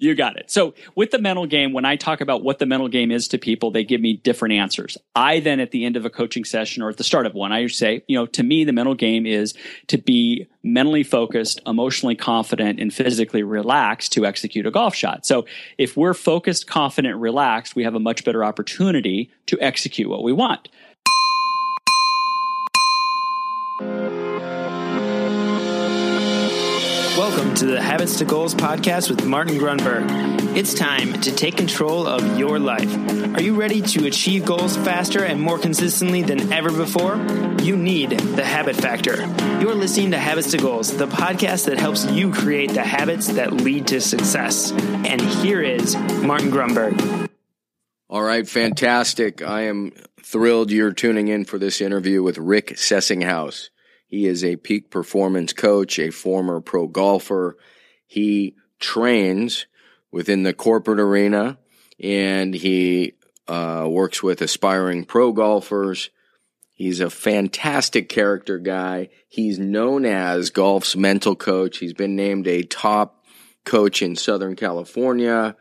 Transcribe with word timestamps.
You 0.00 0.14
got 0.14 0.36
it. 0.36 0.48
So 0.48 0.74
with 0.94 1.10
the 1.10 1.18
mental 1.18 1.46
game, 1.46 1.72
when 1.72 1.84
I 1.84 1.96
talk 1.96 2.20
about 2.20 2.44
what 2.44 2.60
the 2.60 2.66
mental 2.66 2.86
game 2.86 3.10
is 3.10 3.26
to 3.28 3.38
people, 3.38 3.72
they 3.72 3.82
give 3.82 4.00
me 4.00 4.14
different 4.14 4.54
answers. 4.54 4.96
I 5.16 5.40
then 5.40 5.58
at 5.58 5.72
the 5.72 5.84
end 5.84 5.96
of 5.96 6.06
a 6.06 6.10
coaching 6.10 6.44
session 6.44 6.84
or 6.84 6.88
at 6.88 6.98
the 6.98 7.04
start 7.04 7.26
of 7.26 7.34
one, 7.34 7.50
I 7.50 7.66
say, 7.66 8.04
you 8.06 8.16
know, 8.16 8.26
to 8.26 8.44
me, 8.44 8.62
the 8.62 8.72
mental 8.72 8.94
game 8.94 9.26
is 9.26 9.54
to 9.88 9.98
be 9.98 10.46
mentally 10.62 11.02
focused, 11.02 11.60
emotionally 11.66 12.14
confident, 12.14 12.78
and 12.78 12.94
physically 12.94 13.42
relaxed 13.42 14.12
to 14.12 14.24
execute 14.24 14.66
a 14.66 14.70
golf 14.70 14.94
shot. 14.94 15.26
So 15.26 15.46
if 15.78 15.96
we're 15.96 16.14
focused, 16.14 16.68
confident, 16.68 17.16
relaxed, 17.16 17.74
we 17.74 17.82
have 17.82 17.96
a 17.96 18.00
much 18.00 18.24
better 18.24 18.44
opportunity 18.44 19.32
to 19.46 19.60
execute 19.60 20.08
what 20.08 20.22
we 20.22 20.32
want. 20.32 20.68
Welcome 27.28 27.54
to 27.56 27.66
the 27.66 27.82
Habits 27.82 28.16
to 28.20 28.24
Goals 28.24 28.54
podcast 28.54 29.10
with 29.10 29.26
Martin 29.26 29.58
Grunberg. 29.58 30.56
It's 30.56 30.72
time 30.72 31.12
to 31.20 31.30
take 31.30 31.58
control 31.58 32.06
of 32.06 32.38
your 32.38 32.58
life. 32.58 32.90
Are 33.36 33.42
you 33.42 33.54
ready 33.54 33.82
to 33.82 34.06
achieve 34.06 34.46
goals 34.46 34.78
faster 34.78 35.22
and 35.22 35.38
more 35.38 35.58
consistently 35.58 36.22
than 36.22 36.50
ever 36.50 36.72
before? 36.72 37.16
You 37.60 37.76
need 37.76 38.12
the 38.18 38.46
habit 38.46 38.76
factor. 38.76 39.26
You're 39.60 39.74
listening 39.74 40.12
to 40.12 40.18
Habits 40.18 40.52
to 40.52 40.56
Goals, 40.56 40.96
the 40.96 41.06
podcast 41.06 41.66
that 41.66 41.78
helps 41.78 42.10
you 42.10 42.32
create 42.32 42.72
the 42.72 42.82
habits 42.82 43.26
that 43.26 43.52
lead 43.52 43.88
to 43.88 44.00
success. 44.00 44.72
And 44.72 45.20
here 45.20 45.60
is 45.60 45.96
Martin 45.96 46.50
Grunberg. 46.50 47.28
All 48.08 48.22
right, 48.22 48.48
fantastic. 48.48 49.42
I 49.42 49.64
am 49.64 49.92
thrilled 50.22 50.70
you're 50.70 50.94
tuning 50.94 51.28
in 51.28 51.44
for 51.44 51.58
this 51.58 51.82
interview 51.82 52.22
with 52.22 52.38
Rick 52.38 52.76
Sessinghaus. 52.76 53.68
He 54.08 54.26
is 54.26 54.42
a 54.42 54.56
peak 54.56 54.90
performance 54.90 55.52
coach, 55.52 55.98
a 55.98 56.10
former 56.10 56.60
pro 56.60 56.86
golfer. 56.86 57.56
He 58.06 58.56
trains 58.80 59.66
within 60.10 60.42
the 60.42 60.54
corporate 60.54 60.98
arena 60.98 61.58
and 62.00 62.54
he 62.54 63.14
uh, 63.46 63.86
works 63.88 64.22
with 64.22 64.40
aspiring 64.40 65.04
pro 65.04 65.32
golfers. 65.32 66.08
He's 66.72 67.00
a 67.00 67.10
fantastic 67.10 68.08
character 68.08 68.58
guy. 68.58 69.10
He's 69.28 69.58
known 69.58 70.06
as 70.06 70.50
golf's 70.50 70.96
mental 70.96 71.36
coach. 71.36 71.78
He's 71.78 71.92
been 71.92 72.16
named 72.16 72.46
a 72.46 72.62
top 72.62 73.24
coach 73.64 74.00
in 74.00 74.16
Southern 74.16 74.56
California. 74.56 75.56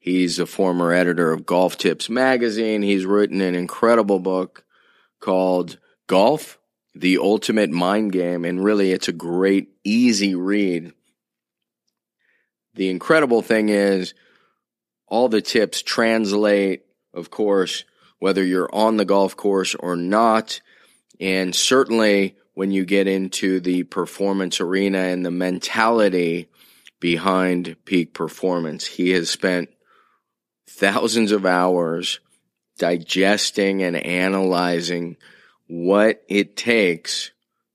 He's 0.00 0.40
a 0.40 0.46
former 0.46 0.92
editor 0.92 1.30
of 1.30 1.46
Golf 1.46 1.78
Tips 1.78 2.10
magazine. 2.10 2.82
He's 2.82 3.06
written 3.06 3.40
an 3.40 3.54
incredible 3.54 4.18
book 4.18 4.64
called 5.20 5.78
Golf 6.08 6.58
the 6.94 7.18
ultimate 7.18 7.70
mind 7.70 8.12
game, 8.12 8.44
and 8.44 8.62
really 8.62 8.92
it's 8.92 9.08
a 9.08 9.12
great, 9.12 9.68
easy 9.84 10.34
read. 10.34 10.92
The 12.74 12.90
incredible 12.90 13.42
thing 13.42 13.68
is, 13.68 14.14
all 15.06 15.28
the 15.28 15.42
tips 15.42 15.82
translate, 15.82 16.84
of 17.12 17.30
course, 17.30 17.84
whether 18.18 18.42
you're 18.44 18.74
on 18.74 18.96
the 18.96 19.04
golf 19.04 19.36
course 19.36 19.74
or 19.74 19.96
not. 19.96 20.60
And 21.20 21.54
certainly 21.54 22.36
when 22.54 22.70
you 22.70 22.84
get 22.84 23.06
into 23.06 23.60
the 23.60 23.82
performance 23.82 24.60
arena 24.60 24.98
and 24.98 25.24
the 25.24 25.30
mentality 25.30 26.48
behind 27.00 27.76
peak 27.84 28.14
performance, 28.14 28.86
he 28.86 29.10
has 29.10 29.28
spent 29.28 29.68
thousands 30.68 31.32
of 31.32 31.44
hours 31.44 32.20
digesting 32.78 33.82
and 33.82 33.96
analyzing 33.96 35.16
what 35.72 36.22
it 36.28 36.54
takes 36.54 37.30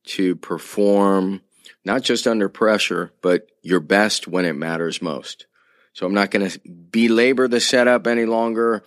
to 0.06 0.36
perform 0.36 1.42
not 1.84 2.04
just 2.04 2.28
under 2.28 2.48
pressure, 2.48 3.12
but 3.24 3.48
your 3.64 3.80
best 3.80 4.28
when 4.28 4.46
it 4.46 4.54
matters 4.54 5.02
most. 5.02 5.48
So 5.94 6.06
I'm 6.06 6.14
not 6.14 6.30
going 6.30 6.48
to 6.48 6.60
belabor 6.92 7.48
the 7.48 7.60
setup 7.60 8.06
any 8.06 8.26
longer. 8.26 8.84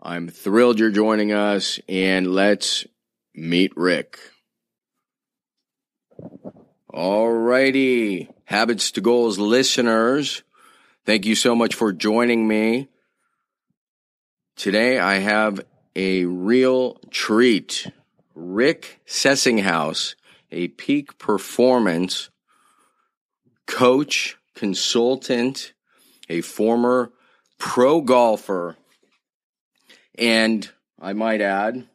I'm 0.00 0.28
thrilled 0.28 0.78
you're 0.78 0.92
joining 0.92 1.32
us 1.32 1.80
and 1.88 2.32
let's 2.32 2.86
meet 3.34 3.76
Rick. 3.76 4.20
All 6.88 7.32
righty. 7.32 8.28
Habits 8.44 8.92
to 8.92 9.00
Goals 9.00 9.40
listeners, 9.40 10.44
thank 11.04 11.26
you 11.26 11.34
so 11.34 11.56
much 11.56 11.74
for 11.74 11.92
joining 11.92 12.46
me. 12.46 12.88
Today 14.54 15.00
I 15.00 15.16
have 15.16 15.60
a 15.98 16.24
real 16.26 16.94
treat. 17.10 17.90
Rick 18.36 19.00
Sessinghaus, 19.04 20.14
a 20.52 20.68
peak 20.68 21.18
performance 21.18 22.30
coach, 23.66 24.36
consultant, 24.54 25.72
a 26.28 26.40
former 26.40 27.10
pro 27.58 28.00
golfer, 28.00 28.76
and 30.16 30.70
I 31.00 31.14
might 31.14 31.40
add, 31.40 31.88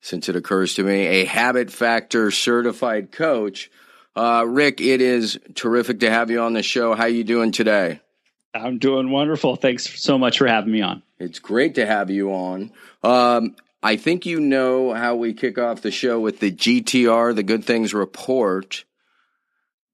since 0.00 0.28
it 0.28 0.36
occurs 0.36 0.74
to 0.74 0.84
me, 0.84 1.06
a 1.06 1.24
habit 1.24 1.72
factor 1.72 2.30
certified 2.30 3.10
coach. 3.10 3.68
Uh, 4.14 4.44
Rick, 4.46 4.80
it 4.80 5.00
is 5.00 5.40
terrific 5.56 6.00
to 6.00 6.10
have 6.10 6.30
you 6.30 6.40
on 6.40 6.52
the 6.52 6.62
show. 6.62 6.94
How 6.94 7.06
you 7.06 7.24
doing 7.24 7.50
today? 7.50 8.00
I'm 8.54 8.78
doing 8.78 9.10
wonderful. 9.10 9.56
Thanks 9.56 10.00
so 10.00 10.18
much 10.18 10.38
for 10.38 10.46
having 10.46 10.72
me 10.72 10.82
on. 10.82 11.02
It's 11.18 11.38
great 11.38 11.74
to 11.76 11.86
have 11.86 12.10
you 12.10 12.32
on. 12.32 12.72
Um, 13.02 13.56
I 13.82 13.96
think 13.96 14.26
you 14.26 14.40
know 14.40 14.92
how 14.92 15.14
we 15.14 15.32
kick 15.34 15.58
off 15.58 15.82
the 15.82 15.90
show 15.90 16.18
with 16.18 16.40
the 16.40 16.50
GTR, 16.50 17.34
the 17.34 17.42
Good 17.42 17.64
Things 17.64 17.94
Report. 17.94 18.84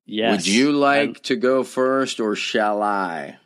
Yes. 0.06 0.32
Would 0.32 0.46
you 0.46 0.72
like 0.72 1.08
I'm, 1.08 1.14
to 1.14 1.36
go 1.36 1.64
first, 1.64 2.20
or 2.20 2.36
shall 2.36 2.82
I? 2.82 3.38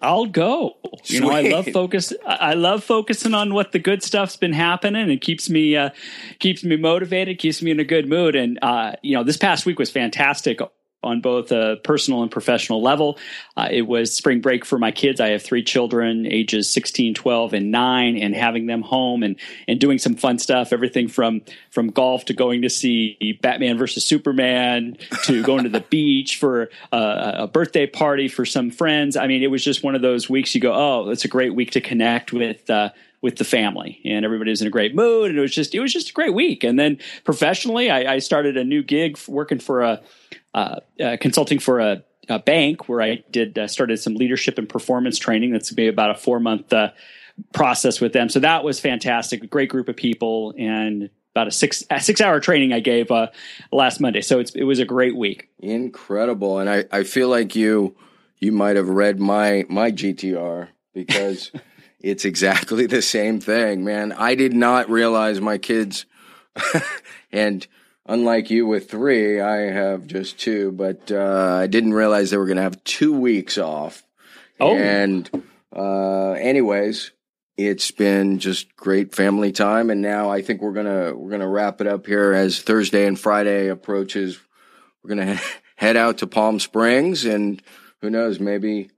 I'll 0.00 0.26
go. 0.26 0.74
Sweet. 1.02 1.14
You 1.14 1.20
know, 1.20 1.30
I 1.30 1.42
love 1.42 1.66
focus. 1.66 2.12
I 2.26 2.54
love 2.54 2.84
focusing 2.84 3.34
on 3.34 3.54
what 3.54 3.72
the 3.72 3.78
good 3.78 4.02
stuff's 4.02 4.36
been 4.36 4.52
happening. 4.52 5.10
It 5.10 5.20
keeps 5.20 5.48
me 5.48 5.76
uh, 5.76 5.90
keeps 6.38 6.62
me 6.62 6.76
motivated, 6.76 7.38
keeps 7.38 7.62
me 7.62 7.70
in 7.70 7.80
a 7.80 7.84
good 7.84 8.08
mood. 8.08 8.36
And 8.36 8.58
uh, 8.62 8.92
you 9.02 9.16
know, 9.16 9.24
this 9.24 9.36
past 9.36 9.66
week 9.66 9.78
was 9.78 9.90
fantastic 9.90 10.60
on 11.04 11.20
both 11.20 11.52
a 11.52 11.76
personal 11.84 12.22
and 12.22 12.30
professional 12.30 12.82
level. 12.82 13.18
Uh, 13.56 13.68
it 13.70 13.82
was 13.82 14.12
spring 14.12 14.40
break 14.40 14.64
for 14.64 14.78
my 14.78 14.90
kids. 14.90 15.20
I 15.20 15.28
have 15.28 15.42
three 15.42 15.62
children, 15.62 16.26
ages 16.26 16.68
16, 16.70 17.14
12, 17.14 17.52
and 17.54 17.70
9, 17.70 18.16
and 18.16 18.34
having 18.34 18.66
them 18.66 18.82
home 18.82 19.22
and, 19.22 19.36
and 19.68 19.78
doing 19.78 19.98
some 19.98 20.14
fun 20.14 20.38
stuff, 20.38 20.72
everything 20.72 21.08
from, 21.08 21.42
from 21.70 21.88
golf 21.88 22.24
to 22.26 22.34
going 22.34 22.62
to 22.62 22.70
see 22.70 23.38
Batman 23.42 23.78
versus 23.78 24.04
Superman 24.04 24.96
to 25.24 25.42
going 25.42 25.64
to 25.64 25.70
the 25.70 25.80
beach 25.90 26.36
for 26.36 26.70
a, 26.92 27.34
a 27.40 27.46
birthday 27.46 27.86
party 27.86 28.28
for 28.28 28.44
some 28.44 28.70
friends. 28.70 29.16
I 29.16 29.26
mean, 29.26 29.42
it 29.42 29.50
was 29.50 29.62
just 29.62 29.84
one 29.84 29.94
of 29.94 30.02
those 30.02 30.28
weeks 30.28 30.54
you 30.54 30.60
go, 30.60 30.72
oh, 30.74 31.10
it's 31.10 31.24
a 31.24 31.28
great 31.28 31.54
week 31.54 31.72
to 31.72 31.80
connect 31.80 32.32
with, 32.32 32.68
uh, 32.70 32.90
with 33.24 33.36
the 33.36 33.44
family 33.44 34.02
and 34.04 34.22
everybody 34.24 34.50
was 34.50 34.60
in 34.60 34.68
a 34.68 34.70
great 34.70 34.94
mood 34.94 35.30
and 35.30 35.38
it 35.38 35.40
was 35.40 35.54
just 35.54 35.74
it 35.74 35.80
was 35.80 35.90
just 35.92 36.10
a 36.10 36.12
great 36.12 36.34
week 36.34 36.62
and 36.62 36.78
then 36.78 36.98
professionally 37.24 37.90
i, 37.90 38.14
I 38.14 38.18
started 38.18 38.58
a 38.58 38.64
new 38.64 38.82
gig 38.82 39.18
working 39.26 39.58
for 39.58 39.82
a 39.82 40.02
uh, 40.54 40.76
uh, 41.02 41.16
consulting 41.20 41.58
for 41.58 41.80
a, 41.80 42.04
a, 42.28 42.38
bank 42.38 42.88
where 42.88 43.02
I 43.02 43.24
did 43.32 43.58
uh, 43.58 43.66
started 43.66 43.98
some 43.98 44.14
leadership 44.14 44.56
and 44.56 44.68
performance 44.68 45.18
training. 45.18 45.52
That's 45.52 45.72
be 45.72 45.88
about 45.88 46.10
a 46.10 46.14
four 46.14 46.38
month 46.38 46.72
uh, 46.72 46.92
process 47.52 48.00
with 48.00 48.12
them. 48.12 48.28
So 48.28 48.38
that 48.38 48.62
was 48.62 48.78
fantastic. 48.78 49.42
A 49.42 49.48
great 49.48 49.68
group 49.68 49.88
of 49.88 49.96
people 49.96 50.54
and 50.56 51.10
about 51.34 51.48
a 51.48 51.50
six 51.50 51.82
a 51.90 52.00
six 52.00 52.20
hour 52.20 52.38
training 52.38 52.72
I 52.72 52.78
gave 52.78 53.10
uh, 53.10 53.30
last 53.72 54.00
Monday. 54.00 54.20
So 54.20 54.38
it's 54.38 54.52
it 54.52 54.62
was 54.62 54.78
a 54.78 54.84
great 54.84 55.16
week. 55.16 55.48
Incredible, 55.58 56.60
and 56.60 56.70
I, 56.70 56.84
I 56.92 57.02
feel 57.02 57.28
like 57.28 57.56
you 57.56 57.96
you 58.38 58.52
might 58.52 58.76
have 58.76 58.88
read 58.88 59.18
my 59.18 59.64
my 59.68 59.90
GTR 59.90 60.68
because 60.92 61.50
it's 62.04 62.24
exactly 62.24 62.86
the 62.88 63.02
same 63.02 63.40
thing, 63.40 63.84
man. 63.84 64.12
I 64.12 64.34
did 64.34 64.52
not 64.52 64.90
realize 64.90 65.40
my 65.40 65.58
kids 65.58 66.06
and 67.32 67.66
unlike 68.06 68.50
you 68.50 68.66
with 68.66 68.90
three, 68.90 69.40
I 69.40 69.72
have 69.72 70.06
just 70.06 70.38
two, 70.38 70.72
but 70.72 71.10
uh, 71.10 71.58
I 71.62 71.66
didn't 71.66 71.94
realize 71.94 72.30
they 72.30 72.36
were 72.36 72.46
going 72.46 72.56
to 72.56 72.62
have 72.62 72.82
two 72.84 73.12
weeks 73.12 73.58
off. 73.58 74.04
Oh. 74.60 74.76
And, 74.76 75.28
uh, 75.74 76.32
anyways, 76.32 77.10
it's 77.56 77.90
been 77.90 78.38
just 78.38 78.76
great 78.76 79.14
family 79.14 79.52
time, 79.52 79.90
and 79.90 80.00
now 80.00 80.30
I 80.30 80.42
think 80.42 80.60
we're 80.60 80.72
gonna 80.72 81.14
we're 81.14 81.30
gonna 81.30 81.48
wrap 81.48 81.80
it 81.80 81.86
up 81.86 82.06
here 82.06 82.32
as 82.32 82.60
Thursday 82.60 83.06
and 83.06 83.18
Friday 83.18 83.68
approaches. 83.68 84.40
We're 85.02 85.10
gonna 85.10 85.40
head 85.76 85.96
out 85.96 86.18
to 86.18 86.26
Palm 86.26 86.58
Springs, 86.58 87.24
and 87.24 87.62
who 88.00 88.10
knows, 88.10 88.40
maybe 88.40 88.90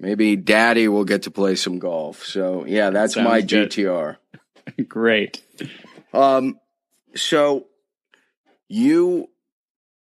maybe 0.00 0.36
Daddy 0.36 0.88
will 0.88 1.04
get 1.04 1.22
to 1.22 1.30
play 1.30 1.54
some 1.54 1.78
golf. 1.78 2.24
So 2.24 2.64
yeah, 2.66 2.90
that's 2.90 3.14
Sounds 3.14 3.28
my 3.28 3.40
good. 3.40 3.70
GTR. 3.70 4.16
great. 4.88 5.42
Um, 6.12 6.58
so 7.14 7.66
you, 8.68 9.28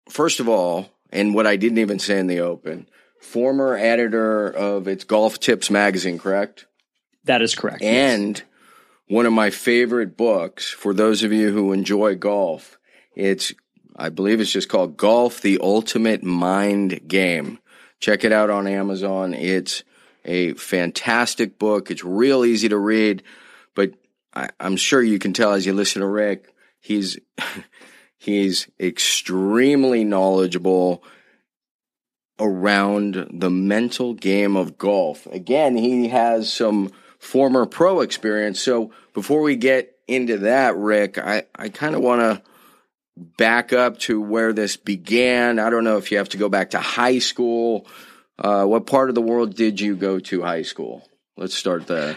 first 0.09 0.39
of 0.39 0.47
all, 0.47 0.89
and 1.11 1.33
what 1.33 1.47
I 1.47 1.55
didn't 1.55 1.79
even 1.79 1.99
say 1.99 2.19
in 2.19 2.27
the 2.27 2.41
open, 2.41 2.88
former 3.19 3.75
editor 3.75 4.49
of 4.49 4.88
its 4.88 5.03
Golf 5.03 5.39
Tips 5.39 5.69
magazine, 5.69 6.17
correct? 6.17 6.65
That 7.25 7.41
is 7.41 7.55
correct. 7.55 7.83
And 7.83 8.38
yes. 8.38 8.45
one 9.07 9.25
of 9.25 9.33
my 9.33 9.49
favorite 9.49 10.17
books 10.17 10.69
for 10.69 10.93
those 10.93 11.23
of 11.23 11.31
you 11.31 11.51
who 11.51 11.73
enjoy 11.73 12.15
golf. 12.15 12.79
It's, 13.15 13.53
I 13.95 14.09
believe 14.09 14.39
it's 14.39 14.51
just 14.51 14.69
called 14.69 14.97
Golf, 14.97 15.41
the 15.41 15.59
Ultimate 15.61 16.23
Mind 16.23 17.07
Game. 17.07 17.59
Check 18.01 18.24
it 18.24 18.31
out 18.31 18.50
on 18.50 18.68
Amazon. 18.68 19.33
It's 19.33 19.83
a 20.25 20.53
fantastic 20.53 21.57
book. 21.57 21.89
It's 21.89 22.03
real 22.03 22.44
easy 22.44 22.68
to 22.69 22.77
read, 22.77 23.24
but 23.75 23.94
I, 24.33 24.50
am 24.59 24.75
sure 24.75 25.01
you 25.01 25.19
can 25.19 25.33
tell 25.33 25.53
as 25.53 25.65
you 25.65 25.74
listen 25.74 26.01
to 26.01 26.07
Rick, 26.07 26.53
he's 26.80 27.19
he's 28.18 28.68
extremely 28.80 30.03
knowledgeable 30.03 31.03
around 32.39 33.27
the 33.31 33.51
mental 33.51 34.15
game 34.15 34.56
of 34.56 34.77
golf. 34.77 35.27
Again, 35.27 35.77
he 35.77 36.07
has 36.07 36.51
some 36.51 36.92
former 37.19 37.68
pro 37.68 38.01
experience. 38.01 38.59
So 38.59 38.92
before 39.13 39.42
we 39.42 39.56
get 39.56 39.95
into 40.07 40.39
that, 40.39 40.75
Rick, 40.75 41.19
I, 41.19 41.44
I 41.56 41.69
kind 41.69 41.94
of 41.94 42.01
want 42.01 42.21
to 42.21 42.42
back 43.18 43.74
up 43.74 44.00
to 44.00 44.22
where 44.22 44.54
this 44.54 44.78
began. 44.78 45.60
I 45.60 45.69
don't 45.69 45.84
know 45.84 45.98
if 45.98 46.12
you 46.12 46.18
have 46.18 46.30
to 46.30 46.38
go 46.38 46.50
back 46.50 46.72
to 46.72 46.80
high 46.80 47.19
school. 47.19 47.88
Uh, 48.40 48.66
what 48.66 48.88
part 48.88 49.10
of 49.10 49.16
the 49.16 49.22
world 49.22 49.56
did 49.56 49.80
you 49.80 49.96
go 49.96 50.19
to 50.19 50.42
high 50.42 50.63
school? 50.63 51.08
Let's 51.38 51.54
start 51.56 51.88
there. 51.88 52.16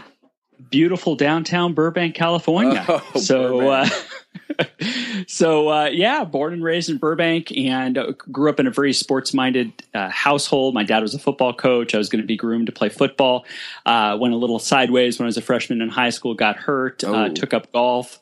Beautiful 0.70 1.16
downtown 1.16 1.74
Burbank, 1.74 2.14
California. 2.14 2.84
Oh, 2.88 3.20
so, 3.20 3.58
Burbank. 3.58 3.92
Uh, 3.92 4.64
so 5.26 5.68
uh, 5.68 5.84
yeah, 5.86 6.24
born 6.24 6.52
and 6.52 6.62
raised 6.62 6.88
in 6.88 6.98
Burbank, 6.98 7.50
and 7.56 7.98
uh, 7.98 8.12
grew 8.30 8.48
up 8.48 8.60
in 8.60 8.66
a 8.66 8.70
very 8.70 8.92
sports-minded 8.92 9.72
uh, 9.92 10.08
household. 10.08 10.74
My 10.74 10.84
dad 10.84 11.02
was 11.02 11.14
a 11.14 11.18
football 11.18 11.52
coach. 11.52 11.94
I 11.94 11.98
was 11.98 12.08
going 12.08 12.22
to 12.22 12.26
be 12.26 12.36
groomed 12.36 12.66
to 12.66 12.72
play 12.72 12.88
football. 12.88 13.44
Uh, 13.84 14.16
went 14.20 14.32
a 14.32 14.36
little 14.36 14.58
sideways 14.58 15.18
when 15.18 15.26
I 15.26 15.28
was 15.28 15.36
a 15.36 15.42
freshman 15.42 15.82
in 15.82 15.88
high 15.88 16.10
school. 16.10 16.34
Got 16.34 16.56
hurt. 16.56 17.02
Uh, 17.02 17.26
oh. 17.30 17.32
took 17.32 17.52
up 17.52 17.72
golf 17.72 18.20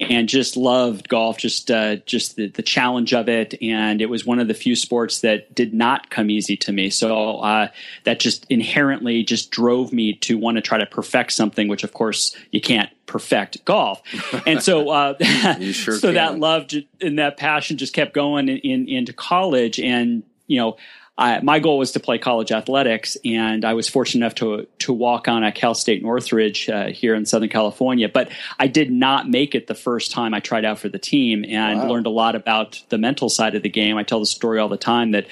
and 0.00 0.28
just 0.28 0.56
loved 0.56 1.08
golf, 1.08 1.38
just 1.38 1.70
uh, 1.70 1.96
just 1.96 2.36
the, 2.36 2.48
the, 2.48 2.62
challenge 2.62 3.14
of 3.14 3.28
it. 3.28 3.54
And 3.62 4.00
it 4.00 4.06
was 4.06 4.26
one 4.26 4.40
of 4.40 4.48
the 4.48 4.54
few 4.54 4.74
sports 4.74 5.20
that 5.20 5.54
did 5.54 5.72
not 5.72 6.10
come 6.10 6.30
easy 6.30 6.56
to 6.58 6.72
me. 6.72 6.90
So 6.90 7.38
uh, 7.38 7.68
that 8.02 8.18
just 8.18 8.44
inherently 8.50 9.22
just 9.22 9.50
drove 9.50 9.92
me 9.92 10.14
to 10.14 10.36
want 10.36 10.56
to 10.56 10.60
try 10.60 10.78
to 10.78 10.86
perfect 10.86 11.32
something, 11.32 11.68
which 11.68 11.84
of 11.84 11.92
course 11.92 12.36
you 12.50 12.60
can't 12.60 12.90
perfect 13.06 13.64
golf. 13.64 14.02
And 14.46 14.62
so, 14.62 14.90
uh, 14.90 15.14
sure 15.72 15.94
so 15.98 16.08
can. 16.08 16.14
that 16.14 16.38
love 16.38 16.66
and 17.00 17.18
that 17.18 17.36
passion 17.36 17.76
just 17.76 17.94
kept 17.94 18.14
going 18.14 18.48
in, 18.48 18.58
in, 18.58 18.88
into 18.88 19.12
college. 19.12 19.78
And 19.78 20.24
you 20.46 20.58
know, 20.58 20.76
I, 21.16 21.40
my 21.42 21.60
goal 21.60 21.78
was 21.78 21.92
to 21.92 22.00
play 22.00 22.18
college 22.18 22.50
athletics, 22.50 23.16
and 23.24 23.64
I 23.64 23.74
was 23.74 23.88
fortunate 23.88 24.24
enough 24.24 24.34
to 24.36 24.66
to 24.80 24.92
walk 24.92 25.28
on 25.28 25.44
at 25.44 25.54
Cal 25.54 25.74
State 25.74 26.02
Northridge 26.02 26.68
uh, 26.68 26.88
here 26.88 27.14
in 27.14 27.24
Southern 27.24 27.50
California. 27.50 28.08
But 28.08 28.30
I 28.58 28.66
did 28.66 28.90
not 28.90 29.28
make 29.28 29.54
it 29.54 29.68
the 29.68 29.76
first 29.76 30.10
time 30.10 30.34
I 30.34 30.40
tried 30.40 30.64
out 30.64 30.80
for 30.80 30.88
the 30.88 30.98
team, 30.98 31.44
and 31.44 31.80
wow. 31.80 31.88
learned 31.88 32.06
a 32.06 32.10
lot 32.10 32.34
about 32.34 32.82
the 32.88 32.98
mental 32.98 33.28
side 33.28 33.54
of 33.54 33.62
the 33.62 33.68
game. 33.68 33.96
I 33.96 34.02
tell 34.02 34.18
the 34.18 34.26
story 34.26 34.58
all 34.58 34.68
the 34.68 34.76
time 34.76 35.12
that 35.12 35.26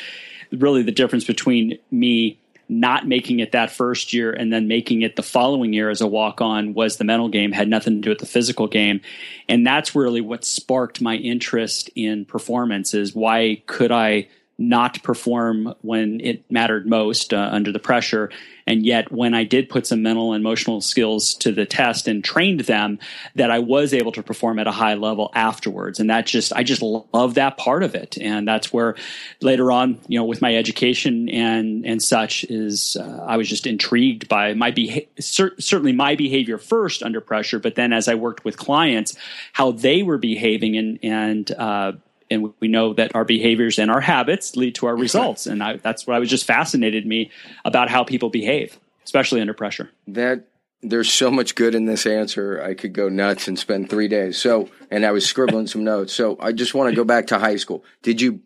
really 0.52 0.82
the 0.82 0.92
difference 0.92 1.24
between 1.24 1.78
me 1.90 2.38
not 2.68 3.06
making 3.06 3.40
it 3.40 3.52
that 3.52 3.70
first 3.70 4.12
year 4.12 4.32
and 4.32 4.52
then 4.52 4.68
making 4.68 5.02
it 5.02 5.16
the 5.16 5.22
following 5.22 5.72
year 5.72 5.90
as 5.90 6.00
a 6.00 6.06
walk 6.06 6.40
on 6.40 6.74
was 6.74 6.96
the 6.96 7.04
mental 7.04 7.28
game 7.28 7.52
had 7.52 7.68
nothing 7.68 7.96
to 7.96 8.00
do 8.00 8.08
with 8.10 8.18
the 8.18 8.26
physical 8.26 8.66
game 8.66 9.00
and 9.48 9.66
that's 9.66 9.94
really 9.94 10.20
what 10.20 10.44
sparked 10.44 11.00
my 11.00 11.16
interest 11.16 11.90
in 11.96 12.24
performance 12.24 12.94
is 12.94 13.14
why 13.14 13.60
could 13.66 13.92
i 13.92 14.26
not 14.68 15.02
perform 15.02 15.74
when 15.82 16.20
it 16.20 16.50
mattered 16.50 16.86
most 16.86 17.34
uh, 17.34 17.48
under 17.52 17.72
the 17.72 17.78
pressure. 17.78 18.30
And 18.66 18.86
yet, 18.86 19.10
when 19.10 19.34
I 19.34 19.42
did 19.42 19.68
put 19.68 19.86
some 19.86 20.02
mental 20.02 20.32
and 20.32 20.40
emotional 20.40 20.80
skills 20.80 21.34
to 21.34 21.50
the 21.50 21.66
test 21.66 22.06
and 22.06 22.22
trained 22.22 22.60
them, 22.60 23.00
that 23.34 23.50
I 23.50 23.58
was 23.58 23.92
able 23.92 24.12
to 24.12 24.22
perform 24.22 24.60
at 24.60 24.68
a 24.68 24.72
high 24.72 24.94
level 24.94 25.32
afterwards. 25.34 25.98
And 25.98 26.10
that 26.10 26.26
just, 26.26 26.52
I 26.52 26.62
just 26.62 26.80
love 26.80 27.34
that 27.34 27.56
part 27.56 27.82
of 27.82 27.96
it. 27.96 28.16
And 28.18 28.46
that's 28.46 28.72
where 28.72 28.94
later 29.40 29.72
on, 29.72 29.98
you 30.06 30.18
know, 30.18 30.24
with 30.24 30.40
my 30.40 30.54
education 30.54 31.28
and, 31.28 31.84
and 31.84 32.00
such 32.00 32.44
is, 32.44 32.96
uh, 32.96 33.24
I 33.26 33.36
was 33.36 33.48
just 33.48 33.66
intrigued 33.66 34.28
by 34.28 34.54
my 34.54 34.70
behavior, 34.70 35.08
cer- 35.18 35.58
certainly 35.58 35.92
my 35.92 36.14
behavior 36.14 36.58
first 36.58 37.02
under 37.02 37.20
pressure, 37.20 37.58
but 37.58 37.74
then 37.74 37.92
as 37.92 38.06
I 38.06 38.14
worked 38.14 38.44
with 38.44 38.56
clients, 38.56 39.16
how 39.52 39.72
they 39.72 40.04
were 40.04 40.18
behaving 40.18 40.76
and, 40.76 40.98
and, 41.02 41.50
uh, 41.50 41.92
and 42.32 42.52
we 42.60 42.68
know 42.68 42.94
that 42.94 43.14
our 43.14 43.24
behaviors 43.24 43.78
and 43.78 43.90
our 43.90 44.00
habits 44.00 44.56
lead 44.56 44.74
to 44.76 44.86
our 44.86 44.96
results. 44.96 45.46
And 45.46 45.62
I, 45.62 45.76
that's 45.76 46.06
what 46.06 46.16
I 46.16 46.18
was 46.18 46.28
just 46.28 46.46
fascinated 46.46 47.06
me 47.06 47.30
about 47.64 47.90
how 47.90 48.04
people 48.04 48.30
behave, 48.30 48.78
especially 49.04 49.40
under 49.40 49.54
pressure. 49.54 49.90
That 50.08 50.48
there's 50.82 51.12
so 51.12 51.30
much 51.30 51.54
good 51.54 51.74
in 51.74 51.84
this 51.84 52.06
answer. 52.06 52.60
I 52.62 52.74
could 52.74 52.92
go 52.92 53.08
nuts 53.08 53.46
and 53.46 53.58
spend 53.58 53.88
three 53.88 54.08
days. 54.08 54.36
So, 54.36 54.68
and 54.90 55.06
I 55.06 55.12
was 55.12 55.24
scribbling 55.24 55.68
some 55.68 55.84
notes. 55.84 56.12
So 56.12 56.36
I 56.40 56.52
just 56.52 56.74
want 56.74 56.90
to 56.90 56.96
go 56.96 57.04
back 57.04 57.28
to 57.28 57.38
high 57.38 57.56
school. 57.56 57.84
Did 58.02 58.20
you, 58.20 58.40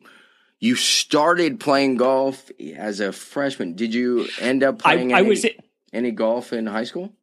you 0.59 0.75
started 0.75 1.61
playing 1.61 1.97
golf 1.97 2.51
as 2.77 3.01
a 3.01 3.13
freshman? 3.13 3.75
Did 3.75 3.95
you 3.95 4.29
end 4.41 4.63
up 4.63 4.81
playing 4.81 5.15
I, 5.15 5.19
any, 5.21 5.27
I 5.27 5.29
was, 5.29 5.47
any 5.93 6.11
golf 6.11 6.53
in 6.53 6.67
high 6.67 6.85
school? 6.85 7.15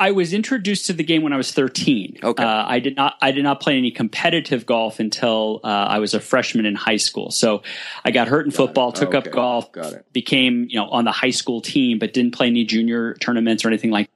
I 0.00 0.12
was 0.12 0.32
introduced 0.32 0.86
to 0.86 0.92
the 0.92 1.02
game 1.02 1.22
when 1.22 1.32
I 1.32 1.36
was 1.36 1.52
13. 1.52 2.18
Okay. 2.22 2.42
Uh, 2.42 2.64
I 2.66 2.78
did 2.78 2.96
not 2.96 3.16
I 3.20 3.32
did 3.32 3.42
not 3.42 3.60
play 3.60 3.76
any 3.76 3.90
competitive 3.90 4.64
golf 4.64 5.00
until 5.00 5.60
uh, 5.64 5.66
I 5.66 5.98
was 5.98 6.14
a 6.14 6.20
freshman 6.20 6.66
in 6.66 6.76
high 6.76 6.96
school. 6.96 7.30
So 7.32 7.62
I 8.04 8.12
got 8.12 8.28
hurt 8.28 8.46
in 8.46 8.50
got 8.50 8.56
football, 8.56 8.90
it. 8.90 8.94
took 8.96 9.14
okay. 9.14 9.28
up 9.28 9.34
golf, 9.34 9.72
got 9.72 9.92
it. 9.92 10.12
became 10.12 10.66
you 10.68 10.78
know 10.78 10.88
on 10.88 11.04
the 11.04 11.12
high 11.12 11.30
school 11.30 11.60
team, 11.60 11.98
but 11.98 12.14
didn't 12.14 12.34
play 12.34 12.46
any 12.46 12.64
junior 12.64 13.14
tournaments 13.14 13.64
or 13.64 13.68
anything 13.68 13.90
like. 13.90 14.06
that. 14.06 14.12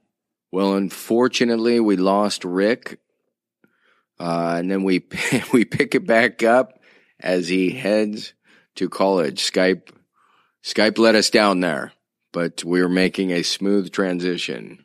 Well, 0.52 0.75
unfortunately, 0.75 1.81
we 1.81 1.96
lost 1.96 2.44
Rick, 2.44 3.00
uh, 4.20 4.56
and 4.58 4.70
then 4.70 4.84
we 4.84 5.06
we 5.52 5.64
pick 5.64 5.96
it 5.96 6.06
back 6.06 6.44
up 6.44 6.81
as 7.19 7.49
he 7.49 7.70
heads 7.70 8.34
to 8.76 8.88
college. 8.88 9.50
Skype 9.50 9.90
Skype 10.62 10.99
let 10.99 11.17
us 11.17 11.29
down 11.29 11.58
there, 11.58 11.93
but 12.31 12.62
we're 12.62 12.88
making 12.88 13.32
a 13.32 13.43
smooth 13.43 13.90
transition. 13.90 14.84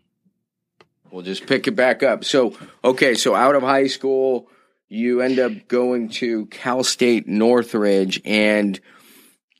We'll 1.11 1.23
just 1.23 1.47
pick 1.47 1.67
it 1.67 1.75
back 1.75 2.03
up. 2.03 2.23
So, 2.23 2.57
okay, 2.83 3.15
so 3.15 3.35
out 3.35 3.55
of 3.55 3.63
high 3.63 3.87
school, 3.87 4.49
you 4.89 5.21
end 5.21 5.39
up 5.39 5.67
going 5.67 6.09
to 6.09 6.45
Cal 6.47 6.83
State 6.83 7.27
Northridge 7.27 8.21
and 8.25 8.79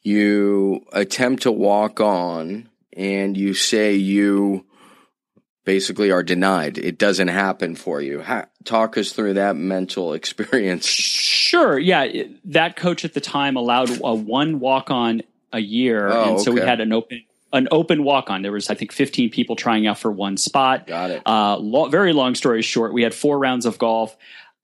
you 0.04 0.86
attempt 0.94 1.44
to 1.44 1.52
walk 1.52 2.00
on 2.00 2.70
and 2.94 3.36
you 3.36 3.54
say 3.54 3.96
you 3.96 4.66
basically 5.66 6.12
are 6.12 6.24
denied. 6.24 6.78
It 6.78 6.98
doesn't 6.98 7.28
happen 7.28 7.76
for 7.76 8.02
you. 8.02 8.24
talk 8.64 8.98
us 8.98 9.12
through 9.12 9.34
that 9.34 9.58
mental 9.58 10.14
experience. 10.22 10.86
Sure. 10.86 11.78
Yeah. 11.78 12.08
That 12.46 12.78
coach 12.78 13.04
at 13.04 13.14
the 13.14 13.22
time 13.22 13.58
allowed 13.58 13.90
a 14.02 14.14
one 14.16 14.60
walk 14.60 14.90
on 14.90 15.24
a 15.52 15.60
year. 15.60 16.08
Oh, 16.08 16.32
and 16.32 16.42
so 16.42 16.52
okay. 16.52 16.62
we 16.62 16.68
had 16.68 16.80
an 16.80 16.94
open 16.94 17.24
an 17.54 17.68
open 17.72 18.04
walk 18.04 18.30
on. 18.30 18.42
There 18.42 18.52
was, 18.52 18.70
I 18.70 18.76
think, 18.76 18.92
15 18.92 19.30
people 19.30 19.56
trying 19.56 19.88
out 19.88 20.00
for 20.00 20.12
one 20.12 20.38
spot. 20.38 20.88
Got 20.88 21.12
it. 21.12 21.22
Uh, 21.26 21.58
lo- 21.58 21.90
very 21.90 22.14
long 22.14 22.36
story 22.36 22.62
short, 22.62 22.94
we 22.94 23.04
had 23.04 23.14
four 23.14 23.40
rounds 23.40 23.66
of 23.66 23.78
golf. 23.78 24.16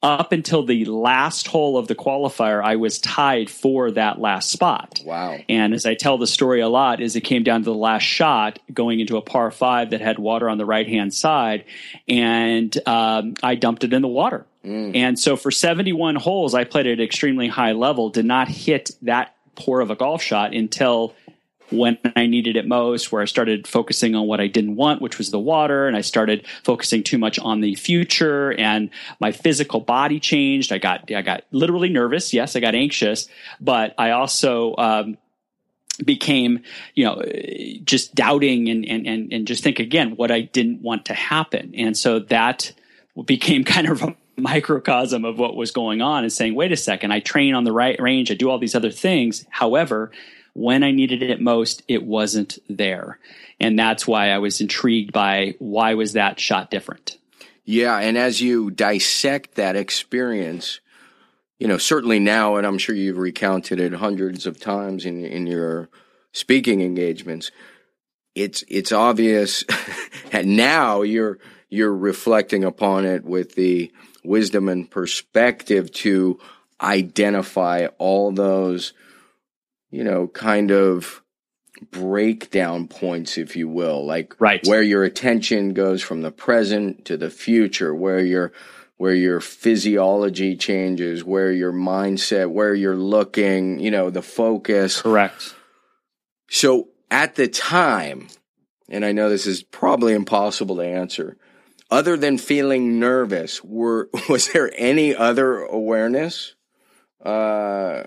Up 0.02 0.34
until 0.34 0.66
the 0.66 0.84
last 0.84 1.48
hole 1.48 1.78
of 1.78 1.88
the 1.88 1.96
qualifier, 1.96 2.62
I 2.62 2.76
was 2.76 3.00
tied 3.00 3.50
for 3.50 3.90
that 3.92 4.20
last 4.20 4.52
spot. 4.52 5.00
Wow. 5.06 5.38
And 5.48 5.74
as 5.74 5.86
I 5.86 5.96
tell 5.96 6.18
the 6.18 6.28
story 6.28 6.60
a 6.60 6.68
lot, 6.68 7.00
is 7.00 7.16
it 7.16 7.22
came 7.22 7.44
down 7.44 7.62
to 7.62 7.66
the 7.70 7.74
last 7.74 8.04
shot 8.04 8.60
going 8.74 9.00
into 9.00 9.16
a 9.16 9.22
par 9.22 9.50
five 9.50 9.92
that 9.92 10.02
had 10.02 10.20
water 10.20 10.50
on 10.50 10.58
the 10.58 10.66
right 10.66 10.90
hand 10.90 11.14
side. 11.14 11.64
And 12.06 12.78
um, 12.86 13.36
I 13.42 13.56
dumped 13.56 13.86
it 13.86 13.94
in 13.94 14.02
the 14.02 14.10
water. 14.10 14.46
Mm. 14.66 14.94
And 14.94 15.18
so 15.18 15.38
for 15.38 15.52
71 15.52 16.16
holes, 16.16 16.54
I 16.54 16.66
played 16.66 16.86
at 16.86 17.00
an 17.00 17.02
extremely 17.02 17.48
high 17.48 17.72
level, 17.72 18.10
did 18.10 18.26
not 18.26 18.50
hit 18.50 18.92
that 19.04 19.34
poor 19.56 19.80
of 19.80 19.90
a 19.90 19.96
golf 19.96 20.22
shot 20.22 20.54
until 20.54 21.16
when 21.78 21.98
I 22.16 22.26
needed 22.26 22.56
it 22.56 22.68
most, 22.68 23.12
where 23.12 23.22
I 23.22 23.26
started 23.26 23.68
focusing 23.68 24.16
on 24.16 24.28
what 24.28 24.40
I 24.40 24.48
didn't 24.48 24.76
want, 24.76 25.02
which 25.02 25.18
was 25.18 25.32
the 25.32 25.40
water, 25.40 25.88
and 25.88 25.96
I 25.96 26.02
started 26.02 26.46
focusing 26.64 27.04
too 27.04 27.18
much 27.18 27.40
on 27.40 27.62
the 27.62 27.76
future, 27.76 28.54
and 28.54 28.90
my 29.20 29.32
physical 29.32 29.80
body 29.80 30.20
changed. 30.20 30.72
I 30.72 30.78
got 30.78 31.12
I 31.12 31.22
got 31.22 31.44
literally 31.52 31.90
nervous. 31.90 32.34
Yes, 32.34 32.56
I 32.56 32.60
got 32.60 32.76
anxious, 32.76 33.28
but 33.60 33.94
I 33.98 34.12
also 34.12 34.76
um, 34.78 35.18
became 36.04 36.62
you 36.96 37.06
know 37.06 37.22
just 37.84 38.16
doubting 38.16 38.70
and 38.70 38.86
and 38.86 39.08
and 39.08 39.34
and 39.34 39.48
just 39.48 39.64
think 39.64 39.80
again 39.80 40.16
what 40.16 40.32
I 40.32 40.42
didn't 40.42 40.82
want 40.82 41.06
to 41.06 41.14
happen, 41.14 41.74
and 41.76 41.98
so 41.98 42.20
that 42.20 42.74
became 43.26 43.64
kind 43.66 43.88
of 43.88 44.02
a 44.02 44.16
microcosm 44.36 45.26
of 45.26 45.38
what 45.38 45.56
was 45.56 45.72
going 45.72 46.02
on 46.02 46.24
and 46.24 46.34
saying 46.34 46.56
wait 46.56 46.72
a 46.72 46.76
second 46.76 47.12
i 47.12 47.20
train 47.20 47.54
on 47.54 47.66
the 47.66 47.72
right 47.72 48.02
range 48.02 48.32
i 48.32 48.34
do 48.34 48.50
all 48.50 48.58
these 48.58 48.74
other 48.74 48.90
things 48.90 49.46
however 49.52 50.12
when 50.54 50.84
I 50.84 50.92
needed 50.92 51.24
it 51.24 51.42
most, 51.42 51.84
it 51.88 52.04
wasn't 52.04 52.60
there. 52.70 53.20
And 53.60 53.78
that's 53.78 54.08
why 54.08 54.30
I 54.30 54.38
was 54.38 54.62
intrigued 54.62 55.12
by 55.12 55.56
why 55.60 55.96
was 55.96 56.14
that 56.14 56.40
shot 56.40 56.70
different? 56.70 57.18
Yeah, 57.66 57.98
and 57.98 58.18
as 58.18 58.42
you 58.42 58.72
dissect 58.72 59.56
that 59.56 59.76
experience, 59.76 60.80
you 61.60 61.68
know, 61.68 61.78
certainly 61.78 62.20
now, 62.20 62.58
and 62.58 62.68
I'm 62.68 62.78
sure 62.78 62.94
you've 62.94 63.18
recounted 63.18 63.80
it 63.80 63.94
hundreds 63.94 64.46
of 64.46 64.60
times 64.60 65.06
in 65.06 65.24
in 65.24 65.48
your 65.48 65.90
speaking 66.34 66.82
engagements, 66.82 67.52
it's 68.36 68.64
it's 68.68 68.92
obvious 68.92 69.64
and 70.32 70.58
now 70.58 71.04
you're 71.04 71.40
you're 71.70 71.96
reflecting 71.96 72.64
upon 72.64 73.06
it 73.06 73.24
with 73.24 73.56
the 73.56 73.92
wisdom 74.24 74.68
and 74.68 74.92
perspective 74.92 75.92
to 75.92 76.40
identify 76.82 77.88
all 77.98 78.32
those 78.32 78.94
you 79.94 80.04
know, 80.04 80.28
kind 80.28 80.72
of 80.72 81.22
breakdown 81.92 82.88
points, 82.88 83.38
if 83.38 83.56
you 83.56 83.70
will, 83.70 84.04
like 84.04 84.36
right. 84.40 84.66
where 84.66 84.82
your 84.82 85.04
attention 85.04 85.74
goes 85.74 86.02
from 86.02 86.24
the 86.24 86.32
present 86.32 87.06
to 87.06 87.16
the 87.16 87.30
future, 87.30 87.94
where 87.94 88.20
your 88.20 88.52
where 88.98 89.14
your 89.14 89.40
physiology 89.40 90.56
changes, 90.56 91.24
where 91.24 91.52
your 91.52 91.72
mindset, 91.72 92.50
where 92.50 92.74
you're 92.74 92.96
looking, 92.96 93.80
you 93.80 93.92
know, 93.92 94.10
the 94.10 94.24
focus. 94.24 95.00
Correct. 95.02 95.54
So 96.50 96.90
at 97.12 97.36
the 97.36 97.48
time, 97.48 98.30
and 98.90 99.06
I 99.06 99.12
know 99.12 99.30
this 99.30 99.46
is 99.46 99.62
probably 99.62 100.14
impossible 100.14 100.78
to 100.78 100.84
answer, 100.84 101.38
other 101.92 102.18
than 102.18 102.40
feeling 102.40 103.00
nervous, 103.00 103.64
were 103.64 104.10
was 104.28 104.52
there 104.54 104.72
any 104.76 105.16
other 105.16 105.60
awareness? 105.60 106.56
Uh, 107.24 108.04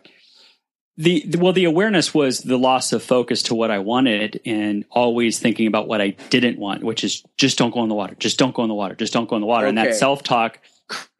the, 0.98 1.24
the, 1.26 1.38
well, 1.38 1.52
the 1.52 1.64
awareness 1.64 2.14
was 2.14 2.40
the 2.40 2.56
loss 2.56 2.92
of 2.92 3.02
focus 3.02 3.42
to 3.44 3.54
what 3.54 3.70
I 3.70 3.80
wanted, 3.80 4.40
and 4.46 4.84
always 4.90 5.38
thinking 5.38 5.66
about 5.66 5.88
what 5.88 6.00
I 6.00 6.10
didn't 6.30 6.58
want, 6.58 6.82
which 6.82 7.04
is 7.04 7.22
just 7.36 7.58
don't 7.58 7.72
go 7.72 7.82
in 7.82 7.88
the 7.88 7.94
water, 7.94 8.14
just 8.18 8.38
don't 8.38 8.54
go 8.54 8.62
in 8.62 8.68
the 8.68 8.74
water, 8.74 8.94
just 8.94 9.12
don't 9.12 9.28
go 9.28 9.36
in 9.36 9.42
the 9.42 9.46
water, 9.46 9.66
okay. 9.66 9.68
and 9.70 9.78
that 9.78 9.94
self 9.94 10.22
talk 10.22 10.60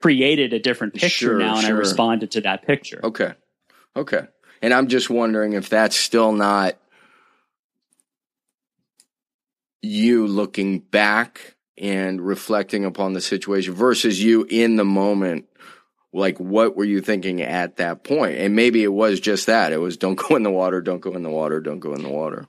created 0.01 0.53
a 0.53 0.59
different 0.59 0.95
picture 0.95 1.09
sure, 1.09 1.39
now, 1.39 1.57
and 1.57 1.67
sure. 1.67 1.77
I 1.77 1.79
responded 1.79 2.31
to 2.33 2.41
that 2.43 2.67
picture. 2.67 3.01
Okay, 3.05 3.35
okay, 3.95 4.23
and 4.63 4.73
I'm 4.73 4.89
just 4.89 5.11
wondering 5.11 5.53
if 5.53 5.69
that's 5.69 5.97
still 5.97 6.33
not 6.33 6.77
you 9.83 10.27
looking 10.27 10.79
back 10.79 11.57
and 11.79 12.21
reflecting 12.21 12.85
upon 12.85 13.13
the 13.13 13.21
situation 13.21 13.75
versus 13.75 14.23
you 14.23 14.47
in 14.49 14.77
the 14.77 14.85
moment 14.85 15.46
like 16.17 16.39
what 16.39 16.77
were 16.77 16.85
you 16.85 17.01
thinking 17.01 17.43
at 17.43 17.77
that 17.77 18.05
point? 18.05 18.39
And 18.39 18.57
maybe 18.57 18.83
it 18.83 18.93
was 18.93 19.21
just 19.21 19.47
that. 19.47 19.73
It 19.73 19.79
was 19.79 19.97
don't 19.97 20.17
go 20.17 20.37
in 20.37 20.43
the 20.43 20.51
water 20.51 20.81
don't 20.81 21.01
go 21.01 21.15
in 21.15 21.23
the 21.23 21.31
water 21.31 21.61
don't 21.61 21.81
go 21.81 21.95
in 21.95 22.03
the 22.03 22.09
water. 22.09 22.47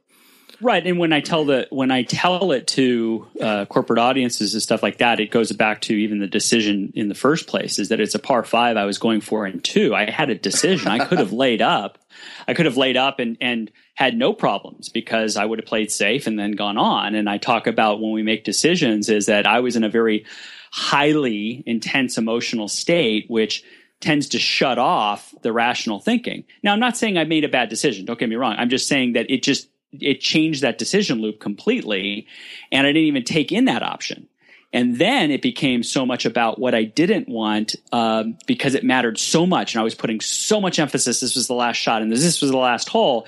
Right. 0.59 0.85
And 0.85 0.97
when 0.97 1.13
i 1.13 1.21
tell 1.21 1.45
the 1.45 1.67
when 1.69 1.91
i 1.91 2.01
tell 2.01 2.51
it 2.51 2.65
to 2.67 3.27
uh, 3.39 3.65
corporate 3.65 3.99
audiences 3.99 4.53
and 4.53 4.63
stuff 4.63 4.81
like 4.81 4.97
that 4.97 5.19
it 5.19 5.29
goes 5.29 5.51
back 5.51 5.81
to 5.81 5.93
even 5.93 6.19
the 6.19 6.27
decision 6.27 6.91
in 6.95 7.09
the 7.09 7.15
first 7.15 7.47
place 7.47 7.77
is 7.77 7.89
that 7.89 7.99
it's 7.99 8.15
a 8.15 8.19
par 8.19 8.43
five 8.43 8.75
i 8.75 8.85
was 8.85 8.97
going 8.97 9.21
for 9.21 9.45
in 9.45 9.59
two. 9.59 9.93
I 9.93 10.09
had 10.09 10.29
a 10.29 10.35
decision. 10.35 10.87
I 10.87 11.05
could 11.05 11.19
have 11.19 11.31
laid 11.43 11.61
up. 11.61 11.99
I 12.47 12.55
could 12.55 12.65
have 12.65 12.77
laid 12.77 12.97
up 12.97 13.19
and 13.19 13.37
and 13.39 13.71
had 13.97 14.15
no 14.15 14.31
problems 14.31 14.89
because 14.89 15.37
I 15.37 15.45
would 15.45 15.57
have 15.57 15.65
played 15.65 15.91
safe 15.91 16.27
and 16.27 16.37
then 16.37 16.51
gone 16.51 16.77
on. 16.77 17.15
And 17.15 17.27
I 17.27 17.39
talk 17.39 17.65
about 17.65 17.99
when 17.99 18.11
we 18.11 18.21
make 18.21 18.43
decisions 18.43 19.09
is 19.09 19.25
that 19.25 19.47
I 19.47 19.59
was 19.59 19.75
in 19.75 19.83
a 19.83 19.89
very 19.89 20.25
highly 20.71 21.63
intense 21.65 22.17
emotional 22.17 22.67
state, 22.67 23.25
which 23.29 23.63
tends 23.99 24.29
to 24.29 24.39
shut 24.39 24.77
off 24.77 25.33
the 25.41 25.51
rational 25.51 25.99
thinking. 25.99 26.43
Now, 26.63 26.73
I'm 26.73 26.79
not 26.79 26.97
saying 26.97 27.17
I 27.17 27.23
made 27.23 27.43
a 27.43 27.49
bad 27.49 27.69
decision. 27.69 28.05
Don't 28.05 28.19
get 28.19 28.29
me 28.29 28.35
wrong. 28.35 28.55
I'm 28.57 28.69
just 28.69 28.87
saying 28.87 29.13
that 29.13 29.29
it 29.29 29.41
just, 29.43 29.69
it 29.91 30.21
changed 30.21 30.61
that 30.61 30.77
decision 30.77 31.19
loop 31.19 31.39
completely. 31.39 32.27
And 32.71 32.85
I 32.85 32.91
didn't 32.91 33.07
even 33.07 33.23
take 33.23 33.51
in 33.51 33.65
that 33.65 33.81
option. 33.81 34.27
And 34.73 34.97
then 34.97 35.31
it 35.31 35.41
became 35.41 35.81
so 35.81 36.05
much 36.05 36.25
about 36.25 36.59
what 36.59 36.75
I 36.75 36.83
didn't 36.83 37.29
want 37.29 37.75
um, 37.93 38.37
because 38.45 38.75
it 38.75 38.83
mattered 38.83 39.17
so 39.17 39.45
much. 39.45 39.73
And 39.73 39.79
I 39.79 39.83
was 39.83 39.95
putting 39.95 40.19
so 40.19 40.59
much 40.59 40.77
emphasis. 40.77 41.21
This 41.21 41.35
was 41.35 41.47
the 41.47 41.53
last 41.53 41.77
shot 41.77 42.01
and 42.01 42.11
this 42.11 42.41
was 42.41 42.51
the 42.51 42.57
last 42.57 42.89
hole 42.89 43.25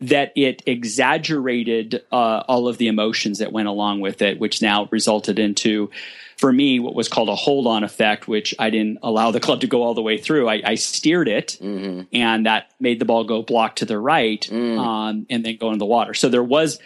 that 0.00 0.32
it 0.36 0.62
exaggerated 0.66 2.02
uh, 2.10 2.42
all 2.48 2.68
of 2.68 2.78
the 2.78 2.88
emotions 2.88 3.38
that 3.38 3.52
went 3.52 3.68
along 3.68 4.00
with 4.00 4.20
it, 4.20 4.40
which 4.40 4.60
now 4.60 4.88
resulted 4.90 5.38
into, 5.38 5.90
for 6.36 6.52
me, 6.52 6.80
what 6.80 6.94
was 6.94 7.08
called 7.08 7.28
a 7.28 7.34
hold 7.34 7.66
on 7.66 7.84
effect, 7.84 8.26
which 8.28 8.54
I 8.58 8.70
didn't 8.70 8.98
allow 9.02 9.30
the 9.30 9.40
club 9.40 9.60
to 9.60 9.66
go 9.66 9.82
all 9.82 9.94
the 9.94 10.02
way 10.02 10.18
through. 10.18 10.48
I, 10.48 10.62
I 10.64 10.74
steered 10.74 11.28
it 11.28 11.58
mm-hmm. 11.60 12.02
and 12.12 12.46
that 12.46 12.72
made 12.80 12.98
the 12.98 13.04
ball 13.04 13.24
go 13.24 13.42
block 13.42 13.76
to 13.76 13.84
the 13.84 13.98
right 13.98 14.40
mm. 14.50 14.78
um, 14.78 15.26
and 15.30 15.44
then 15.44 15.56
go 15.56 15.72
in 15.72 15.78
the 15.78 15.86
water. 15.86 16.14
So 16.14 16.28
there 16.28 16.42
was 16.42 16.78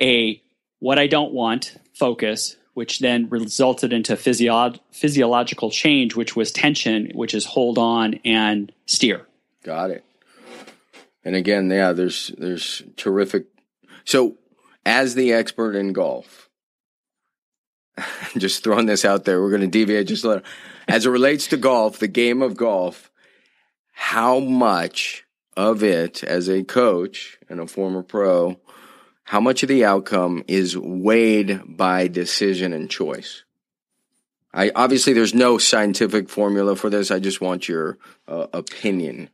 a 0.00 0.42
what 0.78 0.98
I 0.98 1.06
don't 1.06 1.32
want 1.32 1.76
focus 1.94 2.56
which 2.76 2.98
then 2.98 3.26
resulted 3.30 3.90
into 3.90 4.14
physio- 4.18 4.74
physiological 4.90 5.70
change, 5.70 6.14
which 6.14 6.36
was 6.36 6.52
tension, 6.52 7.10
which 7.14 7.32
is 7.32 7.46
hold 7.46 7.78
on 7.78 8.20
and 8.22 8.70
steer. 8.84 9.26
Got 9.62 9.90
it. 9.90 10.04
And 11.24 11.34
again, 11.34 11.70
yeah, 11.70 11.94
there's 11.94 12.32
there's 12.36 12.82
terrific. 12.96 13.46
So, 14.04 14.36
as 14.84 15.14
the 15.14 15.32
expert 15.32 15.74
in 15.74 15.94
golf, 15.94 16.45
just 18.36 18.62
throwing 18.62 18.86
this 18.86 19.04
out 19.04 19.24
there, 19.24 19.40
we're 19.40 19.50
going 19.50 19.62
to 19.62 19.66
deviate 19.66 20.08
just 20.08 20.24
a 20.24 20.28
little. 20.28 20.44
As 20.88 21.06
it 21.06 21.10
relates 21.10 21.48
to 21.48 21.56
golf, 21.56 21.98
the 21.98 22.08
game 22.08 22.42
of 22.42 22.56
golf, 22.56 23.10
how 23.92 24.38
much 24.38 25.24
of 25.56 25.82
it, 25.82 26.22
as 26.22 26.48
a 26.48 26.62
coach 26.62 27.38
and 27.48 27.60
a 27.60 27.66
former 27.66 28.02
pro, 28.02 28.60
how 29.24 29.40
much 29.40 29.62
of 29.62 29.68
the 29.68 29.84
outcome 29.84 30.44
is 30.46 30.76
weighed 30.76 31.60
by 31.66 32.06
decision 32.06 32.72
and 32.72 32.90
choice? 32.90 33.42
I 34.52 34.70
obviously 34.74 35.12
there's 35.12 35.34
no 35.34 35.58
scientific 35.58 36.28
formula 36.28 36.76
for 36.76 36.88
this. 36.88 37.10
I 37.10 37.18
just 37.18 37.40
want 37.40 37.68
your 37.68 37.98
uh, 38.26 38.46
opinion. 38.52 39.28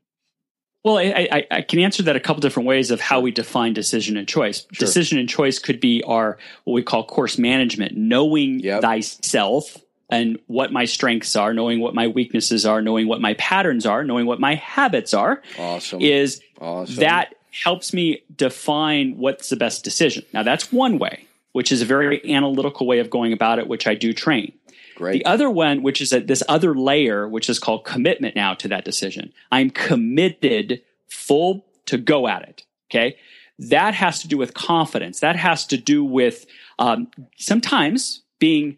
Well, 0.85 0.99
I, 0.99 1.29
I, 1.31 1.47
I, 1.51 1.63
can 1.63 1.79
answer 1.79 2.03
that 2.05 2.17
a 2.17 2.21
couple 2.21 2.41
different 2.41 2.67
ways 2.67 2.91
of 2.91 3.01
how 3.01 3.21
we 3.21 3.31
define 3.31 3.73
decision 3.73 4.17
and 4.17 4.27
choice. 4.27 4.67
Sure. 4.73 4.87
Decision 4.87 5.19
and 5.19 5.29
choice 5.29 5.61
could 5.61 5.79
be 5.79 6.03
our 6.03 6.39
what 6.65 6.75
we 6.75 6.83
call 6.83 7.05
course 7.05 7.39
management, 7.39 7.97
knowing 7.97 8.59
yep. 8.59 8.83
thyself 8.83 9.77
and 10.11 10.39
what 10.47 10.73
my 10.73 10.85
strengths 10.85 11.37
are, 11.37 11.55
knowing 11.55 11.81
what 11.81 11.95
my 11.95 12.09
weaknesses 12.09 12.67
are, 12.67 12.83
knowing 12.83 13.07
what 13.07 13.21
my 13.21 13.35
patterns 13.35 13.87
are, 13.87 14.03
knowing 14.03 14.27
what 14.27 14.41
my 14.41 14.57
habits 14.57 15.15
are. 15.15 15.41
Awesome. 15.57 16.01
Is 16.01 16.43
awesome. 16.61 16.97
that 16.97 17.35
helps 17.65 17.93
me 17.93 18.23
define 18.37 19.17
what's 19.19 19.51
the 19.51 19.57
best 19.57 19.85
decision. 19.85 20.25
Now, 20.33 20.43
that's 20.43 20.73
one 20.73 20.99
way, 20.99 21.27
which 21.53 21.71
is 21.71 21.81
a 21.81 21.85
very 21.85 22.21
analytical 22.35 22.87
way 22.87 22.99
of 22.99 23.09
going 23.09 23.33
about 23.33 23.59
it, 23.59 23.69
which 23.69 23.87
I 23.87 23.95
do 23.95 24.13
train. 24.13 24.53
Great. 24.95 25.19
The 25.19 25.27
other 25.27 25.51
one, 25.51 25.83
which 25.83 26.01
is 26.01 26.13
a, 26.13 26.21
this 26.21 26.43
other 26.49 26.75
layer, 26.75 27.29
which 27.29 27.49
is 27.49 27.59
called 27.59 27.85
commitment 27.85 28.37
now 28.37 28.55
to 28.55 28.69
that 28.69 28.85
decision. 28.85 29.33
I'm 29.51 29.71
committed 29.71 30.83
full 31.09 31.65
to 31.87 31.99
go 31.99 32.29
at 32.29 32.43
it. 32.43 32.65
Okay. 32.91 33.17
That 33.59 33.95
has 33.95 34.21
to 34.23 34.29
do 34.29 34.37
with 34.37 34.55
confidence. 34.55 35.21
That 35.21 35.37
has 35.37 35.67
to 35.67 35.77
do 35.77 36.05
with 36.05 36.47
um, 36.79 37.09
sometimes 37.37 38.23
being 38.39 38.77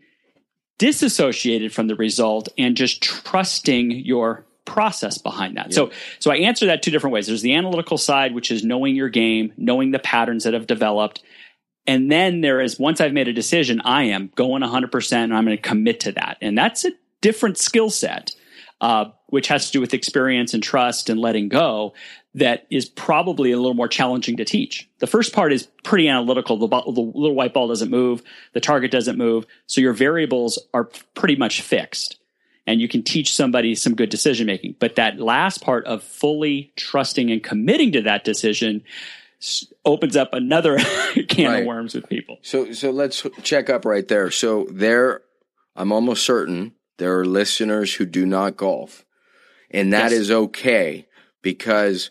disassociated 0.78 1.73
from 1.73 1.87
the 1.87 1.94
result 1.94 2.49
and 2.59 2.76
just 2.76 3.02
trusting 3.02 3.90
your 3.90 4.44
process 4.64 5.18
behind 5.18 5.56
that. 5.56 5.66
Yep. 5.66 5.75
So 5.75 5.90
so 6.18 6.30
I 6.30 6.37
answer 6.37 6.66
that 6.66 6.83
two 6.83 6.90
different 6.90 7.14
ways. 7.14 7.26
There's 7.26 7.42
the 7.42 7.54
analytical 7.54 7.99
side, 7.99 8.35
which 8.35 8.50
is 8.50 8.64
knowing 8.64 8.97
your 8.97 9.09
game, 9.09 9.52
knowing 9.56 9.90
the 9.90 9.99
patterns 9.99 10.44
that 10.44 10.54
have 10.54 10.66
developed. 10.66 11.23
And 11.87 12.11
then 12.11 12.41
there 12.41 12.61
is 12.61 12.79
once 12.79 13.00
I've 13.00 13.12
made 13.12 13.29
a 13.29 13.33
decision, 13.33 13.81
I 13.85 14.05
am 14.05 14.31
going 14.35 14.62
100% 14.62 15.12
and 15.12 15.35
I'm 15.35 15.45
going 15.45 15.57
to 15.57 15.62
commit 15.62 16.00
to 16.00 16.12
that. 16.12 16.38
And 16.41 16.57
that's 16.57 16.85
a 16.85 16.93
different 17.21 17.59
skill 17.59 17.91
set, 17.91 18.35
uh, 18.81 19.07
which 19.26 19.49
has 19.49 19.67
to 19.67 19.73
do 19.73 19.81
with 19.81 19.95
experience 19.95 20.55
and 20.55 20.62
trust 20.62 21.11
and 21.11 21.21
letting 21.21 21.49
go 21.49 21.95
that 22.35 22.67
is 22.69 22.87
probably 22.87 23.53
a 23.53 23.57
little 23.57 23.75
more 23.75 23.88
challenging 23.88 24.37
to 24.38 24.45
teach. 24.45 24.88
The 24.99 25.07
first 25.07 25.33
part 25.33 25.53
is 25.53 25.69
pretty 25.85 26.09
analytical. 26.09 26.57
The, 26.57 26.67
the, 26.67 27.00
little 27.00 27.35
white 27.35 27.55
ball 27.55 27.69
doesn't 27.69 27.91
move, 27.91 28.23
the 28.55 28.61
target 28.61 28.91
doesn't 28.91 29.17
move, 29.17 29.47
so 29.67 29.81
your 29.81 29.93
variables 29.93 30.59
are 30.73 30.85
pretty 31.14 31.37
much 31.37 31.61
fixed 31.61 32.19
and 32.67 32.81
you 32.81 32.88
can 32.88 33.03
teach 33.03 33.35
somebody 33.35 33.75
some 33.75 33.95
good 33.95 34.09
decision 34.09 34.47
making. 34.47 34.76
But 34.79 34.97
that 34.97 35.21
last 35.21 35.62
part 35.62 35.85
of 35.87 36.03
fully 36.03 36.73
trusting 36.76 37.31
and 37.31 37.43
committing 37.43 37.93
to 37.93 38.03
that 38.03 38.25
decision 38.25 38.83
opens 39.85 40.17
up 40.17 40.33
another 40.33 40.79
can 41.29 41.50
right. 41.50 41.61
of 41.61 41.67
worms 41.67 41.95
with 41.95 42.09
people. 42.09 42.38
So 42.43 42.73
so 42.73 42.91
let's 42.91 43.26
check 43.43 43.69
up 43.69 43.85
right 43.85 44.07
there. 44.07 44.31
So 44.31 44.67
there 44.71 45.23
I'm 45.76 45.93
almost 45.93 46.25
certain 46.25 46.73
there 46.99 47.19
are 47.19 47.25
listeners 47.25 47.95
who 47.95 48.07
do 48.07 48.25
not 48.25 48.57
golf. 48.57 49.05
And 49.71 49.93
that 49.93 50.12
yes. 50.12 50.21
is 50.21 50.31
okay 50.31 51.09
because 51.43 52.11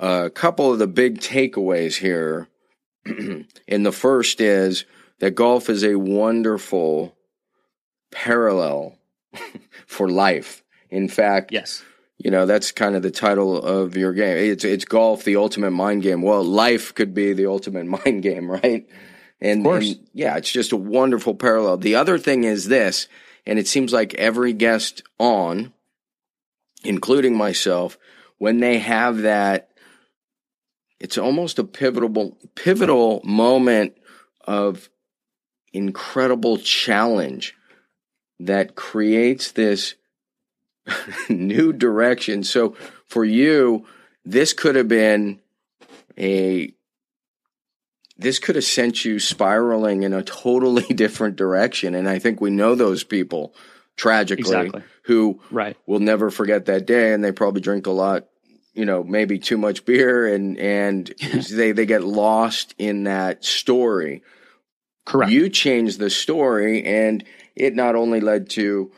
a 0.00 0.30
couple 0.30 0.72
of 0.72 0.78
the 0.80 0.88
big 0.88 1.20
takeaways 1.20 1.96
here 1.98 2.48
and 3.04 3.86
the 3.86 3.92
first 3.92 4.40
is 4.40 4.84
that 5.20 5.36
golf 5.36 5.70
is 5.70 5.84
a 5.84 5.94
wonderful 5.94 7.16
parallel 8.10 8.98
for 9.86 10.08
life. 10.08 10.62
In 10.90 11.08
fact, 11.08 11.52
yes. 11.52 11.82
You 12.22 12.30
know, 12.30 12.46
that's 12.46 12.70
kind 12.70 12.94
of 12.94 13.02
the 13.02 13.10
title 13.10 13.60
of 13.60 13.96
your 13.96 14.12
game. 14.12 14.36
It's 14.36 14.64
it's 14.64 14.84
golf, 14.84 15.24
the 15.24 15.36
ultimate 15.36 15.72
mind 15.72 16.02
game. 16.02 16.22
Well, 16.22 16.44
life 16.44 16.94
could 16.94 17.14
be 17.14 17.32
the 17.32 17.46
ultimate 17.46 17.86
mind 18.04 18.22
game, 18.22 18.48
right? 18.48 18.86
And, 19.40 19.66
and 19.66 20.08
yeah, 20.12 20.36
it's 20.36 20.52
just 20.52 20.70
a 20.70 20.76
wonderful 20.76 21.34
parallel. 21.34 21.78
The 21.78 21.96
other 21.96 22.18
thing 22.18 22.44
is 22.44 22.68
this, 22.68 23.08
and 23.44 23.58
it 23.58 23.66
seems 23.66 23.92
like 23.92 24.14
every 24.14 24.52
guest 24.52 25.02
on, 25.18 25.72
including 26.84 27.36
myself, 27.36 27.98
when 28.38 28.60
they 28.60 28.78
have 28.78 29.22
that, 29.22 29.70
it's 31.00 31.18
almost 31.18 31.58
a 31.58 31.64
pivotal 31.64 32.38
pivotal 32.54 33.20
moment 33.24 33.96
of 34.44 34.88
incredible 35.72 36.56
challenge 36.58 37.56
that 38.38 38.76
creates 38.76 39.50
this 39.50 39.96
new 41.28 41.72
direction. 41.72 42.44
So 42.44 42.76
for 43.06 43.24
you, 43.24 43.86
this 44.24 44.52
could 44.52 44.76
have 44.76 44.88
been 44.88 45.40
a 46.18 46.74
this 48.18 48.38
could 48.38 48.54
have 48.54 48.64
sent 48.64 49.04
you 49.04 49.18
spiraling 49.18 50.02
in 50.02 50.12
a 50.12 50.22
totally 50.22 50.82
different 50.94 51.36
direction. 51.36 51.94
And 51.94 52.08
I 52.08 52.18
think 52.18 52.40
we 52.40 52.50
know 52.50 52.74
those 52.74 53.04
people 53.04 53.54
tragically 53.96 54.42
exactly. 54.42 54.82
who 55.04 55.40
right. 55.50 55.76
will 55.86 55.98
never 55.98 56.30
forget 56.30 56.66
that 56.66 56.86
day 56.86 57.12
and 57.12 57.22
they 57.22 57.32
probably 57.32 57.60
drink 57.60 57.86
a 57.86 57.90
lot, 57.90 58.26
you 58.74 58.84
know, 58.84 59.02
maybe 59.02 59.38
too 59.38 59.58
much 59.58 59.84
beer 59.84 60.32
and, 60.32 60.56
and 60.58 61.12
they, 61.50 61.72
they 61.72 61.86
get 61.86 62.04
lost 62.04 62.74
in 62.78 63.04
that 63.04 63.44
story. 63.44 64.22
Correct. 65.04 65.32
You 65.32 65.48
changed 65.48 65.98
the 65.98 66.10
story 66.10 66.84
and 66.84 67.24
it 67.56 67.74
not 67.74 67.96
only 67.96 68.20
led 68.20 68.50
to 68.50 68.92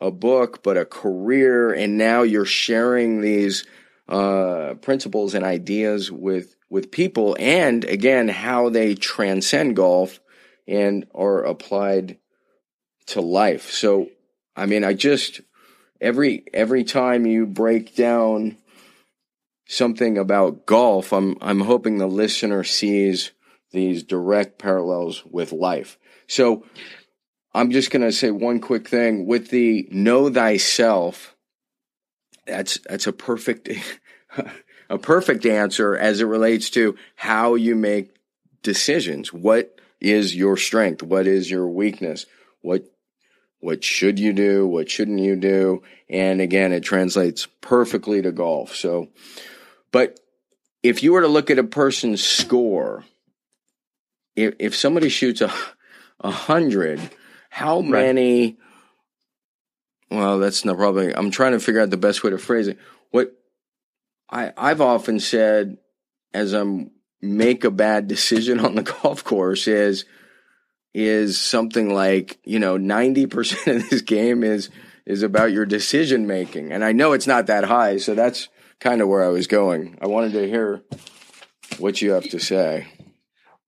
a 0.00 0.10
book, 0.10 0.62
but 0.62 0.76
a 0.76 0.84
career. 0.84 1.72
And 1.72 1.96
now 1.98 2.22
you're 2.22 2.44
sharing 2.44 3.20
these, 3.20 3.64
uh, 4.08 4.74
principles 4.82 5.34
and 5.34 5.44
ideas 5.44 6.12
with, 6.12 6.56
with 6.68 6.90
people 6.90 7.36
and 7.38 7.84
again, 7.84 8.28
how 8.28 8.68
they 8.68 8.94
transcend 8.94 9.76
golf 9.76 10.20
and 10.66 11.06
are 11.14 11.42
applied 11.44 12.18
to 13.06 13.20
life. 13.20 13.70
So, 13.70 14.08
I 14.56 14.66
mean, 14.66 14.84
I 14.84 14.94
just, 14.94 15.40
every, 16.00 16.44
every 16.52 16.84
time 16.84 17.26
you 17.26 17.46
break 17.46 17.94
down 17.94 18.56
something 19.66 20.18
about 20.18 20.66
golf, 20.66 21.12
I'm, 21.12 21.36
I'm 21.40 21.60
hoping 21.60 21.98
the 21.98 22.06
listener 22.06 22.64
sees 22.64 23.32
these 23.72 24.02
direct 24.02 24.58
parallels 24.58 25.24
with 25.26 25.52
life. 25.52 25.98
So 26.26 26.64
I'm 27.54 27.70
just 27.70 27.90
going 27.90 28.02
to 28.02 28.10
say 28.10 28.30
one 28.30 28.60
quick 28.60 28.88
thing 28.88 29.26
with 29.26 29.50
the 29.50 29.88
know 29.90 30.28
thyself. 30.28 31.36
That's, 32.46 32.78
that's 32.88 33.06
a 33.06 33.12
perfect, 33.12 33.68
a 34.90 34.98
perfect 34.98 35.46
answer 35.46 35.96
as 35.96 36.20
it 36.20 36.24
relates 36.24 36.68
to 36.70 36.96
how 37.14 37.54
you 37.54 37.76
make 37.76 38.16
decisions. 38.62 39.32
What 39.32 39.78
is 40.00 40.34
your 40.34 40.56
strength? 40.56 41.02
What 41.02 41.28
is 41.28 41.48
your 41.48 41.68
weakness? 41.68 42.26
What, 42.60 42.84
what 43.60 43.84
should 43.84 44.18
you 44.18 44.32
do? 44.32 44.66
What 44.66 44.90
shouldn't 44.90 45.20
you 45.20 45.36
do? 45.36 45.82
And 46.10 46.40
again, 46.40 46.72
it 46.72 46.82
translates 46.82 47.46
perfectly 47.60 48.20
to 48.20 48.32
golf. 48.32 48.74
So, 48.74 49.08
but 49.92 50.18
if 50.82 51.02
you 51.02 51.12
were 51.12 51.22
to 51.22 51.28
look 51.28 51.50
at 51.50 51.58
a 51.58 51.64
person's 51.64 52.22
score, 52.22 53.04
if, 54.34 54.54
if 54.58 54.76
somebody 54.76 55.08
shoots 55.08 55.40
a, 55.40 55.52
a 56.20 56.30
hundred, 56.30 57.00
how 57.54 57.82
many, 57.82 58.56
right. 60.10 60.18
well, 60.18 60.40
that's 60.40 60.64
not 60.64 60.76
probably, 60.76 61.16
I'm 61.16 61.30
trying 61.30 61.52
to 61.52 61.60
figure 61.60 61.80
out 61.80 61.88
the 61.88 61.96
best 61.96 62.24
way 62.24 62.30
to 62.30 62.38
phrase 62.38 62.66
it. 62.66 62.80
What 63.12 63.32
I, 64.28 64.52
I've 64.56 64.80
often 64.80 65.20
said 65.20 65.78
as 66.32 66.52
I'm 66.52 66.90
make 67.22 67.62
a 67.62 67.70
bad 67.70 68.08
decision 68.08 68.58
on 68.58 68.74
the 68.74 68.82
golf 69.02 69.22
course 69.22 69.68
is, 69.68 70.04
is 70.94 71.38
something 71.38 71.94
like, 71.94 72.40
you 72.42 72.58
know, 72.58 72.76
90% 72.76 73.76
of 73.76 73.88
this 73.88 74.02
game 74.02 74.42
is, 74.42 74.68
is 75.06 75.22
about 75.22 75.52
your 75.52 75.64
decision 75.64 76.26
making. 76.26 76.72
And 76.72 76.84
I 76.84 76.90
know 76.90 77.12
it's 77.12 77.28
not 77.28 77.46
that 77.46 77.62
high. 77.62 77.98
So 77.98 78.16
that's 78.16 78.48
kind 78.80 79.00
of 79.00 79.06
where 79.06 79.22
I 79.22 79.28
was 79.28 79.46
going. 79.46 79.96
I 80.02 80.08
wanted 80.08 80.32
to 80.32 80.48
hear 80.48 80.82
what 81.78 82.02
you 82.02 82.10
have 82.10 82.28
to 82.30 82.40
say. 82.40 82.88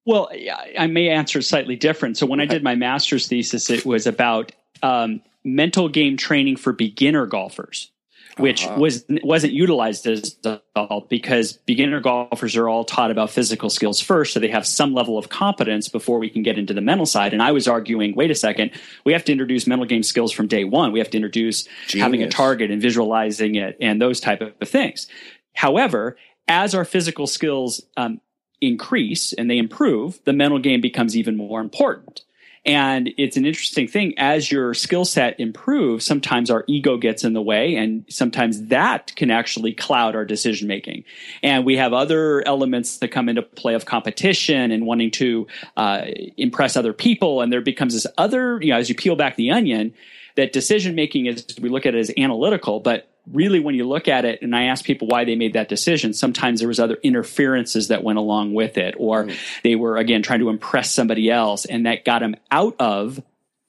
Well, 0.06 0.30
I 0.78 0.86
may 0.86 1.08
answer 1.08 1.42
slightly 1.42 1.76
different. 1.76 2.16
So 2.16 2.26
when 2.26 2.40
I 2.40 2.46
did 2.46 2.62
my 2.62 2.74
master's 2.74 3.26
thesis, 3.26 3.68
it 3.68 3.84
was 3.84 4.06
about 4.06 4.52
um, 4.82 5.20
mental 5.44 5.88
game 5.88 6.16
training 6.16 6.56
for 6.56 6.72
beginner 6.72 7.26
golfers 7.26 7.90
which 8.38 8.66
uh-huh. 8.66 8.78
was 8.78 9.04
wasn't 9.22 9.52
utilized 9.52 10.06
as 10.06 10.36
all 10.74 11.06
because 11.08 11.54
beginner 11.54 12.00
golfers 12.00 12.56
are 12.56 12.68
all 12.68 12.84
taught 12.84 13.10
about 13.10 13.30
physical 13.30 13.70
skills 13.70 14.00
first, 14.00 14.32
so 14.32 14.40
they 14.40 14.48
have 14.48 14.66
some 14.66 14.92
level 14.92 15.16
of 15.16 15.28
competence 15.28 15.88
before 15.88 16.18
we 16.18 16.28
can 16.28 16.42
get 16.42 16.58
into 16.58 16.74
the 16.74 16.80
mental 16.80 17.06
side. 17.06 17.32
And 17.32 17.42
I 17.42 17.52
was 17.52 17.66
arguing, 17.66 18.14
wait 18.14 18.30
a 18.30 18.34
second, 18.34 18.72
we 19.04 19.12
have 19.12 19.24
to 19.24 19.32
introduce 19.32 19.66
mental 19.66 19.86
game 19.86 20.02
skills 20.02 20.32
from 20.32 20.46
day 20.46 20.64
one. 20.64 20.92
We 20.92 20.98
have 20.98 21.10
to 21.10 21.16
introduce 21.16 21.66
Genius. 21.86 22.04
having 22.04 22.22
a 22.22 22.28
target 22.28 22.70
and 22.70 22.80
visualizing 22.80 23.54
it 23.54 23.76
and 23.80 24.00
those 24.00 24.20
type 24.20 24.40
of 24.40 24.68
things. 24.68 25.06
However, 25.54 26.16
as 26.48 26.74
our 26.74 26.84
physical 26.84 27.26
skills 27.26 27.82
um, 27.96 28.20
increase 28.60 29.32
and 29.32 29.50
they 29.50 29.58
improve, 29.58 30.20
the 30.24 30.32
mental 30.32 30.58
game 30.58 30.80
becomes 30.80 31.16
even 31.16 31.36
more 31.36 31.60
important. 31.60 32.22
And 32.66 33.14
it's 33.16 33.36
an 33.36 33.46
interesting 33.46 33.86
thing 33.86 34.14
as 34.18 34.50
your 34.50 34.74
skill 34.74 35.04
set 35.04 35.38
improves, 35.38 36.04
sometimes 36.04 36.50
our 36.50 36.64
ego 36.66 36.96
gets 36.96 37.22
in 37.22 37.32
the 37.32 37.40
way 37.40 37.76
and 37.76 38.04
sometimes 38.08 38.66
that 38.66 39.14
can 39.14 39.30
actually 39.30 39.72
cloud 39.72 40.16
our 40.16 40.24
decision 40.24 40.66
making. 40.66 41.04
And 41.44 41.64
we 41.64 41.76
have 41.76 41.92
other 41.92 42.44
elements 42.44 42.98
that 42.98 43.08
come 43.08 43.28
into 43.28 43.42
play 43.42 43.74
of 43.74 43.84
competition 43.84 44.72
and 44.72 44.84
wanting 44.84 45.12
to 45.12 45.46
uh, 45.76 46.06
impress 46.36 46.76
other 46.76 46.92
people. 46.92 47.40
And 47.40 47.52
there 47.52 47.60
becomes 47.60 47.94
this 47.94 48.06
other, 48.18 48.60
you 48.60 48.72
know, 48.72 48.78
as 48.78 48.88
you 48.88 48.96
peel 48.96 49.14
back 49.14 49.36
the 49.36 49.52
onion, 49.52 49.94
that 50.34 50.52
decision 50.52 50.96
making 50.96 51.26
is, 51.26 51.46
we 51.60 51.68
look 51.68 51.86
at 51.86 51.94
it 51.94 51.98
as 51.98 52.10
analytical, 52.18 52.80
but 52.80 53.08
really 53.32 53.60
when 53.60 53.74
you 53.74 53.86
look 53.86 54.08
at 54.08 54.24
it 54.24 54.40
and 54.42 54.54
i 54.54 54.64
ask 54.64 54.84
people 54.84 55.08
why 55.08 55.24
they 55.24 55.34
made 55.34 55.54
that 55.54 55.68
decision 55.68 56.12
sometimes 56.12 56.60
there 56.60 56.68
was 56.68 56.78
other 56.78 56.98
interferences 57.02 57.88
that 57.88 58.04
went 58.04 58.18
along 58.18 58.54
with 58.54 58.78
it 58.78 58.94
or 58.98 59.24
mm. 59.24 59.36
they 59.62 59.74
were 59.74 59.96
again 59.96 60.22
trying 60.22 60.40
to 60.40 60.48
impress 60.48 60.92
somebody 60.92 61.30
else 61.30 61.64
and 61.64 61.86
that 61.86 62.04
got 62.04 62.20
them 62.20 62.36
out 62.50 62.76
of 62.78 63.20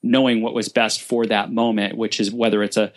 knowing 0.02 0.42
what 0.42 0.54
was 0.54 0.68
best 0.68 1.02
for 1.02 1.26
that 1.26 1.52
moment 1.52 1.96
which 1.96 2.20
is 2.20 2.32
whether 2.32 2.62
it's 2.62 2.76
a 2.76 2.92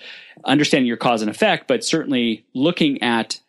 understanding 0.46 0.88
your 0.88 0.98
cause 0.98 1.22
and 1.22 1.32
effect 1.32 1.68
but 1.68 1.84
certainly 1.84 2.46
looking 2.54 3.02
at 3.02 3.40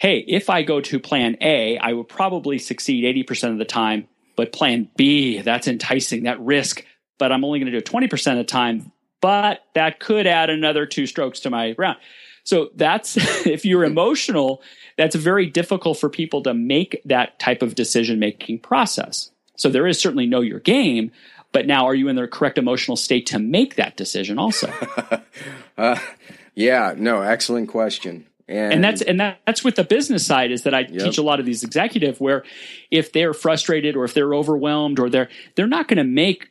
hey 0.00 0.18
if 0.26 0.48
i 0.48 0.62
go 0.62 0.80
to 0.80 0.98
plan 0.98 1.36
a 1.40 1.76
i 1.78 1.92
will 1.92 2.04
probably 2.04 2.58
succeed 2.58 3.04
80% 3.28 3.52
of 3.52 3.58
the 3.58 3.64
time 3.64 4.08
but 4.36 4.52
plan 4.52 4.88
b 4.96 5.42
that's 5.42 5.68
enticing 5.68 6.22
that 6.22 6.40
risk 6.40 6.84
but 7.18 7.30
i'm 7.30 7.44
only 7.44 7.58
going 7.58 7.70
to 7.70 7.72
do 7.72 7.78
it 7.78 7.86
20% 7.86 8.32
of 8.32 8.38
the 8.38 8.44
time 8.44 8.90
but 9.20 9.64
that 9.74 10.00
could 10.00 10.26
add 10.26 10.48
another 10.50 10.86
two 10.86 11.06
strokes 11.06 11.40
to 11.40 11.50
my 11.50 11.74
round 11.76 11.98
so 12.44 12.70
that's 12.74 13.16
if 13.46 13.64
you're 13.64 13.84
emotional, 13.84 14.62
that's 14.96 15.16
very 15.16 15.46
difficult 15.46 15.98
for 15.98 16.08
people 16.08 16.42
to 16.42 16.54
make 16.54 17.00
that 17.04 17.38
type 17.38 17.62
of 17.62 17.74
decision 17.74 18.18
making 18.18 18.60
process. 18.60 19.30
So 19.56 19.68
there 19.68 19.86
is 19.86 19.98
certainly 19.98 20.26
know 20.26 20.40
your 20.40 20.60
game, 20.60 21.10
but 21.52 21.66
now 21.66 21.86
are 21.86 21.94
you 21.94 22.08
in 22.08 22.16
the 22.16 22.28
correct 22.28 22.58
emotional 22.58 22.96
state 22.96 23.26
to 23.26 23.38
make 23.38 23.76
that 23.76 23.96
decision 23.96 24.38
also? 24.38 24.72
uh, 25.78 25.98
yeah, 26.54 26.94
no, 26.96 27.22
excellent 27.22 27.68
question. 27.68 28.26
And, 28.46 28.74
and, 28.74 28.84
that's 28.84 29.00
and 29.00 29.20
that, 29.20 29.40
that's 29.46 29.64
with 29.64 29.76
the 29.76 29.84
business 29.84 30.26
side 30.26 30.52
is 30.52 30.64
that 30.64 30.74
I 30.74 30.80
yep. 30.80 31.04
teach 31.04 31.16
a 31.16 31.22
lot 31.22 31.40
of 31.40 31.46
these 31.46 31.64
executive 31.64 32.20
where 32.20 32.44
if 32.90 33.12
they're 33.12 33.32
frustrated 33.32 33.96
or 33.96 34.04
if 34.04 34.12
they're 34.12 34.34
overwhelmed 34.34 34.98
or 34.98 35.08
they're 35.08 35.30
they're 35.54 35.66
not 35.66 35.88
going 35.88 35.96
to 35.96 36.04
make 36.04 36.48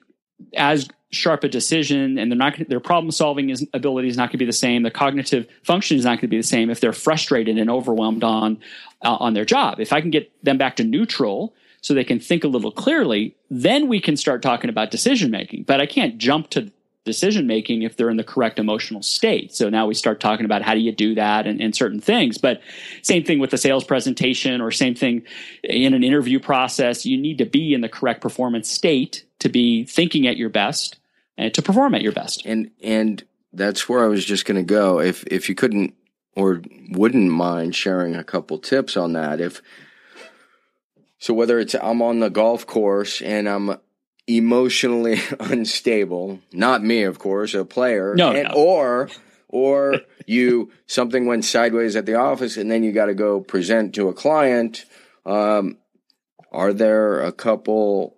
as 0.56 0.88
sharp 1.14 1.44
a 1.44 1.50
decision 1.50 2.18
and 2.18 2.32
they're 2.32 2.38
not 2.38 2.58
their 2.68 2.80
problem 2.80 3.12
solving 3.12 3.50
is, 3.50 3.66
ability 3.74 4.08
is 4.08 4.18
not 4.18 4.28
going 4.28 4.34
to 4.34 4.38
be 4.38 4.46
the 4.46 4.54
same 4.54 4.84
their 4.84 4.92
cognitive 4.92 5.48
function 5.64 5.98
is 5.98 6.06
not 6.06 6.12
going 6.12 6.22
to 6.22 6.28
be 6.28 6.38
the 6.38 6.44
same 6.44 6.70
if 6.70 6.80
they're 6.80 6.94
frustrated 6.94 7.58
and 7.58 7.70
overwhelmed 7.70 8.24
on 8.24 8.60
uh, 9.04 9.18
on 9.20 9.34
their 9.34 9.46
job 9.46 9.80
if 9.80 9.94
i 9.94 10.02
can 10.02 10.10
get 10.10 10.32
them 10.44 10.58
back 10.58 10.76
to 10.76 10.84
neutral 10.84 11.54
so 11.82 11.94
they 11.94 12.04
can 12.04 12.20
think 12.20 12.44
a 12.44 12.48
little 12.48 12.72
clearly 12.72 13.36
then 13.50 13.88
we 13.88 14.00
can 14.00 14.18
start 14.18 14.42
talking 14.42 14.70
about 14.70 14.92
decision 14.92 15.32
making 15.32 15.64
but 15.64 15.80
i 15.80 15.86
can't 15.86 16.18
jump 16.18 16.50
to 16.50 16.72
decision 17.06 17.48
making 17.48 17.82
if 17.82 17.98
they're 17.98 18.10
in 18.10 18.18
the 18.18 18.24
correct 18.24 18.60
emotional 18.60 19.04
state. 19.04 19.54
So 19.54 19.70
now 19.70 19.88
we 19.88 19.94
start 19.94 20.20
talking 20.20 20.46
about 20.46 20.62
how 20.62 20.74
do 20.74 20.80
you 20.80 20.92
do 20.92 21.16
that 21.16 21.46
and, 21.46 21.60
and, 21.60 21.76
certain 21.76 22.00
things. 22.00 22.38
But 22.38 22.62
same 23.02 23.24
thing 23.24 23.40
with 23.40 23.50
the 23.50 23.58
sales 23.58 23.84
presentation 23.84 24.62
or 24.62 24.72
same 24.72 24.96
thing 24.96 25.24
in 25.64 25.94
an 25.94 26.04
interview 26.04 26.40
process. 26.40 27.06
You 27.06 27.18
need 27.18 27.40
to 27.40 27.46
be 27.46 27.74
in 27.74 27.82
the 27.82 27.90
correct 27.90 28.22
performance 28.22 28.70
state 28.70 29.26
to 29.40 29.50
be 29.50 29.84
thinking 29.84 30.28
at 30.28 30.38
your 30.38 30.50
best 30.50 31.00
and 31.38 31.54
to 31.54 31.62
perform 31.62 31.96
at 31.96 32.02
your 32.02 32.12
best. 32.12 32.44
And 32.46 32.72
and 32.82 33.24
that's 33.52 33.88
where 33.88 34.04
I 34.04 34.08
was 34.08 34.26
just 34.26 34.46
going 34.46 34.58
to 34.58 34.64
go. 34.64 35.00
If 35.00 35.24
if 35.28 35.50
you 35.50 35.56
couldn't 35.56 35.94
or 36.36 36.62
wouldn't 36.90 37.30
mind 37.30 37.76
sharing 37.76 38.16
a 38.16 38.24
couple 38.24 38.58
tips 38.58 38.98
on 38.98 39.14
that, 39.14 39.40
if 39.40 39.62
so, 41.20 41.34
whether 41.34 41.60
it's 41.60 41.76
I'm 41.76 42.02
on 42.02 42.20
the 42.20 42.30
golf 42.30 42.68
course 42.68 43.22
and 43.22 43.48
I'm 43.48 43.78
emotionally 44.28 45.22
unstable, 45.40 46.40
not 46.52 46.84
me, 46.84 47.04
of 47.04 47.20
course, 47.20 47.54
a 47.54 47.66
player, 47.66 48.16
no, 48.16 48.32
and, 48.32 48.50
no. 48.50 48.56
or 48.56 49.10
or 49.48 50.02
you 50.26 50.72
something 50.88 51.26
went 51.26 51.46
sideways 51.46 51.96
at 51.96 52.06
the 52.06 52.16
office 52.16 52.58
and 52.58 52.72
then 52.72 52.84
you 52.84 52.92
got 52.92 53.06
to 53.06 53.14
go 53.14 53.40
present 53.40 53.96
to 53.96 54.10
a 54.10 54.14
client. 54.14 54.86
Um, 55.26 55.78
are 56.52 56.74
there 56.74 57.22
a 57.22 57.32
couple 57.32 58.18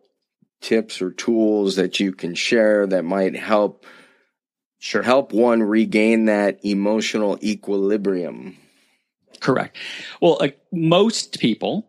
tips 0.61 1.01
or 1.01 1.11
tools 1.11 1.75
that 1.75 1.99
you 1.99 2.11
can 2.11 2.35
share 2.35 2.87
that 2.87 3.03
might 3.03 3.35
help 3.35 3.85
sure. 4.79 5.03
help 5.03 5.33
one 5.33 5.61
regain 5.61 6.25
that 6.25 6.63
emotional 6.63 7.37
equilibrium? 7.43 8.57
Correct. 9.39 9.77
Well 10.21 10.37
uh, 10.41 10.49
most 10.71 11.39
people 11.39 11.87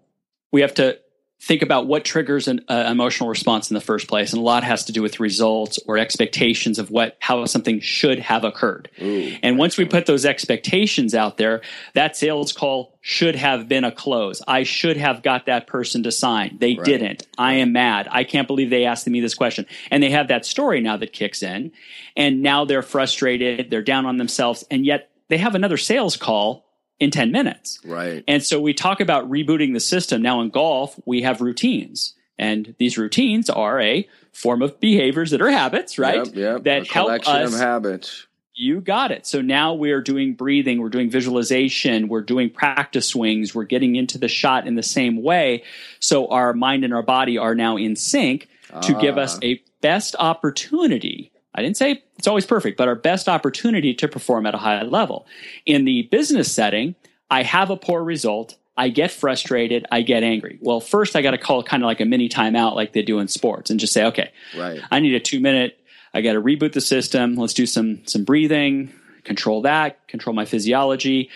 we 0.52 0.60
have 0.60 0.74
to 0.74 0.98
think 1.40 1.62
about 1.62 1.86
what 1.86 2.04
triggers 2.04 2.48
an 2.48 2.64
uh, 2.68 2.88
emotional 2.90 3.28
response 3.28 3.70
in 3.70 3.74
the 3.74 3.80
first 3.80 4.08
place 4.08 4.32
and 4.32 4.40
a 4.40 4.44
lot 4.44 4.64
has 4.64 4.86
to 4.86 4.92
do 4.92 5.02
with 5.02 5.20
results 5.20 5.78
or 5.86 5.98
expectations 5.98 6.78
of 6.78 6.90
what 6.90 7.16
how 7.20 7.44
something 7.44 7.80
should 7.80 8.18
have 8.18 8.44
occurred. 8.44 8.90
Ooh, 9.00 9.32
and 9.42 9.58
once 9.58 9.76
we 9.76 9.84
put 9.84 10.06
those 10.06 10.24
expectations 10.24 11.14
out 11.14 11.36
there 11.36 11.62
that 11.94 12.16
sales 12.16 12.52
call 12.52 12.98
should 13.00 13.36
have 13.36 13.68
been 13.68 13.84
a 13.84 13.92
close. 13.92 14.42
I 14.48 14.64
should 14.64 14.96
have 14.96 15.22
got 15.22 15.46
that 15.46 15.68
person 15.68 16.02
to 16.02 16.10
sign. 16.10 16.56
They 16.58 16.74
right. 16.74 16.84
didn't. 16.84 17.26
I 17.38 17.54
am 17.54 17.72
mad. 17.72 18.08
I 18.10 18.24
can't 18.24 18.48
believe 18.48 18.70
they 18.70 18.84
asked 18.84 19.06
me 19.06 19.20
this 19.20 19.34
question. 19.34 19.66
And 19.92 20.02
they 20.02 20.10
have 20.10 20.28
that 20.28 20.44
story 20.44 20.80
now 20.80 20.96
that 20.96 21.12
kicks 21.12 21.42
in 21.42 21.70
and 22.16 22.42
now 22.42 22.64
they're 22.64 22.82
frustrated 22.82 23.70
they're 23.70 23.82
down 23.82 24.06
on 24.06 24.16
themselves 24.16 24.64
and 24.70 24.84
yet 24.84 25.10
they 25.28 25.38
have 25.38 25.54
another 25.54 25.76
sales 25.76 26.16
call 26.16 26.65
in 26.98 27.10
10 27.10 27.30
minutes. 27.30 27.78
Right. 27.84 28.24
And 28.26 28.42
so 28.42 28.60
we 28.60 28.72
talk 28.72 29.00
about 29.00 29.30
rebooting 29.30 29.74
the 29.74 29.80
system. 29.80 30.22
Now 30.22 30.40
in 30.40 30.50
golf, 30.50 30.98
we 31.04 31.22
have 31.22 31.40
routines. 31.40 32.14
And 32.38 32.74
these 32.78 32.98
routines 32.98 33.48
are 33.48 33.80
a 33.80 34.08
form 34.32 34.62
of 34.62 34.78
behaviors 34.80 35.30
that 35.30 35.40
are 35.40 35.50
habits, 35.50 35.98
right? 35.98 36.26
Yep, 36.26 36.34
yep. 36.34 36.64
That 36.64 36.86
help 36.86 37.26
us. 37.26 37.54
of 37.54 37.58
habits. 37.58 38.26
You 38.54 38.80
got 38.80 39.10
it. 39.10 39.26
So 39.26 39.42
now 39.42 39.74
we're 39.74 40.00
doing 40.00 40.34
breathing, 40.34 40.80
we're 40.80 40.88
doing 40.88 41.10
visualization, 41.10 42.08
we're 42.08 42.22
doing 42.22 42.48
practice 42.48 43.08
swings, 43.08 43.54
we're 43.54 43.64
getting 43.64 43.96
into 43.96 44.16
the 44.16 44.28
shot 44.28 44.66
in 44.66 44.76
the 44.76 44.82
same 44.82 45.22
way. 45.22 45.62
So 46.00 46.28
our 46.28 46.54
mind 46.54 46.82
and 46.82 46.94
our 46.94 47.02
body 47.02 47.36
are 47.36 47.54
now 47.54 47.76
in 47.76 47.96
sync 47.96 48.48
to 48.82 48.94
give 48.94 49.18
us 49.18 49.36
ah. 49.36 49.40
a 49.42 49.62
best 49.82 50.16
opportunity 50.18 51.32
I 51.56 51.62
didn't 51.62 51.76
say 51.76 52.02
it's 52.18 52.26
always 52.26 52.46
perfect, 52.46 52.76
but 52.76 52.88
our 52.88 52.94
best 52.94 53.28
opportunity 53.28 53.94
to 53.94 54.08
perform 54.08 54.46
at 54.46 54.54
a 54.54 54.58
high 54.58 54.82
level. 54.82 55.26
In 55.64 55.84
the 55.84 56.02
business 56.02 56.52
setting, 56.52 56.94
I 57.30 57.42
have 57.42 57.70
a 57.70 57.76
poor 57.76 58.04
result. 58.04 58.56
I 58.76 58.90
get 58.90 59.10
frustrated. 59.10 59.86
I 59.90 60.02
get 60.02 60.22
angry. 60.22 60.58
Well, 60.60 60.80
first 60.80 61.16
I 61.16 61.22
got 61.22 61.30
to 61.30 61.38
call 61.38 61.62
kind 61.62 61.82
of 61.82 61.86
like 61.86 62.00
a 62.00 62.04
mini 62.04 62.28
timeout 62.28 62.74
like 62.74 62.92
they 62.92 63.02
do 63.02 63.18
in 63.18 63.28
sports 63.28 63.70
and 63.70 63.80
just 63.80 63.94
say, 63.94 64.04
okay, 64.04 64.30
right. 64.56 64.80
I 64.90 65.00
need 65.00 65.14
a 65.14 65.20
two 65.20 65.40
minute, 65.40 65.80
I 66.12 66.20
got 66.20 66.34
to 66.34 66.42
reboot 66.42 66.74
the 66.74 66.80
system. 66.80 67.36
Let's 67.36 67.54
do 67.54 67.64
some, 67.64 68.06
some 68.06 68.24
breathing, 68.24 68.92
control 69.24 69.62
that, 69.62 70.06
control 70.08 70.34
my 70.34 70.44
physiology 70.44 71.30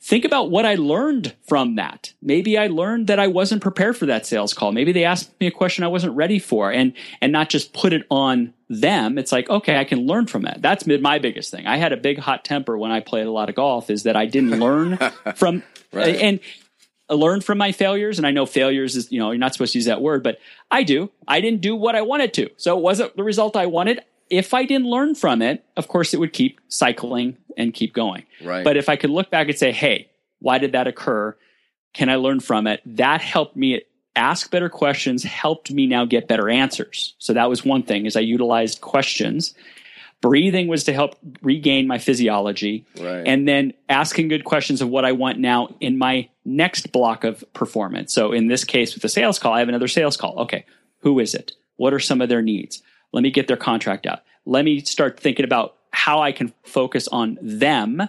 think 0.00 0.24
about 0.24 0.50
what 0.50 0.64
I 0.64 0.76
learned 0.76 1.34
from 1.46 1.76
that. 1.76 2.12
Maybe 2.22 2.56
I 2.56 2.68
learned 2.68 3.08
that 3.08 3.18
I 3.18 3.26
wasn't 3.26 3.62
prepared 3.62 3.96
for 3.96 4.06
that 4.06 4.26
sales 4.26 4.54
call. 4.54 4.72
Maybe 4.72 4.92
they 4.92 5.04
asked 5.04 5.30
me 5.40 5.46
a 5.46 5.50
question 5.50 5.84
I 5.84 5.88
wasn't 5.88 6.14
ready 6.14 6.38
for 6.38 6.70
and 6.72 6.92
and 7.20 7.32
not 7.32 7.48
just 7.48 7.72
put 7.72 7.92
it 7.92 8.06
on 8.10 8.54
them. 8.68 9.18
It's 9.18 9.32
like, 9.32 9.48
okay, 9.48 9.76
I 9.76 9.84
can 9.84 10.06
learn 10.06 10.26
from 10.26 10.46
it. 10.46 10.60
That's 10.60 10.86
my 10.86 11.18
biggest 11.18 11.50
thing. 11.50 11.66
I 11.66 11.76
had 11.76 11.92
a 11.92 11.96
big 11.96 12.18
hot 12.18 12.44
temper 12.44 12.76
when 12.76 12.90
I 12.90 13.00
played 13.00 13.26
a 13.26 13.30
lot 13.30 13.48
of 13.48 13.54
golf 13.54 13.90
is 13.90 14.02
that 14.02 14.16
I 14.16 14.26
didn't 14.26 14.58
learn 14.60 14.96
from 15.36 15.62
right. 15.92 16.16
and 16.16 16.40
learn 17.10 17.40
from 17.40 17.56
my 17.56 17.72
failures 17.72 18.18
and 18.18 18.26
I 18.26 18.30
know 18.30 18.44
failures 18.44 18.94
is, 18.94 19.10
you 19.10 19.18
know, 19.18 19.30
you're 19.30 19.38
not 19.38 19.54
supposed 19.54 19.72
to 19.72 19.78
use 19.78 19.86
that 19.86 20.02
word, 20.02 20.22
but 20.22 20.38
I 20.70 20.82
do. 20.82 21.10
I 21.26 21.40
didn't 21.40 21.62
do 21.62 21.74
what 21.74 21.96
I 21.96 22.02
wanted 22.02 22.34
to. 22.34 22.50
So 22.56 22.76
it 22.76 22.82
wasn't 22.82 23.16
the 23.16 23.24
result 23.24 23.56
I 23.56 23.66
wanted 23.66 24.02
if 24.30 24.54
I 24.54 24.64
didn't 24.64 24.86
learn 24.86 25.14
from 25.14 25.42
it, 25.42 25.64
of 25.76 25.88
course, 25.88 26.14
it 26.14 26.20
would 26.20 26.32
keep 26.32 26.60
cycling 26.68 27.36
and 27.56 27.72
keep 27.72 27.94
going. 27.94 28.24
Right. 28.42 28.64
But 28.64 28.76
if 28.76 28.88
I 28.88 28.96
could 28.96 29.10
look 29.10 29.30
back 29.30 29.48
and 29.48 29.58
say, 29.58 29.72
hey, 29.72 30.10
why 30.40 30.58
did 30.58 30.72
that 30.72 30.86
occur? 30.86 31.36
Can 31.94 32.08
I 32.08 32.16
learn 32.16 32.40
from 32.40 32.66
it? 32.66 32.80
That 32.84 33.20
helped 33.20 33.56
me 33.56 33.82
ask 34.18 34.50
better 34.50 34.68
questions, 34.68 35.22
helped 35.22 35.70
me 35.70 35.86
now 35.86 36.04
get 36.04 36.28
better 36.28 36.50
answers. 36.50 37.14
So 37.18 37.32
that 37.32 37.48
was 37.48 37.64
one 37.64 37.84
thing 37.84 38.04
is 38.04 38.16
I 38.16 38.20
utilized 38.20 38.80
questions. 38.80 39.54
Breathing 40.20 40.66
was 40.66 40.82
to 40.84 40.92
help 40.92 41.14
regain 41.40 41.86
my 41.86 41.98
physiology. 41.98 42.84
Right. 43.00 43.22
And 43.24 43.46
then 43.46 43.72
asking 43.88 44.28
good 44.28 44.44
questions 44.44 44.82
of 44.82 44.88
what 44.88 45.04
I 45.04 45.12
want 45.12 45.38
now 45.38 45.76
in 45.80 45.96
my 45.96 46.28
next 46.44 46.90
block 46.90 47.22
of 47.22 47.44
performance. 47.54 48.12
So 48.12 48.32
in 48.32 48.48
this 48.48 48.64
case 48.64 48.94
with 48.94 49.02
the 49.02 49.08
sales 49.08 49.38
call, 49.38 49.52
I 49.52 49.60
have 49.60 49.68
another 49.68 49.88
sales 49.88 50.16
call. 50.16 50.40
Okay. 50.40 50.66
Who 51.02 51.20
is 51.20 51.34
it? 51.34 51.52
What 51.76 51.94
are 51.94 52.00
some 52.00 52.20
of 52.20 52.28
their 52.28 52.42
needs? 52.42 52.82
Let 53.12 53.22
me 53.22 53.30
get 53.30 53.46
their 53.46 53.56
contract 53.56 54.06
out. 54.06 54.22
Let 54.44 54.64
me 54.64 54.80
start 54.80 55.20
thinking 55.20 55.44
about 55.44 55.76
how 55.92 56.20
I 56.20 56.32
can 56.32 56.52
focus 56.64 57.06
on 57.08 57.38
them 57.40 58.02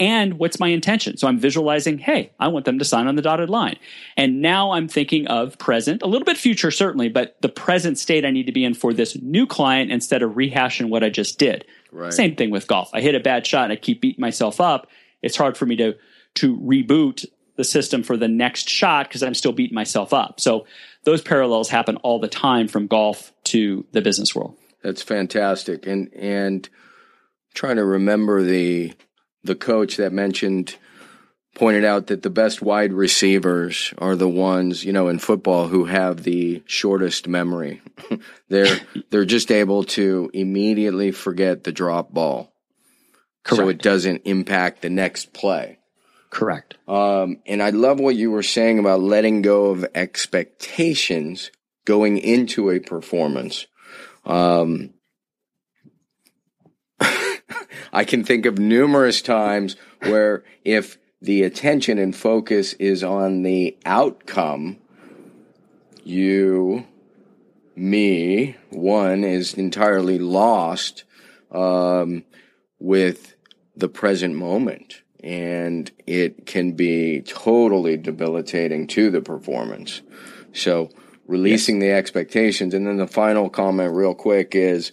and 0.00 0.38
what's 0.38 0.58
my 0.58 0.68
intention. 0.68 1.16
So 1.16 1.28
I'm 1.28 1.38
visualizing, 1.38 1.98
hey, 1.98 2.32
I 2.40 2.48
want 2.48 2.64
them 2.64 2.78
to 2.78 2.84
sign 2.84 3.06
on 3.06 3.14
the 3.14 3.22
dotted 3.22 3.48
line. 3.48 3.76
And 4.16 4.42
now 4.42 4.72
I'm 4.72 4.88
thinking 4.88 5.26
of 5.28 5.58
present, 5.58 6.02
a 6.02 6.06
little 6.06 6.24
bit 6.24 6.36
future, 6.36 6.70
certainly, 6.70 7.08
but 7.08 7.36
the 7.42 7.48
present 7.48 7.98
state 7.98 8.24
I 8.24 8.30
need 8.30 8.46
to 8.46 8.52
be 8.52 8.64
in 8.64 8.74
for 8.74 8.92
this 8.92 9.16
new 9.20 9.46
client 9.46 9.92
instead 9.92 10.22
of 10.22 10.32
rehashing 10.32 10.88
what 10.88 11.04
I 11.04 11.10
just 11.10 11.38
did. 11.38 11.64
Right. 11.92 12.12
Same 12.12 12.34
thing 12.34 12.50
with 12.50 12.66
golf. 12.66 12.90
I 12.92 13.00
hit 13.00 13.14
a 13.14 13.20
bad 13.20 13.46
shot 13.46 13.64
and 13.64 13.72
I 13.72 13.76
keep 13.76 14.00
beating 14.00 14.20
myself 14.20 14.60
up. 14.60 14.88
It's 15.22 15.36
hard 15.36 15.56
for 15.56 15.66
me 15.66 15.76
to 15.76 15.94
to 16.36 16.56
reboot 16.58 17.24
the 17.56 17.62
system 17.62 18.02
for 18.02 18.16
the 18.16 18.26
next 18.26 18.68
shot 18.68 19.08
because 19.08 19.22
I'm 19.22 19.34
still 19.34 19.52
beating 19.52 19.76
myself 19.76 20.12
up. 20.12 20.40
So 20.40 20.66
those 21.04 21.22
parallels 21.22 21.68
happen 21.68 21.96
all 21.98 22.18
the 22.18 22.26
time 22.26 22.66
from 22.66 22.88
golf 22.88 23.32
to 23.44 23.86
the 23.92 24.02
business 24.02 24.34
world. 24.34 24.56
That's 24.82 25.02
fantastic. 25.02 25.86
And 25.86 26.12
and 26.14 26.68
trying 27.54 27.76
to 27.76 27.84
remember 27.84 28.42
the 28.42 28.92
the 29.44 29.54
coach 29.54 29.96
that 29.98 30.12
mentioned 30.12 30.76
pointed 31.54 31.84
out 31.84 32.08
that 32.08 32.22
the 32.22 32.30
best 32.30 32.60
wide 32.60 32.92
receivers 32.92 33.94
are 33.98 34.16
the 34.16 34.28
ones, 34.28 34.84
you 34.84 34.92
know, 34.92 35.08
in 35.08 35.18
football 35.18 35.68
who 35.68 35.84
have 35.84 36.22
the 36.22 36.62
shortest 36.66 37.28
memory. 37.28 37.80
they're 38.48 38.80
they're 39.10 39.24
just 39.24 39.50
able 39.50 39.84
to 39.84 40.30
immediately 40.34 41.12
forget 41.12 41.64
the 41.64 41.72
drop 41.72 42.12
ball. 42.12 42.52
Correct. 43.44 43.58
So 43.58 43.68
it 43.68 43.82
doesn't 43.82 44.22
impact 44.24 44.82
the 44.82 44.90
next 44.90 45.32
play. 45.32 45.78
Correct. 46.30 46.74
Um, 46.88 47.38
and 47.46 47.62
I 47.62 47.70
love 47.70 48.00
what 48.00 48.16
you 48.16 48.30
were 48.30 48.42
saying 48.42 48.80
about 48.80 49.00
letting 49.00 49.42
go 49.42 49.66
of 49.66 49.86
expectations 49.94 51.52
going 51.84 52.18
into 52.18 52.70
a 52.70 52.80
performance. 52.80 53.66
Um, 54.24 54.93
I 57.92 58.04
can 58.04 58.24
think 58.24 58.46
of 58.46 58.58
numerous 58.58 59.22
times 59.22 59.76
where 60.00 60.44
if 60.64 60.98
the 61.20 61.42
attention 61.42 61.98
and 61.98 62.14
focus 62.14 62.74
is 62.74 63.02
on 63.02 63.42
the 63.42 63.76
outcome, 63.84 64.78
you, 66.02 66.86
me, 67.74 68.56
one 68.70 69.24
is 69.24 69.54
entirely 69.54 70.18
lost 70.18 71.04
um, 71.50 72.24
with 72.78 73.34
the 73.76 73.88
present 73.88 74.34
moment 74.34 75.02
and 75.22 75.90
it 76.06 76.44
can 76.44 76.72
be 76.72 77.22
totally 77.22 77.96
debilitating 77.96 78.86
to 78.86 79.10
the 79.10 79.22
performance. 79.22 80.02
So 80.52 80.90
releasing 81.26 81.76
yes. 81.76 81.82
the 81.82 81.92
expectations. 81.92 82.74
And 82.74 82.86
then 82.86 82.98
the 82.98 83.06
final 83.06 83.48
comment 83.48 83.94
real 83.94 84.14
quick 84.14 84.54
is 84.54 84.92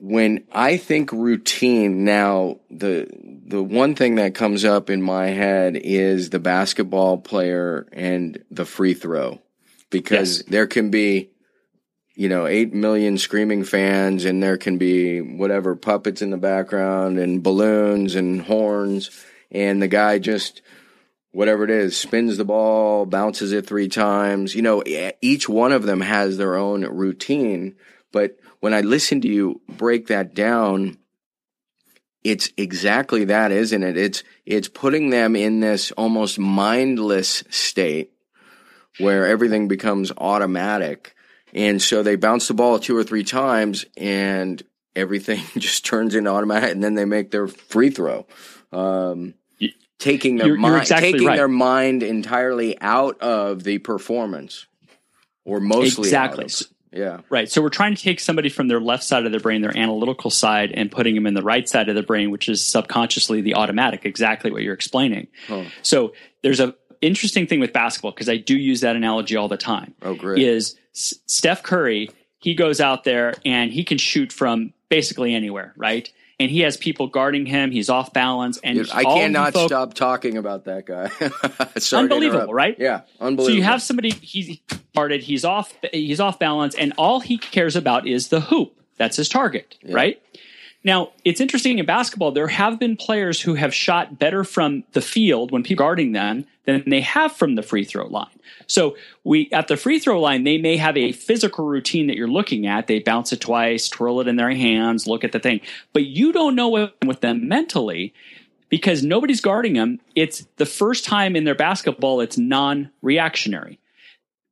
when 0.00 0.44
I 0.52 0.76
think 0.76 1.12
routine 1.12 2.04
now, 2.04 2.60
the, 2.70 3.08
the 3.46 3.62
one 3.62 3.94
thing 3.94 4.16
that 4.16 4.34
comes 4.34 4.64
up 4.64 4.90
in 4.90 5.02
my 5.02 5.28
head 5.28 5.76
is 5.76 6.30
the 6.30 6.38
basketball 6.38 7.18
player 7.18 7.86
and 7.92 8.42
the 8.50 8.64
free 8.64 8.94
throw 8.94 9.40
because 9.90 10.38
yes. 10.38 10.48
there 10.48 10.66
can 10.66 10.90
be 10.90 11.30
you 12.18 12.28
know, 12.28 12.48
8 12.48 12.74
million 12.74 13.16
screaming 13.16 13.62
fans 13.62 14.24
and 14.24 14.42
there 14.42 14.56
can 14.56 14.76
be 14.76 15.20
whatever 15.20 15.76
puppets 15.76 16.20
in 16.20 16.30
the 16.30 16.36
background 16.36 17.16
and 17.16 17.44
balloons 17.44 18.16
and 18.16 18.42
horns 18.42 19.10
and 19.52 19.80
the 19.80 19.86
guy 19.86 20.18
just 20.18 20.60
whatever 21.30 21.62
it 21.62 21.70
is 21.70 21.96
spins 21.96 22.36
the 22.36 22.44
ball, 22.44 23.06
bounces 23.06 23.52
it 23.52 23.68
3 23.68 23.86
times. 23.86 24.52
You 24.56 24.62
know, 24.62 24.82
each 25.20 25.48
one 25.48 25.70
of 25.70 25.84
them 25.84 26.00
has 26.00 26.36
their 26.36 26.56
own 26.56 26.84
routine, 26.84 27.76
but 28.10 28.36
when 28.60 28.74
I 28.74 28.80
listen 28.80 29.20
to 29.22 29.28
you 29.28 29.60
break 29.68 30.08
that 30.08 30.34
down, 30.34 30.98
it's 32.24 32.50
exactly 32.56 33.24
that, 33.26 33.52
isn't 33.52 33.82
it? 33.82 33.96
It's 33.96 34.22
it's 34.44 34.68
putting 34.68 35.10
them 35.10 35.36
in 35.36 35.60
this 35.60 35.92
almost 35.92 36.38
mindless 36.38 37.44
state 37.50 38.12
where 38.98 39.26
everything 39.26 39.68
becomes 39.68 40.10
automatic 40.18 41.14
and 41.54 41.80
so 41.80 42.02
they 42.02 42.16
bounce 42.16 42.48
the 42.48 42.54
ball 42.54 42.78
two 42.78 42.96
or 42.96 43.04
three 43.04 43.24
times 43.24 43.84
and 43.96 44.62
everything 44.94 45.42
just 45.58 45.84
turns 45.84 46.14
into 46.14 46.30
automatic 46.30 46.72
and 46.72 46.82
then 46.82 46.94
they 46.94 47.04
make 47.04 47.30
their 47.30 47.46
free 47.46 47.90
throw. 47.90 48.26
Um, 48.72 49.34
taking 49.98 50.36
their 50.36 50.56
mind, 50.56 50.82
exactly 50.82 51.12
taking 51.12 51.26
right. 51.26 51.36
their 51.36 51.48
mind 51.48 52.02
entirely 52.02 52.80
out 52.80 53.20
of 53.20 53.64
the 53.64 53.78
performance 53.78 54.66
or 55.44 55.60
mostly 55.60 56.08
exactly. 56.08 56.46
Yeah. 56.92 57.20
Right. 57.28 57.50
So 57.50 57.60
we're 57.60 57.68
trying 57.68 57.94
to 57.94 58.02
take 58.02 58.20
somebody 58.20 58.48
from 58.48 58.68
their 58.68 58.80
left 58.80 59.04
side 59.04 59.26
of 59.26 59.30
their 59.30 59.40
brain, 59.40 59.60
their 59.62 59.76
analytical 59.76 60.30
side, 60.30 60.72
and 60.72 60.90
putting 60.90 61.14
them 61.14 61.26
in 61.26 61.34
the 61.34 61.42
right 61.42 61.68
side 61.68 61.88
of 61.88 61.94
the 61.94 62.02
brain, 62.02 62.30
which 62.30 62.48
is 62.48 62.64
subconsciously 62.64 63.40
the 63.40 63.54
automatic, 63.54 64.04
exactly 64.04 64.50
what 64.50 64.62
you're 64.62 64.74
explaining. 64.74 65.28
Huh. 65.46 65.64
So 65.82 66.14
there's 66.42 66.60
a 66.60 66.74
interesting 67.00 67.46
thing 67.46 67.60
with 67.60 67.72
basketball 67.72 68.12
because 68.12 68.28
I 68.28 68.36
do 68.38 68.56
use 68.56 68.80
that 68.80 68.96
analogy 68.96 69.36
all 69.36 69.48
the 69.48 69.56
time. 69.56 69.94
Oh, 70.02 70.14
great! 70.14 70.42
Is 70.42 70.76
S- 70.94 71.14
Steph 71.26 71.62
Curry? 71.62 72.10
He 72.40 72.54
goes 72.54 72.80
out 72.80 73.04
there 73.04 73.34
and 73.44 73.72
he 73.72 73.84
can 73.84 73.98
shoot 73.98 74.32
from 74.32 74.72
basically 74.88 75.34
anywhere, 75.34 75.74
right? 75.76 76.10
And 76.40 76.50
he 76.50 76.60
has 76.60 76.76
people 76.76 77.08
guarding 77.08 77.46
him. 77.46 77.70
He's 77.70 77.88
off 77.88 78.12
balance, 78.12 78.58
and 78.62 78.78
Dude, 78.78 78.90
I 78.90 79.04
cannot 79.04 79.52
fo- 79.52 79.66
stop 79.66 79.94
talking 79.94 80.36
about 80.36 80.64
that 80.64 80.86
guy. 80.86 81.10
unbelievable, 81.98 82.54
right? 82.54 82.76
Yeah, 82.78 83.02
unbelievable. 83.20 83.46
So 83.46 83.52
you 83.52 83.62
have 83.62 83.82
somebody 83.82 84.10
he's 84.10 84.58
guarded, 84.94 85.22
he's 85.22 85.44
off, 85.44 85.74
he's 85.92 86.20
off 86.20 86.38
balance, 86.38 86.74
and 86.74 86.92
all 86.96 87.20
he 87.20 87.38
cares 87.38 87.76
about 87.76 88.06
is 88.06 88.28
the 88.28 88.40
hoop. 88.40 88.74
That's 88.96 89.16
his 89.16 89.28
target, 89.28 89.76
yeah. 89.82 89.94
right? 89.94 90.22
Now, 90.88 91.12
it's 91.22 91.42
interesting 91.42 91.78
in 91.78 91.84
basketball, 91.84 92.32
there 92.32 92.48
have 92.48 92.78
been 92.78 92.96
players 92.96 93.42
who 93.42 93.56
have 93.56 93.74
shot 93.74 94.18
better 94.18 94.42
from 94.42 94.84
the 94.92 95.02
field 95.02 95.50
when 95.50 95.62
people 95.62 95.84
are 95.84 95.88
guarding 95.88 96.12
them 96.12 96.46
than 96.64 96.82
they 96.86 97.02
have 97.02 97.36
from 97.36 97.56
the 97.56 97.62
free 97.62 97.84
throw 97.84 98.06
line. 98.06 98.40
So 98.68 98.96
we 99.22 99.50
at 99.52 99.68
the 99.68 99.76
free 99.76 99.98
throw 99.98 100.18
line, 100.18 100.44
they 100.44 100.56
may 100.56 100.78
have 100.78 100.96
a 100.96 101.12
physical 101.12 101.66
routine 101.66 102.06
that 102.06 102.16
you're 102.16 102.26
looking 102.26 102.66
at. 102.66 102.86
They 102.86 103.00
bounce 103.00 103.34
it 103.34 103.42
twice, 103.42 103.90
twirl 103.90 104.22
it 104.22 104.28
in 104.28 104.36
their 104.36 104.50
hands, 104.50 105.06
look 105.06 105.24
at 105.24 105.32
the 105.32 105.40
thing. 105.40 105.60
But 105.92 106.06
you 106.06 106.32
don't 106.32 106.54
know 106.54 106.68
what 106.68 106.94
with 107.04 107.20
them 107.20 107.46
mentally 107.48 108.14
because 108.70 109.02
nobody's 109.02 109.42
guarding 109.42 109.74
them. 109.74 110.00
It's 110.14 110.46
the 110.56 110.64
first 110.64 111.04
time 111.04 111.36
in 111.36 111.44
their 111.44 111.54
basketball 111.54 112.22
it's 112.22 112.38
non-reactionary 112.38 113.78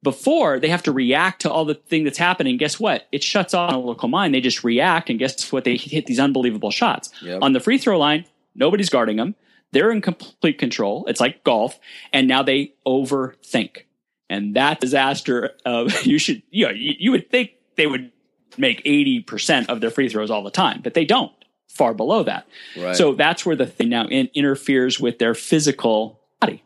before 0.07 0.61
they 0.61 0.69
have 0.69 0.85
to 0.85 0.92
react 0.92 1.42
to 1.42 1.51
all 1.51 1.64
the 1.64 1.75
thing 1.75 2.05
that's 2.05 2.16
happening. 2.19 2.57
Guess 2.57 2.79
what? 2.79 3.09
It 3.11 3.25
shuts 3.25 3.55
off 3.55 3.73
a 3.73 3.77
local 3.77 4.09
mind 4.09 4.33
they 4.33 4.40
just 4.40 4.62
react 4.62 5.11
and 5.11 5.19
guess 5.19 5.51
what? 5.51 5.64
They 5.64 5.77
hit 5.77 6.07
these 6.07 6.21
unbelievable 6.21 6.71
shots. 6.71 7.11
Yep. 7.23 7.42
on 7.42 7.53
the 7.53 7.61
free 7.61 7.79
throw 7.79 7.99
line 7.99 8.25
nobody's 8.55 8.88
guarding 8.88 9.16
them 9.16 9.35
they're 9.73 9.90
in 9.90 10.01
complete 10.01 10.59
control. 10.59 11.05
It's 11.07 11.21
like 11.21 11.45
golf. 11.45 11.79
And 12.12 12.29
now 12.29 12.42
they 12.42 12.75
overthink. 12.87 13.83
And 14.31 14.57
that 14.57 14.81
disaster 14.81 15.55
of 15.64 16.03
you 16.07 16.19
should 16.19 16.42
you 16.51 16.66
know 16.66 16.73
you, 16.73 16.95
you 16.99 17.11
would 17.11 17.31
think 17.31 17.51
they 17.77 17.87
would 17.87 18.12
make 18.57 18.83
80% 18.85 19.69
of 19.69 19.83
their 19.83 19.90
free 19.90 20.09
throws 20.09 20.31
all 20.31 20.42
the 20.42 20.51
time 20.51 20.81
but 20.83 20.95
they 20.95 21.05
don't. 21.05 21.33
Far 21.69 21.92
below 21.92 22.23
that. 22.23 22.47
Right. 22.79 22.97
so 22.97 23.12
that's 23.12 23.45
where 23.45 23.57
the 23.57 23.66
thing 23.66 23.90
now 23.90 24.07
in, 24.07 24.31
interferes 24.33 24.99
with 24.99 25.19
their 25.19 25.35
physical 25.35 26.21
body. 26.40 26.62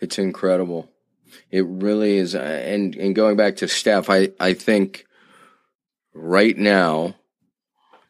It's 0.00 0.18
incredible 0.18 0.88
it 1.50 1.64
really 1.66 2.16
is. 2.16 2.34
And 2.34 2.94
and 2.94 3.14
going 3.14 3.36
back 3.36 3.56
to 3.56 3.68
Steph, 3.68 4.10
I 4.10 4.30
I 4.38 4.54
think 4.54 5.06
right 6.14 6.56
now 6.56 7.16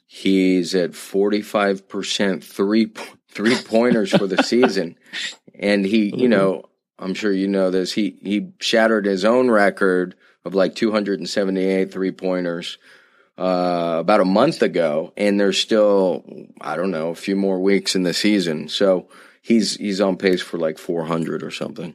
he's 0.06 0.74
at 0.74 0.94
forty 0.94 1.42
five 1.42 1.88
percent 1.88 2.44
three 2.44 2.92
three 3.28 3.56
pointers 3.56 4.10
for 4.10 4.26
the 4.26 4.42
season, 4.42 4.96
and 5.58 5.84
he 5.84 6.14
you 6.14 6.28
know 6.28 6.64
I'm 6.98 7.14
sure 7.14 7.32
you 7.32 7.48
know 7.48 7.70
this 7.70 7.92
he 7.92 8.18
he 8.22 8.52
shattered 8.60 9.06
his 9.06 9.24
own 9.24 9.50
record 9.50 10.14
of 10.44 10.54
like 10.54 10.74
278 10.74 11.92
three 11.92 12.12
pointers. 12.12 12.78
Uh, 13.38 13.96
about 14.00 14.20
a 14.20 14.24
month 14.24 14.60
ago, 14.60 15.14
and 15.16 15.40
there's 15.40 15.58
still 15.58 16.22
I 16.60 16.76
don't 16.76 16.90
know 16.90 17.08
a 17.08 17.14
few 17.14 17.36
more 17.36 17.58
weeks 17.58 17.94
in 17.94 18.02
the 18.02 18.12
season, 18.12 18.68
so 18.68 19.08
he's 19.40 19.76
he's 19.76 20.00
on 20.00 20.16
pace 20.16 20.42
for 20.42 20.58
like 20.58 20.78
400 20.78 21.42
or 21.42 21.50
something 21.50 21.94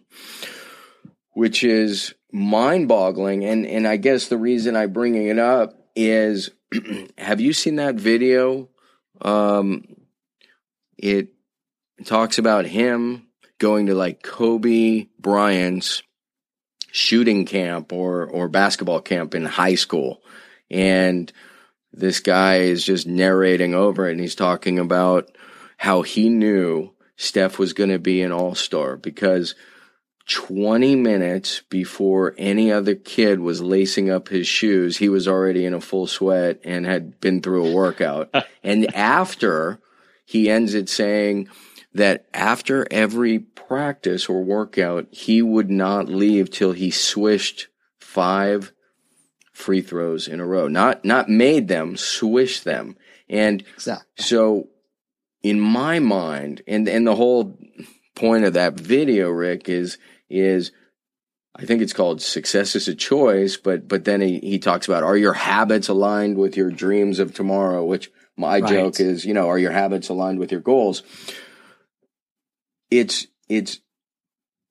which 1.35 1.65
is 1.65 2.15
mind 2.31 2.87
boggling. 2.87 3.43
And, 3.43 3.67
and 3.67 3.85
I 3.85 3.97
guess 3.97 4.29
the 4.29 4.37
reason 4.37 4.75
I'm 4.75 4.93
bringing 4.93 5.27
it 5.27 5.37
up 5.37 5.77
is 5.95 6.49
have 7.17 7.41
you 7.41 7.51
seen 7.51 7.75
that 7.75 7.95
video? 7.95 8.69
Um, 9.21 9.83
it 10.97 11.33
talks 12.05 12.37
about 12.37 12.65
him 12.65 13.27
going 13.59 13.87
to 13.87 13.95
like 13.95 14.23
Kobe 14.23 15.07
Bryant's 15.19 16.03
shooting 16.89 17.45
camp 17.45 17.91
or, 17.91 18.25
or 18.25 18.47
basketball 18.47 19.01
camp 19.01 19.35
in 19.35 19.43
high 19.43 19.75
school. 19.75 20.21
And 20.71 21.31
this 21.91 22.21
guy 22.21 22.59
is 22.59 22.85
just 22.85 23.07
narrating 23.07 23.75
over 23.75 24.07
it 24.07 24.13
and 24.13 24.21
he's 24.21 24.35
talking 24.35 24.79
about 24.79 25.35
how 25.75 26.01
he 26.01 26.29
knew 26.29 26.93
Steph 27.17 27.59
was 27.59 27.73
going 27.73 27.89
to 27.89 27.99
be 27.99 28.21
an 28.21 28.31
all 28.31 28.55
star 28.55 28.95
because 28.95 29.53
20 30.27 30.95
minutes 30.95 31.61
before 31.69 32.33
any 32.37 32.71
other 32.71 32.95
kid 32.95 33.39
was 33.39 33.61
lacing 33.61 34.09
up 34.09 34.29
his 34.29 34.47
shoes, 34.47 34.97
he 34.97 35.09
was 35.09 35.27
already 35.27 35.65
in 35.65 35.73
a 35.73 35.81
full 35.81 36.07
sweat 36.07 36.59
and 36.63 36.85
had 36.85 37.19
been 37.19 37.41
through 37.41 37.67
a 37.67 37.73
workout. 37.73 38.33
and 38.63 38.93
after, 38.95 39.79
he 40.25 40.49
ends 40.49 40.73
it 40.73 40.89
saying 40.89 41.47
that 41.93 42.25
after 42.33 42.87
every 42.91 43.39
practice 43.39 44.27
or 44.27 44.43
workout, 44.43 45.07
he 45.11 45.41
would 45.41 45.69
not 45.69 46.09
leave 46.09 46.49
till 46.49 46.71
he 46.71 46.89
swished 46.89 47.67
five 47.99 48.71
free 49.53 49.81
throws 49.81 50.27
in 50.27 50.39
a 50.39 50.45
row. 50.45 50.67
Not, 50.67 51.05
not 51.05 51.29
made 51.29 51.67
them, 51.67 51.95
swished 51.95 52.63
them. 52.63 52.97
And 53.29 53.63
exactly. 53.75 54.23
so 54.23 54.69
in 55.43 55.59
my 55.59 55.99
mind, 55.99 56.63
and, 56.67 56.87
and 56.87 57.05
the 57.05 57.15
whole 57.15 57.57
point 58.15 58.45
of 58.45 58.53
that 58.53 58.73
video, 58.73 59.29
Rick, 59.29 59.69
is 59.69 59.97
is 60.29 60.71
I 61.57 61.65
think 61.65 61.81
it's 61.81 61.93
called 61.93 62.21
success 62.21 62.75
is 62.75 62.87
a 62.87 62.95
choice, 62.95 63.55
but 63.57 63.87
but 63.87 64.03
then 64.03 64.21
he, 64.21 64.39
he 64.39 64.59
talks 64.59 64.87
about 64.87 65.03
are 65.03 65.17
your 65.17 65.33
habits 65.33 65.87
aligned 65.87 66.37
with 66.37 66.57
your 66.57 66.69
dreams 66.69 67.19
of 67.19 67.33
tomorrow, 67.33 67.85
which 67.85 68.11
my 68.35 68.59
right. 68.59 68.69
joke 68.69 68.99
is, 68.99 69.25
you 69.25 69.33
know, 69.33 69.47
are 69.47 69.57
your 69.57 69.71
habits 69.71 70.09
aligned 70.09 70.39
with 70.39 70.51
your 70.51 70.61
goals? 70.61 71.03
It's 72.91 73.27
it's 73.47 73.79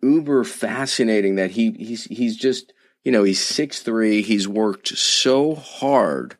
uber 0.02 0.44
fascinating 0.44 1.36
that 1.36 1.52
he 1.52 1.72
he's 1.72 2.04
he's 2.04 2.36
just 2.36 2.72
you 3.04 3.10
know 3.10 3.22
he's 3.22 3.42
six 3.42 3.80
three 3.80 4.20
he's 4.20 4.46
worked 4.46 4.88
so 4.88 5.54
hard 5.54 6.36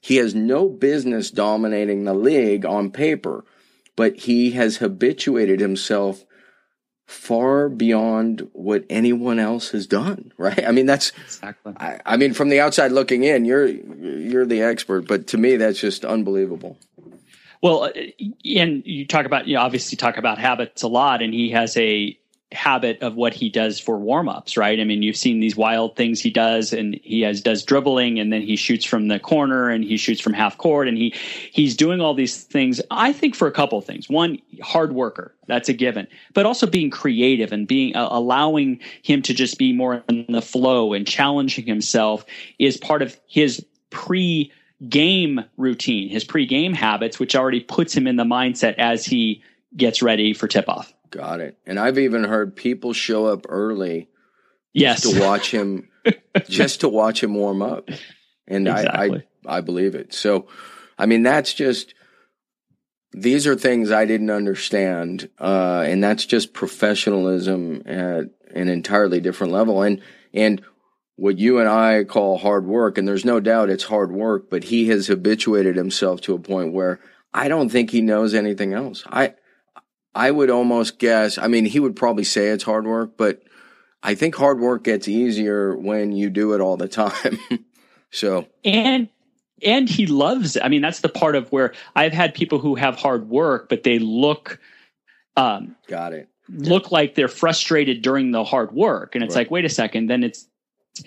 he 0.00 0.16
has 0.16 0.34
no 0.34 0.68
business 0.68 1.30
dominating 1.30 2.04
the 2.04 2.14
league 2.14 2.64
on 2.64 2.90
paper 2.90 3.44
but 3.96 4.16
he 4.16 4.52
has 4.52 4.78
habituated 4.78 5.60
himself 5.60 6.24
far 7.06 7.68
beyond 7.68 8.48
what 8.52 8.84
anyone 8.88 9.38
else 9.38 9.70
has 9.70 9.86
done 9.86 10.32
right? 10.38 10.64
I 10.64 10.72
mean 10.72 10.86
that's 10.86 11.12
exactly. 11.24 11.74
I, 11.76 12.00
I, 12.06 12.16
mean 12.16 12.32
from 12.34 12.48
the 12.48 12.60
outside 12.60 12.92
looking 12.92 13.24
in 13.24 13.44
you're 13.44 13.66
you're 13.66 14.46
the 14.46 14.62
expert 14.62 15.06
but 15.06 15.26
to 15.28 15.38
me 15.38 15.56
that's 15.56 15.78
just 15.78 16.04
unbelievable. 16.04 16.78
Well 17.60 17.84
uh, 17.84 17.92
and 18.44 18.82
you 18.86 19.06
talk 19.06 19.26
about 19.26 19.46
you 19.46 19.54
know, 19.54 19.62
obviously 19.62 19.96
talk 19.96 20.16
about 20.16 20.38
habits 20.38 20.82
a 20.82 20.88
lot 20.88 21.22
and 21.22 21.34
he 21.34 21.50
has 21.50 21.76
a 21.76 22.18
habit 22.52 23.00
of 23.02 23.14
what 23.14 23.34
he 23.34 23.48
does 23.48 23.78
for 23.78 23.98
warm-ups 23.98 24.56
right? 24.56 24.80
I 24.80 24.84
mean 24.84 25.02
you've 25.02 25.16
seen 25.16 25.40
these 25.40 25.56
wild 25.56 25.96
things 25.96 26.20
he 26.20 26.30
does 26.30 26.72
and 26.72 26.98
he 27.02 27.20
has 27.22 27.40
does 27.40 27.62
dribbling 27.62 28.18
and 28.18 28.32
then 28.32 28.42
he 28.42 28.56
shoots 28.56 28.84
from 28.84 29.08
the 29.08 29.18
corner 29.18 29.68
and 29.68 29.84
he 29.84 29.96
shoots 29.96 30.20
from 30.20 30.32
half 30.32 30.58
court 30.58 30.88
and 30.88 30.96
he 30.96 31.14
he's 31.50 31.76
doing 31.76 32.00
all 32.00 32.14
these 32.14 32.42
things 32.42 32.80
i 32.90 33.12
think 33.12 33.34
for 33.34 33.48
a 33.48 33.52
couple 33.52 33.78
of 33.78 33.84
things. 33.84 34.08
One 34.08 34.38
hard 34.62 34.92
worker 34.92 35.34
that's 35.46 35.68
a 35.68 35.72
given. 35.72 36.06
But 36.34 36.46
also 36.46 36.66
being 36.66 36.90
creative 36.90 37.52
and 37.52 37.66
being 37.66 37.96
uh, 37.96 38.08
allowing 38.10 38.80
him 39.02 39.22
to 39.22 39.34
just 39.34 39.58
be 39.58 39.72
more 39.72 40.02
in 40.08 40.26
the 40.28 40.42
flow 40.42 40.92
and 40.92 41.06
challenging 41.06 41.66
himself 41.66 42.24
is 42.58 42.76
part 42.76 43.02
of 43.02 43.18
his 43.26 43.64
pre 43.90 44.52
game 44.88 45.44
routine 45.56 46.08
his 46.08 46.24
pre 46.24 46.44
game 46.44 46.72
habits 46.72 47.20
which 47.20 47.36
already 47.36 47.60
puts 47.60 47.94
him 47.94 48.08
in 48.08 48.16
the 48.16 48.24
mindset 48.24 48.74
as 48.78 49.04
he 49.04 49.40
gets 49.76 50.02
ready 50.02 50.34
for 50.34 50.48
tip 50.48 50.68
off 50.68 50.92
Got 51.12 51.40
it. 51.40 51.58
And 51.66 51.78
I've 51.78 51.98
even 51.98 52.24
heard 52.24 52.56
people 52.56 52.94
show 52.94 53.26
up 53.26 53.44
early 53.48 54.08
yes. 54.72 55.02
to 55.02 55.20
watch 55.20 55.50
him 55.50 55.90
just 56.48 56.80
to 56.80 56.88
watch 56.88 57.22
him 57.22 57.34
warm 57.34 57.60
up. 57.62 57.90
And 58.48 58.66
exactly. 58.66 59.22
I, 59.46 59.54
I 59.54 59.58
I 59.58 59.60
believe 59.60 59.94
it. 59.94 60.14
So 60.14 60.48
I 60.98 61.06
mean 61.06 61.22
that's 61.22 61.52
just 61.52 61.94
these 63.12 63.46
are 63.46 63.54
things 63.54 63.90
I 63.90 64.06
didn't 64.06 64.30
understand. 64.30 65.28
Uh, 65.38 65.84
and 65.86 66.02
that's 66.02 66.24
just 66.24 66.54
professionalism 66.54 67.82
at 67.84 68.30
an 68.54 68.68
entirely 68.68 69.20
different 69.20 69.52
level. 69.52 69.82
And 69.82 70.00
and 70.32 70.62
what 71.16 71.38
you 71.38 71.58
and 71.58 71.68
I 71.68 72.04
call 72.04 72.38
hard 72.38 72.66
work, 72.66 72.96
and 72.96 73.06
there's 73.06 73.24
no 73.24 73.38
doubt 73.38 73.68
it's 73.68 73.84
hard 73.84 74.10
work, 74.12 74.48
but 74.48 74.64
he 74.64 74.88
has 74.88 75.08
habituated 75.08 75.76
himself 75.76 76.22
to 76.22 76.34
a 76.34 76.38
point 76.38 76.72
where 76.72 77.00
I 77.34 77.48
don't 77.48 77.68
think 77.68 77.90
he 77.90 78.00
knows 78.00 78.32
anything 78.32 78.72
else. 78.72 79.04
I 79.06 79.34
I 80.14 80.30
would 80.30 80.50
almost 80.50 80.98
guess, 80.98 81.38
I 81.38 81.48
mean, 81.48 81.64
he 81.64 81.80
would 81.80 81.96
probably 81.96 82.24
say 82.24 82.48
it's 82.48 82.64
hard 82.64 82.86
work, 82.86 83.16
but 83.16 83.42
I 84.02 84.14
think 84.14 84.34
hard 84.34 84.60
work 84.60 84.84
gets 84.84 85.08
easier 85.08 85.76
when 85.76 86.12
you 86.12 86.28
do 86.28 86.52
it 86.52 86.60
all 86.60 86.76
the 86.76 86.88
time. 86.88 87.38
so, 88.10 88.46
and, 88.64 89.08
and 89.64 89.88
he 89.88 90.06
loves 90.06 90.56
it. 90.56 90.64
I 90.64 90.68
mean, 90.68 90.82
that's 90.82 91.00
the 91.00 91.08
part 91.08 91.34
of 91.34 91.50
where 91.50 91.72
I've 91.94 92.12
had 92.12 92.34
people 92.34 92.58
who 92.58 92.74
have 92.74 92.96
hard 92.96 93.28
work, 93.28 93.68
but 93.68 93.84
they 93.84 93.98
look, 93.98 94.60
um, 95.36 95.76
got 95.86 96.12
it. 96.12 96.28
Look 96.48 96.84
yeah. 96.84 96.88
like 96.90 97.14
they're 97.14 97.28
frustrated 97.28 98.02
during 98.02 98.32
the 98.32 98.44
hard 98.44 98.72
work. 98.72 99.14
And 99.14 99.24
it's 99.24 99.34
right. 99.34 99.42
like, 99.42 99.50
wait 99.50 99.64
a 99.64 99.70
second, 99.70 100.08
then 100.08 100.24
it's 100.24 100.46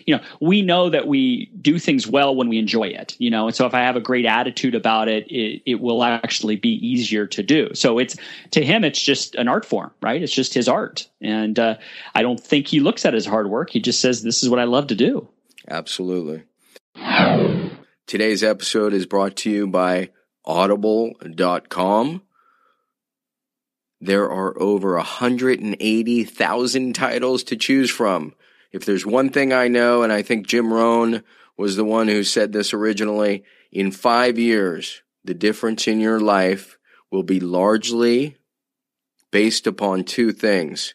you 0.05 0.15
know, 0.15 0.23
we 0.41 0.61
know 0.61 0.89
that 0.89 1.07
we 1.07 1.51
do 1.61 1.77
things 1.77 2.07
well 2.07 2.35
when 2.35 2.49
we 2.49 2.57
enjoy 2.57 2.87
it, 2.87 3.15
you 3.19 3.29
know, 3.29 3.47
and 3.47 3.55
so 3.55 3.67
if 3.67 3.73
I 3.75 3.81
have 3.81 3.95
a 3.95 4.01
great 4.01 4.25
attitude 4.25 4.73
about 4.73 5.07
it, 5.07 5.27
it, 5.27 5.61
it 5.65 5.79
will 5.79 6.03
actually 6.03 6.55
be 6.55 6.69
easier 6.69 7.27
to 7.27 7.43
do. 7.43 7.73
So 7.75 7.99
it's 7.99 8.15
to 8.51 8.65
him, 8.65 8.83
it's 8.83 9.01
just 9.01 9.35
an 9.35 9.47
art 9.47 9.63
form, 9.63 9.91
right? 10.01 10.21
It's 10.21 10.33
just 10.33 10.55
his 10.55 10.67
art. 10.67 11.07
And 11.21 11.59
uh, 11.59 11.77
I 12.15 12.23
don't 12.23 12.39
think 12.39 12.67
he 12.67 12.79
looks 12.79 13.05
at 13.05 13.13
his 13.13 13.27
hard 13.27 13.49
work. 13.49 13.69
He 13.69 13.79
just 13.79 14.01
says, 14.01 14.23
this 14.23 14.41
is 14.41 14.49
what 14.49 14.59
I 14.59 14.63
love 14.63 14.87
to 14.87 14.95
do. 14.95 15.27
Absolutely. 15.67 16.43
Today's 18.07 18.43
episode 18.43 18.93
is 18.93 19.05
brought 19.05 19.35
to 19.37 19.51
you 19.51 19.67
by 19.67 20.09
audible.com. 20.45 22.21
There 24.01 24.29
are 24.29 24.61
over 24.61 24.95
180,000 24.95 26.93
titles 26.93 27.43
to 27.43 27.55
choose 27.55 27.89
from. 27.89 28.33
If 28.75 28.83
there's 28.83 29.05
one 29.05 29.29
thing 29.29 29.53
I 29.53 29.69
know, 29.69 30.03
and 30.03 30.11
I 30.11 30.21
think 30.21 30.47
Jim 30.47 30.73
Rohn 30.73 31.23
was 31.55 31.77
the 31.77 31.85
one 31.85 32.09
who 32.09 32.25
said 32.25 32.51
this 32.51 32.73
originally, 32.73 33.45
in 33.71 33.89
five 33.89 34.37
years, 34.37 35.01
the 35.23 35.33
difference 35.33 35.87
in 35.87 36.01
your 36.01 36.19
life 36.19 36.77
will 37.09 37.23
be 37.23 37.39
largely 37.39 38.35
based 39.31 39.65
upon 39.65 40.03
two 40.03 40.33
things 40.33 40.93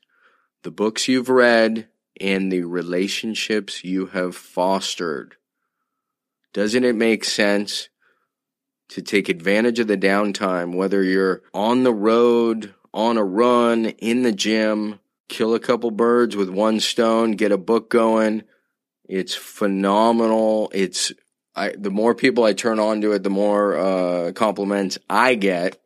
the 0.63 0.71
books 0.71 1.09
you've 1.09 1.31
read 1.31 1.89
and 2.21 2.53
the 2.53 2.65
relationships 2.65 3.83
you 3.83 4.09
have 4.09 4.37
fostered. 4.37 5.37
Doesn't 6.53 6.85
it 6.85 6.95
make 6.95 7.25
sense 7.25 7.89
to 8.91 9.01
take 9.01 9.31
advantage 9.31 9.79
of 9.79 9.87
the 9.87 9.97
downtime, 9.97 10.75
whether 10.75 11.03
you're 11.03 11.41
on 11.55 11.85
the 11.85 11.95
road, 11.95 12.75
on 12.93 13.17
a 13.17 13.25
run, 13.25 13.87
in 13.87 14.23
the 14.23 14.33
gym, 14.33 15.01
kill 15.31 15.55
a 15.55 15.61
couple 15.61 15.91
birds 15.91 16.37
with 16.37 16.51
one 16.51 16.81
stone, 16.81 17.31
get 17.33 17.53
a 17.53 17.57
book 17.57 17.89
going. 17.89 18.43
It's 19.09 19.35
phenomenal. 19.35 20.71
It's 20.75 21.11
I 21.57 21.73
the 21.79 21.91
more 21.91 22.15
people 22.15 22.45
I 22.45 22.53
turn 22.53 22.79
on 22.79 23.01
to 23.01 23.13
it, 23.13 23.23
the 23.23 23.31
more 23.31 23.79
uh, 23.79 24.33
compliments 24.33 24.99
I 25.09 25.37
get. 25.37 25.81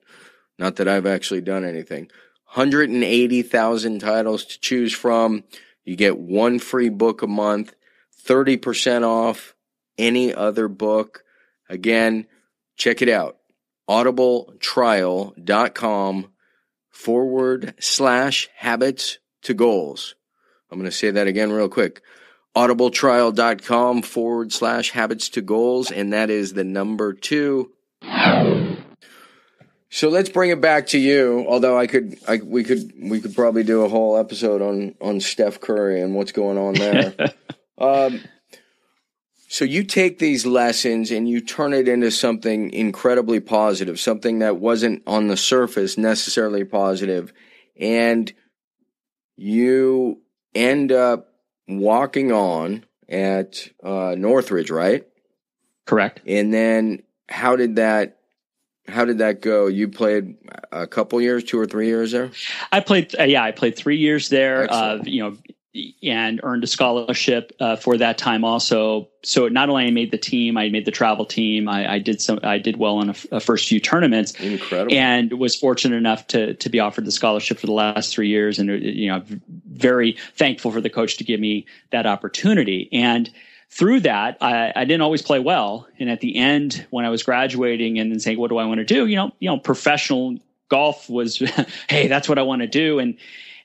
Not 0.58 0.74
that 0.76 0.88
I've 0.88 1.06
actually 1.06 1.42
done 1.42 1.64
anything. 1.64 2.10
180,000 2.54 3.98
titles 3.98 4.44
to 4.44 4.60
choose 4.60 4.92
from. 4.92 5.42
You 5.84 5.96
get 5.96 6.16
one 6.18 6.60
free 6.60 6.88
book 6.88 7.22
a 7.22 7.26
month, 7.26 7.74
30% 8.26 9.02
off 9.02 9.56
any 9.98 10.32
other 10.32 10.68
book. 10.68 11.24
Again, 11.68 12.28
check 12.76 13.02
it 13.02 13.08
out. 13.08 13.38
audibletrial.com 13.90 16.32
forward 16.90 17.74
slash 17.80 18.48
habits 18.54 19.18
to 19.44 19.54
goals. 19.54 20.14
I'm 20.70 20.78
going 20.78 20.90
to 20.90 20.96
say 20.96 21.10
that 21.10 21.26
again 21.26 21.52
real 21.52 21.68
quick. 21.68 22.02
audibletrial.com 22.56 24.02
forward 24.02 24.52
slash 24.52 24.90
habits 24.90 25.28
to 25.30 25.42
goals. 25.42 25.90
And 25.90 26.12
that 26.12 26.30
is 26.30 26.52
the 26.52 26.64
number 26.64 27.12
two. 27.12 27.72
So 29.90 30.08
let's 30.08 30.28
bring 30.28 30.50
it 30.50 30.60
back 30.60 30.88
to 30.88 30.98
you. 30.98 31.46
Although 31.48 31.78
I 31.78 31.86
could, 31.86 32.18
I, 32.26 32.38
we 32.38 32.64
could, 32.64 32.92
we 33.00 33.20
could 33.20 33.34
probably 33.34 33.62
do 33.62 33.82
a 33.82 33.88
whole 33.88 34.16
episode 34.16 34.60
on 34.60 34.96
on 35.00 35.20
Steph 35.20 35.60
Curry 35.60 36.00
and 36.00 36.16
what's 36.16 36.32
going 36.32 36.58
on 36.58 36.74
there. 36.74 37.14
um, 37.78 38.20
so 39.46 39.64
you 39.64 39.84
take 39.84 40.18
these 40.18 40.44
lessons 40.44 41.12
and 41.12 41.28
you 41.28 41.40
turn 41.40 41.72
it 41.72 41.86
into 41.86 42.10
something 42.10 42.72
incredibly 42.72 43.38
positive, 43.38 44.00
something 44.00 44.40
that 44.40 44.56
wasn't 44.56 45.04
on 45.06 45.28
the 45.28 45.36
surface 45.36 45.96
necessarily 45.96 46.64
positive, 46.64 47.32
and 47.78 48.32
you 49.36 50.20
end 50.54 50.92
up 50.92 51.28
walking 51.68 52.32
on 52.32 52.84
at 53.08 53.68
uh, 53.82 54.14
Northridge, 54.16 54.70
right? 54.70 55.06
Correct. 55.86 56.20
And 56.26 56.52
then 56.52 57.02
how 57.28 57.56
did 57.56 57.76
that 57.76 58.18
how 58.88 59.04
did 59.04 59.18
that 59.18 59.40
go? 59.40 59.66
You 59.66 59.88
played 59.88 60.36
a 60.70 60.86
couple 60.86 61.20
years, 61.20 61.42
two 61.42 61.58
or 61.58 61.66
three 61.66 61.86
years 61.86 62.12
there. 62.12 62.30
I 62.70 62.80
played, 62.80 63.14
uh, 63.18 63.22
yeah, 63.22 63.42
I 63.42 63.50
played 63.50 63.76
three 63.76 63.96
years 63.96 64.28
there. 64.28 64.70
Uh, 64.70 64.98
you 65.04 65.22
know, 65.22 65.36
and 66.02 66.40
earned 66.44 66.62
a 66.62 66.66
scholarship 66.66 67.52
uh, 67.58 67.74
for 67.74 67.96
that 67.96 68.16
time 68.16 68.44
also. 68.44 69.08
So 69.24 69.48
not 69.48 69.68
only 69.68 69.86
I 69.86 69.90
made 69.90 70.12
the 70.12 70.18
team, 70.18 70.56
I 70.56 70.68
made 70.68 70.84
the 70.84 70.92
travel 70.92 71.24
team. 71.24 71.68
I, 71.68 71.94
I 71.94 71.98
did 71.98 72.20
some, 72.20 72.38
I 72.42 72.58
did 72.58 72.76
well 72.76 73.00
in 73.00 73.10
a, 73.10 73.14
a, 73.32 73.40
first 73.40 73.68
few 73.68 73.80
tournaments. 73.80 74.32
Incredible. 74.34 74.94
And 74.94 75.32
was 75.32 75.56
fortunate 75.56 75.96
enough 75.96 76.26
to 76.28 76.54
to 76.54 76.68
be 76.68 76.78
offered 76.78 77.04
the 77.04 77.12
scholarship 77.12 77.58
for 77.58 77.66
the 77.66 77.72
last 77.72 78.14
three 78.14 78.28
years, 78.28 78.58
and 78.58 78.68
you 78.82 79.08
know, 79.08 79.22
very 79.72 80.16
thankful 80.36 80.70
for 80.70 80.80
the 80.80 80.90
coach 80.90 81.16
to 81.16 81.24
give 81.24 81.40
me 81.40 81.66
that 81.90 82.06
opportunity. 82.06 82.88
And 82.92 83.30
through 83.70 84.00
that, 84.00 84.38
I, 84.40 84.72
I, 84.76 84.84
didn't 84.84 85.00
always 85.00 85.22
play 85.22 85.40
well. 85.40 85.88
And 85.98 86.08
at 86.08 86.20
the 86.20 86.36
end, 86.36 86.86
when 86.90 87.04
I 87.04 87.08
was 87.08 87.24
graduating 87.24 87.98
and 87.98 88.12
then 88.12 88.20
saying, 88.20 88.38
"What 88.38 88.50
do 88.50 88.58
I 88.58 88.66
want 88.66 88.78
to 88.78 88.84
do?" 88.84 89.06
You 89.06 89.16
know, 89.16 89.32
you 89.40 89.50
know, 89.50 89.58
professional 89.58 90.38
golf 90.68 91.08
was, 91.08 91.38
hey, 91.88 92.06
that's 92.06 92.28
what 92.28 92.38
I 92.38 92.42
want 92.42 92.62
to 92.62 92.68
do. 92.68 92.98
And 92.98 93.16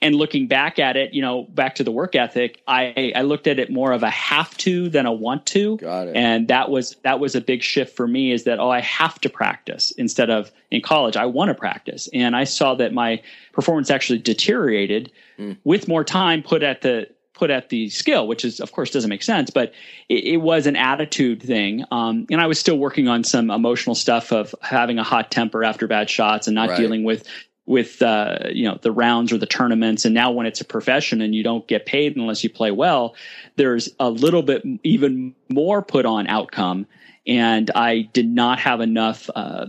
and 0.01 0.15
looking 0.15 0.47
back 0.47 0.79
at 0.79 0.95
it, 0.95 1.13
you 1.13 1.21
know, 1.21 1.43
back 1.43 1.75
to 1.75 1.83
the 1.83 1.91
work 1.91 2.15
ethic, 2.15 2.61
I 2.67 3.11
I 3.15 3.21
looked 3.23 3.47
at 3.47 3.59
it 3.59 3.69
more 3.69 3.91
of 3.91 4.03
a 4.03 4.09
have 4.09 4.55
to 4.57 4.89
than 4.89 5.05
a 5.05 5.11
want 5.11 5.45
to. 5.47 5.77
Got 5.77 6.07
it. 6.07 6.15
And 6.15 6.47
that 6.47 6.69
was 6.69 6.95
that 7.03 7.19
was 7.19 7.35
a 7.35 7.41
big 7.41 7.61
shift 7.61 7.95
for 7.95 8.07
me. 8.07 8.31
Is 8.31 8.45
that 8.45 8.59
oh, 8.59 8.69
I 8.69 8.79
have 8.81 9.19
to 9.21 9.29
practice 9.29 9.91
instead 9.91 10.29
of 10.29 10.51
in 10.71 10.81
college 10.81 11.17
I 11.17 11.25
want 11.25 11.49
to 11.49 11.55
practice. 11.55 12.07
And 12.13 12.35
I 12.35 12.45
saw 12.45 12.75
that 12.75 12.93
my 12.93 13.21
performance 13.51 13.89
actually 13.89 14.19
deteriorated 14.19 15.11
mm. 15.37 15.57
with 15.63 15.87
more 15.87 16.03
time 16.03 16.43
put 16.43 16.63
at 16.63 16.81
the 16.81 17.07
put 17.33 17.49
at 17.49 17.69
the 17.69 17.89
skill, 17.89 18.27
which 18.27 18.45
is 18.45 18.59
of 18.59 18.71
course 18.71 18.91
doesn't 18.91 19.09
make 19.09 19.23
sense, 19.23 19.49
but 19.49 19.73
it, 20.09 20.23
it 20.25 20.37
was 20.37 20.67
an 20.67 20.75
attitude 20.75 21.41
thing. 21.41 21.83
Um, 21.89 22.27
and 22.29 22.41
I 22.41 22.47
was 22.47 22.59
still 22.59 22.77
working 22.77 23.07
on 23.07 23.23
some 23.23 23.49
emotional 23.49 23.95
stuff 23.95 24.31
of 24.31 24.53
having 24.61 24.99
a 24.99 25.03
hot 25.03 25.31
temper 25.31 25.63
after 25.63 25.87
bad 25.87 26.09
shots 26.09 26.47
and 26.47 26.55
not 26.55 26.69
right. 26.69 26.77
dealing 26.77 27.03
with 27.03 27.25
with 27.69 28.01
uh, 28.01 28.39
you 28.51 28.67
know 28.67 28.79
the 28.81 28.91
rounds 28.91 29.31
or 29.31 29.37
the 29.37 29.45
tournaments. 29.45 30.03
And 30.03 30.13
now 30.13 30.31
when 30.31 30.47
it's 30.47 30.59
a 30.59 30.65
profession 30.65 31.21
and 31.21 31.35
you 31.35 31.43
don't 31.43 31.67
get 31.67 31.85
paid 31.85 32.17
unless 32.17 32.43
you 32.43 32.49
play 32.49 32.71
well, 32.71 33.15
there's 33.57 33.89
a 33.99 34.09
little 34.09 34.41
bit 34.41 34.63
even 34.83 35.35
more 35.49 35.83
put 35.83 36.07
on 36.07 36.27
outcome. 36.27 36.87
And 37.27 37.69
I 37.75 38.09
did 38.11 38.27
not 38.27 38.57
have 38.59 38.81
enough 38.81 39.29
uh, 39.35 39.67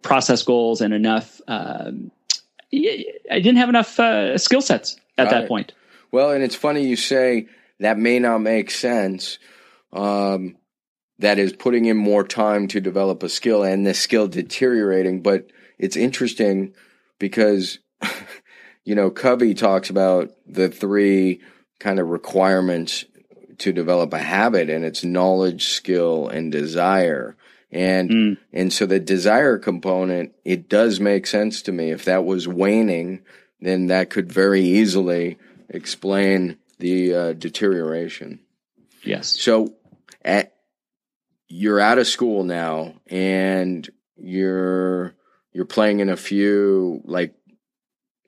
process 0.00 0.42
goals 0.42 0.80
and 0.80 0.94
enough. 0.94 1.42
Um, 1.46 2.10
I 2.72 3.04
didn't 3.28 3.56
have 3.56 3.68
enough 3.68 4.00
uh, 4.00 4.38
skill 4.38 4.62
sets 4.62 4.96
at 5.18 5.24
Got 5.24 5.30
that 5.30 5.44
it. 5.44 5.48
point. 5.48 5.74
Well, 6.10 6.30
and 6.30 6.42
it's 6.42 6.54
funny 6.54 6.86
you 6.86 6.96
say 6.96 7.48
that 7.78 7.98
may 7.98 8.18
not 8.18 8.38
make 8.38 8.70
sense. 8.70 9.38
Um, 9.92 10.56
that 11.18 11.38
is 11.38 11.52
putting 11.52 11.84
in 11.84 11.98
more 11.98 12.24
time 12.24 12.68
to 12.68 12.80
develop 12.80 13.22
a 13.22 13.28
skill 13.28 13.64
and 13.64 13.86
the 13.86 13.92
skill 13.92 14.28
deteriorating. 14.28 15.20
But 15.20 15.50
it's 15.78 15.96
interesting 15.96 16.72
because, 17.18 17.78
you 18.84 18.94
know, 18.94 19.10
Covey 19.10 19.54
talks 19.54 19.90
about 19.90 20.34
the 20.46 20.68
three 20.68 21.40
kind 21.78 21.98
of 21.98 22.08
requirements 22.08 23.04
to 23.58 23.72
develop 23.72 24.12
a 24.12 24.18
habit 24.18 24.70
and 24.70 24.84
it's 24.84 25.04
knowledge, 25.04 25.68
skill, 25.68 26.28
and 26.28 26.52
desire. 26.52 27.36
And, 27.70 28.10
mm. 28.10 28.38
and 28.52 28.72
so 28.72 28.86
the 28.86 29.00
desire 29.00 29.58
component, 29.58 30.34
it 30.44 30.68
does 30.68 31.00
make 31.00 31.26
sense 31.26 31.62
to 31.62 31.72
me. 31.72 31.90
If 31.90 32.04
that 32.04 32.24
was 32.24 32.48
waning, 32.48 33.22
then 33.60 33.88
that 33.88 34.10
could 34.10 34.32
very 34.32 34.62
easily 34.62 35.38
explain 35.68 36.56
the 36.78 37.14
uh, 37.14 37.32
deterioration. 37.34 38.40
Yes. 39.02 39.40
So 39.40 39.74
at 40.24 40.54
you're 41.48 41.80
out 41.80 41.98
of 41.98 42.06
school 42.06 42.44
now 42.44 42.94
and 43.06 43.88
you're 44.16 45.14
you're 45.58 45.66
playing 45.66 45.98
in 45.98 46.08
a 46.08 46.16
few 46.16 47.02
like 47.04 47.34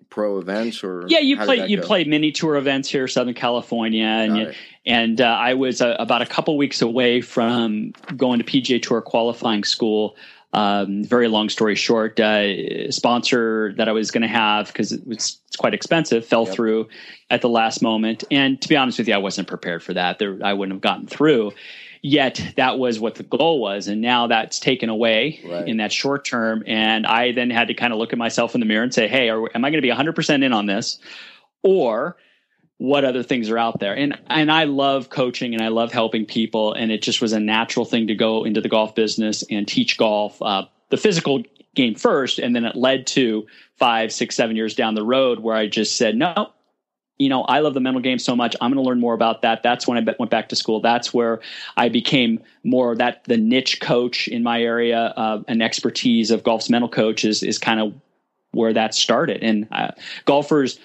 pro 0.09 0.38
events 0.38 0.83
or 0.83 1.05
yeah 1.07 1.21
you 1.21 1.37
play 1.37 1.64
you 1.69 1.77
go? 1.77 1.87
play 1.87 2.03
mini 2.03 2.33
tour 2.33 2.57
events 2.57 2.88
here 2.88 3.07
southern 3.07 3.35
california 3.35 4.05
and 4.05 4.37
you, 4.37 4.53
and 4.85 5.21
uh, 5.21 5.27
i 5.27 5.55
was 5.55 5.81
uh, 5.81 5.95
about 6.01 6.23
a 6.23 6.27
couple 6.27 6.57
weeks 6.57 6.83
away 6.83 7.21
from 7.21 7.93
going 8.16 8.40
to 8.40 8.45
pga 8.45 8.83
tour 8.83 9.01
qualifying 9.01 9.62
school 9.62 10.16
um, 10.53 11.05
very 11.05 11.29
long 11.29 11.49
story 11.49 11.77
short, 11.77 12.19
uh, 12.19 12.90
sponsor 12.90 13.73
that 13.77 13.88
I 13.88 13.93
was 13.93 14.11
going 14.11 14.23
to 14.23 14.29
have 14.29 14.66
because 14.66 14.90
it 14.90 15.07
was 15.07 15.38
it's 15.47 15.57
quite 15.57 15.75
expensive 15.75 16.27
fell 16.27 16.45
yep. 16.45 16.55
through 16.55 16.88
at 17.31 17.40
the 17.40 17.49
last 17.49 17.83
moment. 17.83 18.25
And 18.33 18.61
to 18.61 18.69
be 18.69 18.77
honest 18.77 18.99
with 18.99 19.07
you, 19.07 19.14
I 19.14 19.19
wasn't 19.19 19.47
prepared 19.47 19.81
for 19.81 19.95
that. 19.95 20.19
There, 20.19 20.40
I 20.43 20.55
wouldn't 20.55 20.75
have 20.75 20.83
gotten 20.83 21.07
through. 21.07 21.53
Yet 22.03 22.55
that 22.57 22.79
was 22.79 22.99
what 22.99 23.17
the 23.17 23.23
goal 23.23 23.61
was, 23.61 23.89
and 23.89 24.01
now 24.01 24.27
that's 24.27 24.59
taken 24.59 24.89
away 24.89 25.41
right. 25.45 25.69
in 25.69 25.77
that 25.79 25.93
short 25.93 26.25
term. 26.25 26.65
And 26.67 27.07
I 27.07 27.33
then 27.33 27.51
had 27.51 27.69
to 27.69 27.75
kind 27.75 27.93
of 27.93 27.99
look 27.99 28.13
at 28.13 28.19
myself 28.19 28.55
in 28.55 28.61
the 28.61 28.67
mirror 28.67 28.83
and 28.83 28.95
say, 28.95 29.07
"Hey, 29.07 29.29
are, 29.29 29.45
am 29.55 29.65
I 29.65 29.71
going 29.71 29.75
to 29.75 29.83
be 29.83 29.89
100 29.89 30.15
percent 30.15 30.43
in 30.43 30.53
on 30.53 30.67
this, 30.67 30.99
or?" 31.63 32.17
what 32.81 33.05
other 33.05 33.23
things 33.23 33.51
are 33.51 33.59
out 33.59 33.79
there. 33.79 33.95
And 33.95 34.19
and 34.29 34.51
I 34.51 34.65
love 34.65 35.11
coaching 35.11 35.53
and 35.53 35.63
I 35.63 35.69
love 35.69 35.93
helping 35.93 36.25
people. 36.25 36.73
And 36.73 36.91
it 36.91 37.03
just 37.03 37.21
was 37.21 37.35
a 37.35 37.39
natural 37.39 37.85
thing 37.85 38.07
to 38.07 38.15
go 38.15 38.45
into 38.45 38.63
the 38.63 38.71
golf 38.71 38.95
business 38.95 39.45
and 39.51 39.69
teach 39.69 39.99
golf, 39.99 40.41
uh, 40.41 40.65
the 40.89 40.97
physical 40.97 41.43
game 41.75 41.95
first, 41.95 42.39
and 42.39 42.57
then 42.57 42.65
it 42.65 42.77
led 42.77 43.07
to 43.09 43.47
five, 43.79 44.13
six, 44.13 44.35
seven 44.35 44.57
years 44.57 44.75
down 44.75 44.95
the 44.95 45.05
road 45.05 45.40
where 45.40 45.55
I 45.55 45.67
just 45.67 45.96
said, 45.96 46.17
no. 46.17 46.53
You 47.21 47.29
know, 47.29 47.42
I 47.42 47.60
love 47.60 47.75
the 47.75 47.81
mental 47.81 48.00
game 48.00 48.18
so 48.18 48.35
much. 48.35 48.56
I'm 48.60 48.73
going 48.73 48.83
to 48.83 48.88
learn 48.88 48.98
more 48.98 49.12
about 49.12 49.42
that. 49.42 49.62
That's 49.62 49.87
when 49.87 49.98
I 49.98 50.14
went 50.18 50.31
back 50.31 50.48
to 50.48 50.56
school. 50.56 50.81
That's 50.81 51.12
where 51.12 51.40
I 51.77 51.90
became 51.90 52.40
more 52.64 52.96
that 52.96 53.25
the 53.25 53.37
niche 53.37 53.79
coach 53.81 54.27
in 54.27 54.42
my 54.42 54.62
area, 54.62 55.12
uh, 55.16 55.42
an 55.46 55.60
expertise 55.60 56.31
of 56.31 56.42
golf's 56.42 56.71
mental 56.71 56.88
coach 56.88 57.25
is 57.25 57.42
is 57.42 57.58
kind 57.58 57.79
of 57.79 57.92
where 58.52 58.73
that 58.73 58.94
started. 58.94 59.42
And 59.42 59.68
uh, 59.71 59.90
golfers, 60.25 60.81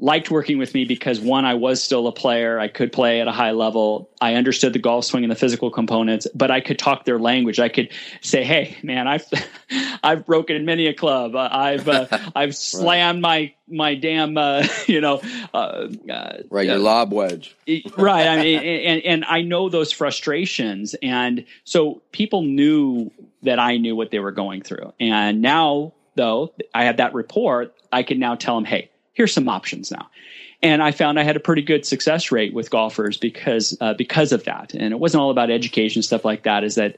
liked 0.00 0.30
working 0.30 0.56
with 0.56 0.74
me 0.74 0.86
because 0.86 1.20
one, 1.20 1.44
I 1.44 1.54
was 1.54 1.82
still 1.82 2.06
a 2.06 2.12
player. 2.12 2.58
I 2.58 2.68
could 2.68 2.90
play 2.90 3.20
at 3.20 3.28
a 3.28 3.32
high 3.32 3.50
level. 3.52 4.10
I 4.20 4.34
understood 4.34 4.72
the 4.72 4.78
golf 4.78 5.04
swing 5.04 5.24
and 5.24 5.30
the 5.30 5.36
physical 5.36 5.70
components, 5.70 6.26
but 6.34 6.50
I 6.50 6.60
could 6.60 6.78
talk 6.78 7.04
their 7.04 7.18
language. 7.18 7.60
I 7.60 7.68
could 7.68 7.90
say, 8.22 8.42
"Hey, 8.42 8.76
man, 8.82 9.06
I've 9.06 9.26
I've 10.02 10.26
broken 10.26 10.64
many 10.64 10.86
a 10.86 10.94
club. 10.94 11.36
Uh, 11.36 11.48
I've 11.52 11.88
uh, 11.88 12.06
I've 12.34 12.56
slammed 12.56 13.22
right. 13.22 13.54
my 13.68 13.76
my 13.76 13.94
damn 13.94 14.36
uh, 14.36 14.66
you 14.86 15.00
know 15.00 15.20
uh, 15.52 15.88
uh, 16.10 16.38
right 16.50 16.66
your 16.66 16.78
lob 16.78 17.12
wedge 17.12 17.54
right. 17.96 18.26
I 18.26 18.42
mean, 18.42 18.58
and 18.58 19.02
and 19.02 19.24
I 19.26 19.42
know 19.42 19.68
those 19.68 19.92
frustrations, 19.92 20.94
and 21.02 21.44
so 21.64 22.02
people 22.12 22.42
knew 22.42 23.10
that 23.42 23.58
I 23.58 23.76
knew 23.76 23.94
what 23.94 24.10
they 24.10 24.18
were 24.18 24.32
going 24.32 24.62
through, 24.62 24.92
and 24.98 25.42
now 25.42 25.92
though 26.14 26.52
I 26.74 26.84
have 26.84 26.96
that 26.96 27.14
report, 27.14 27.74
I 27.92 28.02
can 28.02 28.18
now 28.18 28.34
tell 28.34 28.54
them, 28.54 28.64
"Hey." 28.64 28.89
Here's 29.12 29.32
some 29.32 29.48
options 29.48 29.90
now. 29.90 30.08
And 30.62 30.82
I 30.82 30.90
found 30.90 31.18
I 31.18 31.22
had 31.22 31.36
a 31.36 31.40
pretty 31.40 31.62
good 31.62 31.86
success 31.86 32.30
rate 32.30 32.52
with 32.52 32.70
golfers 32.70 33.16
because 33.16 33.76
uh, 33.80 33.94
because 33.94 34.32
of 34.32 34.44
that. 34.44 34.74
And 34.74 34.92
it 34.92 34.98
wasn't 34.98 35.22
all 35.22 35.30
about 35.30 35.50
education 35.50 36.02
stuff 36.02 36.24
like 36.24 36.42
that. 36.42 36.64
Is 36.64 36.74
that 36.74 36.96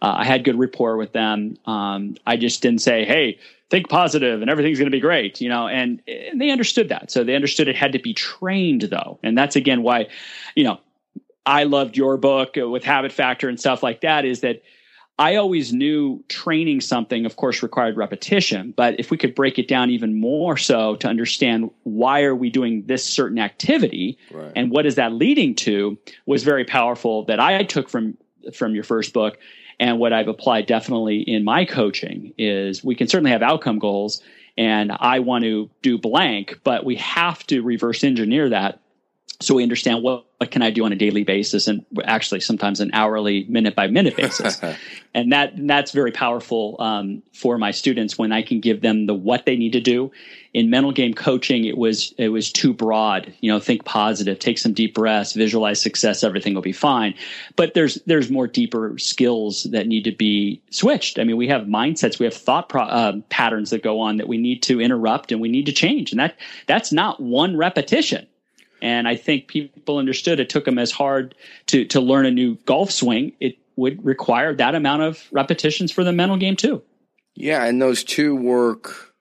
uh, 0.00 0.14
I 0.18 0.24
had 0.24 0.44
good 0.44 0.58
rapport 0.58 0.96
with 0.96 1.12
them. 1.12 1.56
Um, 1.66 2.16
I 2.26 2.36
just 2.36 2.62
didn't 2.62 2.80
say, 2.80 3.04
"Hey, 3.04 3.38
think 3.70 3.88
positive 3.88 4.40
and 4.40 4.50
everything's 4.50 4.78
going 4.78 4.90
to 4.90 4.96
be 4.96 5.00
great," 5.00 5.40
you 5.40 5.48
know. 5.48 5.66
And, 5.66 6.00
and 6.06 6.40
they 6.40 6.50
understood 6.50 6.90
that. 6.90 7.10
So 7.10 7.24
they 7.24 7.34
understood 7.34 7.68
it 7.68 7.76
had 7.76 7.92
to 7.92 7.98
be 7.98 8.14
trained, 8.14 8.82
though. 8.82 9.18
And 9.22 9.36
that's 9.36 9.56
again 9.56 9.82
why, 9.82 10.06
you 10.54 10.62
know, 10.62 10.78
I 11.44 11.64
loved 11.64 11.96
your 11.96 12.16
book 12.16 12.54
with 12.56 12.84
Habit 12.84 13.12
Factor 13.12 13.48
and 13.48 13.58
stuff 13.58 13.82
like 13.82 14.02
that. 14.02 14.24
Is 14.24 14.40
that 14.40 14.62
I 15.22 15.36
always 15.36 15.72
knew 15.72 16.24
training 16.26 16.80
something, 16.80 17.24
of 17.24 17.36
course, 17.36 17.62
required 17.62 17.96
repetition. 17.96 18.74
But 18.76 18.98
if 18.98 19.12
we 19.12 19.16
could 19.16 19.36
break 19.36 19.56
it 19.56 19.68
down 19.68 19.88
even 19.88 20.20
more 20.20 20.56
so 20.56 20.96
to 20.96 21.06
understand 21.06 21.70
why 21.84 22.22
are 22.22 22.34
we 22.34 22.50
doing 22.50 22.86
this 22.86 23.04
certain 23.04 23.38
activity 23.38 24.18
right. 24.32 24.50
and 24.56 24.72
what 24.72 24.84
is 24.84 24.96
that 24.96 25.12
leading 25.12 25.54
to, 25.54 25.96
was 26.26 26.42
very 26.42 26.64
powerful. 26.64 27.24
That 27.26 27.38
I 27.38 27.62
took 27.62 27.88
from 27.88 28.18
from 28.52 28.74
your 28.74 28.82
first 28.82 29.12
book, 29.12 29.38
and 29.78 30.00
what 30.00 30.12
I've 30.12 30.26
applied 30.26 30.66
definitely 30.66 31.20
in 31.20 31.44
my 31.44 31.66
coaching 31.66 32.34
is 32.36 32.82
we 32.82 32.96
can 32.96 33.06
certainly 33.06 33.30
have 33.30 33.42
outcome 33.42 33.78
goals, 33.78 34.20
and 34.58 34.90
I 34.90 35.20
want 35.20 35.44
to 35.44 35.70
do 35.82 35.98
blank, 35.98 36.58
but 36.64 36.84
we 36.84 36.96
have 36.96 37.46
to 37.46 37.62
reverse 37.62 38.02
engineer 38.02 38.48
that 38.48 38.80
so 39.42 39.54
we 39.54 39.62
understand 39.62 40.02
what, 40.02 40.24
what 40.38 40.50
can 40.50 40.62
I 40.62 40.70
do 40.70 40.84
on 40.84 40.92
a 40.92 40.96
daily 40.96 41.24
basis 41.24 41.68
and 41.68 41.84
actually 42.04 42.40
sometimes 42.40 42.80
an 42.80 42.90
hourly 42.92 43.44
minute 43.44 43.74
by 43.74 43.86
minute 43.86 44.16
basis. 44.16 44.60
and 45.14 45.32
that 45.32 45.52
that's 45.66 45.92
very 45.92 46.12
powerful 46.12 46.76
um, 46.78 47.22
for 47.32 47.58
my 47.58 47.70
students 47.70 48.18
when 48.18 48.32
I 48.32 48.42
can 48.42 48.60
give 48.60 48.80
them 48.80 49.06
the 49.06 49.14
what 49.14 49.46
they 49.46 49.56
need 49.56 49.72
to 49.72 49.80
do. 49.80 50.10
In 50.54 50.68
mental 50.68 50.92
game 50.92 51.14
coaching, 51.14 51.64
it 51.64 51.78
was 51.78 52.12
it 52.18 52.28
was 52.28 52.52
too 52.52 52.74
broad. 52.74 53.32
You 53.40 53.52
know, 53.52 53.58
think 53.58 53.84
positive, 53.84 54.38
take 54.38 54.58
some 54.58 54.72
deep 54.72 54.94
breaths, 54.94 55.32
visualize 55.32 55.80
success, 55.80 56.22
everything 56.22 56.54
will 56.54 56.62
be 56.62 56.72
fine. 56.72 57.14
But 57.56 57.74
there's 57.74 57.96
there's 58.06 58.30
more 58.30 58.46
deeper 58.46 58.98
skills 58.98 59.64
that 59.64 59.86
need 59.86 60.04
to 60.04 60.12
be 60.12 60.62
switched. 60.70 61.18
I 61.18 61.24
mean, 61.24 61.36
we 61.36 61.48
have 61.48 61.62
mindsets, 61.62 62.18
we 62.18 62.26
have 62.26 62.34
thought 62.34 62.68
pro- 62.68 62.82
uh, 62.82 63.12
patterns 63.30 63.70
that 63.70 63.82
go 63.82 64.00
on 64.00 64.18
that 64.18 64.28
we 64.28 64.38
need 64.38 64.62
to 64.64 64.80
interrupt 64.80 65.32
and 65.32 65.40
we 65.40 65.48
need 65.48 65.66
to 65.66 65.72
change, 65.72 66.10
and 66.10 66.20
that 66.20 66.36
that's 66.66 66.92
not 66.92 67.20
one 67.20 67.56
repetition 67.56 68.26
and 68.82 69.06
I 69.06 69.14
think 69.14 69.46
people 69.46 69.98
understood 69.98 70.40
it 70.40 70.50
took 70.50 70.64
them 70.64 70.76
as 70.78 70.90
hard 70.90 71.36
to, 71.68 71.84
to 71.86 72.00
learn 72.00 72.26
a 72.26 72.32
new 72.32 72.56
golf 72.66 72.90
swing. 72.90 73.32
It 73.38 73.56
would 73.76 74.04
require 74.04 74.54
that 74.56 74.74
amount 74.74 75.02
of 75.02 75.24
repetitions 75.30 75.92
for 75.92 76.02
the 76.02 76.12
mental 76.12 76.36
game 76.36 76.56
too. 76.56 76.82
Yeah, 77.34 77.64
and 77.64 77.80
those 77.80 78.02
two 78.02 78.34
work 78.34 79.14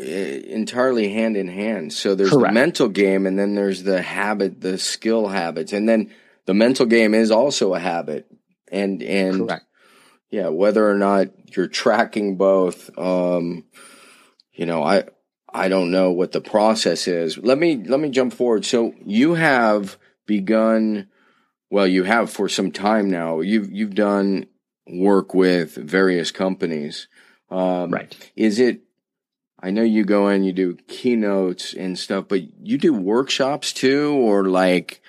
eh, 0.00 0.40
entirely 0.46 1.10
hand 1.10 1.36
in 1.36 1.46
hand. 1.46 1.92
So 1.92 2.16
there's 2.16 2.30
Correct. 2.30 2.50
the 2.50 2.54
mental 2.54 2.88
game 2.88 3.24
and 3.24 3.38
then 3.38 3.54
there's 3.54 3.84
the 3.84 4.02
habit, 4.02 4.60
the 4.60 4.78
skill 4.78 5.28
habits. 5.28 5.72
And 5.72 5.88
then 5.88 6.12
the 6.44 6.54
mental 6.54 6.86
game 6.86 7.14
is 7.14 7.30
also 7.30 7.72
a 7.74 7.78
habit. 7.78 8.26
And 8.70 9.00
and 9.00 9.46
Correct. 9.46 9.64
yeah, 10.30 10.48
whether 10.48 10.90
or 10.90 10.98
not 10.98 11.28
you're 11.56 11.68
tracking 11.68 12.36
both 12.36 12.90
um 12.98 13.64
you 14.52 14.66
know, 14.66 14.82
I 14.82 15.04
I 15.52 15.68
don't 15.68 15.90
know 15.90 16.12
what 16.12 16.32
the 16.32 16.40
process 16.40 17.08
is. 17.08 17.38
Let 17.38 17.58
me 17.58 17.76
let 17.76 18.00
me 18.00 18.10
jump 18.10 18.34
forward. 18.34 18.64
So 18.64 18.94
you 19.04 19.34
have 19.34 19.96
begun 20.26 21.08
well, 21.70 21.86
you 21.86 22.04
have 22.04 22.30
for 22.30 22.48
some 22.48 22.70
time 22.72 23.10
now. 23.10 23.40
You've 23.40 23.70
you've 23.70 23.94
done 23.94 24.46
work 24.86 25.34
with 25.34 25.74
various 25.74 26.30
companies. 26.30 27.08
Um, 27.50 27.90
right. 27.90 28.32
Is 28.36 28.58
it 28.58 28.82
I 29.60 29.70
know 29.70 29.82
you 29.82 30.04
go 30.04 30.28
in, 30.28 30.44
you 30.44 30.52
do 30.52 30.76
keynotes 30.86 31.74
and 31.74 31.98
stuff, 31.98 32.26
but 32.28 32.42
you 32.64 32.78
do 32.78 32.94
workshops 32.94 33.72
too, 33.72 34.12
or 34.12 34.44
like 34.44 35.02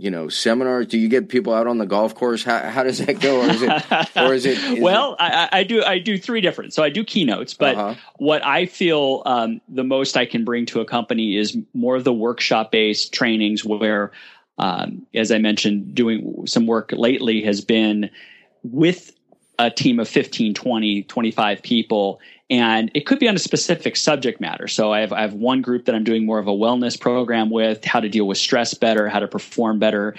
you 0.00 0.10
know 0.10 0.28
seminars? 0.28 0.86
Do 0.86 0.98
you 0.98 1.08
get 1.08 1.28
people 1.28 1.52
out 1.52 1.66
on 1.66 1.78
the 1.78 1.86
golf 1.86 2.14
course? 2.14 2.42
How, 2.42 2.58
how 2.70 2.82
does 2.82 2.98
that 2.98 3.20
go? 3.20 3.42
Or 3.42 3.50
is 3.50 3.62
it? 3.62 3.70
Or 4.16 4.34
is 4.34 4.46
it 4.46 4.58
is 4.58 4.80
well, 4.80 5.12
it... 5.12 5.16
I, 5.20 5.48
I, 5.52 5.64
do. 5.64 5.82
I 5.82 5.98
do 5.98 6.18
three 6.18 6.40
different. 6.40 6.72
So 6.72 6.82
I 6.82 6.88
do 6.88 7.04
keynotes, 7.04 7.54
but 7.54 7.74
uh-huh. 7.76 7.94
what 8.16 8.44
I 8.44 8.66
feel 8.66 9.22
um, 9.26 9.60
the 9.68 9.84
most 9.84 10.16
I 10.16 10.26
can 10.26 10.44
bring 10.44 10.66
to 10.66 10.80
a 10.80 10.84
company 10.84 11.36
is 11.36 11.56
more 11.74 11.96
of 11.96 12.04
the 12.04 12.12
workshop 12.12 12.72
based 12.72 13.12
trainings 13.12 13.64
where. 13.64 14.12
Um, 14.58 15.06
as 15.14 15.32
I 15.32 15.38
mentioned, 15.38 15.94
doing 15.94 16.46
some 16.46 16.66
work 16.66 16.92
lately 16.92 17.40
has 17.44 17.62
been 17.62 18.10
with 18.62 19.10
a 19.58 19.70
team 19.70 19.98
of 19.98 20.06
15, 20.06 20.52
20, 20.52 21.02
25 21.04 21.62
people 21.62 22.20
and 22.50 22.90
it 22.94 23.06
could 23.06 23.20
be 23.20 23.28
on 23.28 23.36
a 23.36 23.38
specific 23.38 23.96
subject 23.96 24.40
matter. 24.40 24.66
So 24.66 24.92
I 24.92 25.00
have, 25.00 25.12
I 25.12 25.20
have 25.20 25.34
one 25.34 25.62
group 25.62 25.84
that 25.84 25.94
I'm 25.94 26.02
doing 26.02 26.26
more 26.26 26.40
of 26.40 26.48
a 26.48 26.52
wellness 26.52 27.00
program 27.00 27.48
with, 27.48 27.84
how 27.84 28.00
to 28.00 28.08
deal 28.08 28.26
with 28.26 28.38
stress 28.38 28.74
better, 28.74 29.08
how 29.08 29.20
to 29.20 29.28
perform 29.28 29.78
better, 29.78 30.16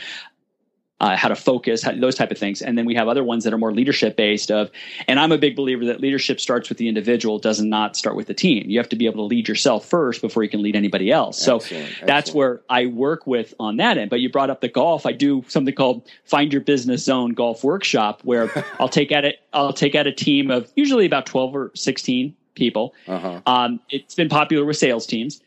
uh, 1.02 1.18
how 1.18 1.28
to 1.28 1.36
focus, 1.36 1.82
how, 1.82 1.92
those 1.94 2.14
type 2.14 2.30
of 2.30 2.38
things. 2.38 2.62
And 2.62 2.78
then 2.78 2.86
we 2.86 2.94
have 2.94 3.08
other 3.08 3.24
ones 3.24 3.44
that 3.44 3.52
are 3.52 3.58
more 3.58 3.74
leadership 3.74 4.16
based 4.16 4.52
of, 4.52 4.70
and 5.08 5.20
I'm 5.20 5.32
a 5.32 5.38
big 5.38 5.56
believer 5.56 5.84
that 5.86 6.00
leadership 6.00 6.40
starts 6.40 6.70
with 6.70 6.78
the 6.78 6.88
individual, 6.88 7.40
does 7.40 7.60
not 7.60 7.98
start 7.98 8.16
with 8.16 8.28
the 8.28 8.36
team. 8.36 8.70
You 8.70 8.78
have 8.78 8.90
to 8.90 8.96
be 8.96 9.08
able 9.08 9.18
to 9.18 9.24
lead 9.24 9.48
yourself 9.48 9.84
first 9.84 10.22
before 10.22 10.44
you 10.44 10.50
can 10.50 10.62
lead 10.62 10.76
anybody 10.76 11.12
else. 11.12 11.42
So 11.42 11.56
excellent, 11.56 12.04
that's 12.06 12.34
where 12.34 12.62
I 12.70 12.86
work 12.86 13.26
with 13.26 13.56
on 13.60 13.78
that 13.78 13.98
end. 13.98 14.12
But 14.12 14.20
you 14.20 14.30
brought 14.30 14.52
up 14.52 14.62
the 14.62 14.70
golf. 14.70 15.08
I 15.08 15.12
do 15.12 15.44
something 15.48 15.74
called 15.74 16.08
find 16.24 16.54
your 16.54 16.62
business 16.62 17.04
zone 17.04 17.32
golf 17.32 17.64
workshop 17.64 18.22
where 18.24 18.52
I'll 18.80 18.88
take 18.88 19.12
at 19.12 19.26
it, 19.26 19.40
I'll 19.54 19.74
take 19.74 19.96
out 19.96 20.06
a 20.06 20.14
team 20.14 20.52
of 20.52 20.72
usually 20.76 21.08
about 21.08 21.26
12 21.26 21.56
or 21.56 21.72
16 21.74 22.36
people. 22.54 22.94
Uh-huh. 23.08 23.42
Um, 23.48 23.80
it's 23.90 24.14
been 24.14 24.30
popular 24.30 24.66
with 24.66 24.78
sales 24.78 25.08
teams 25.08 25.42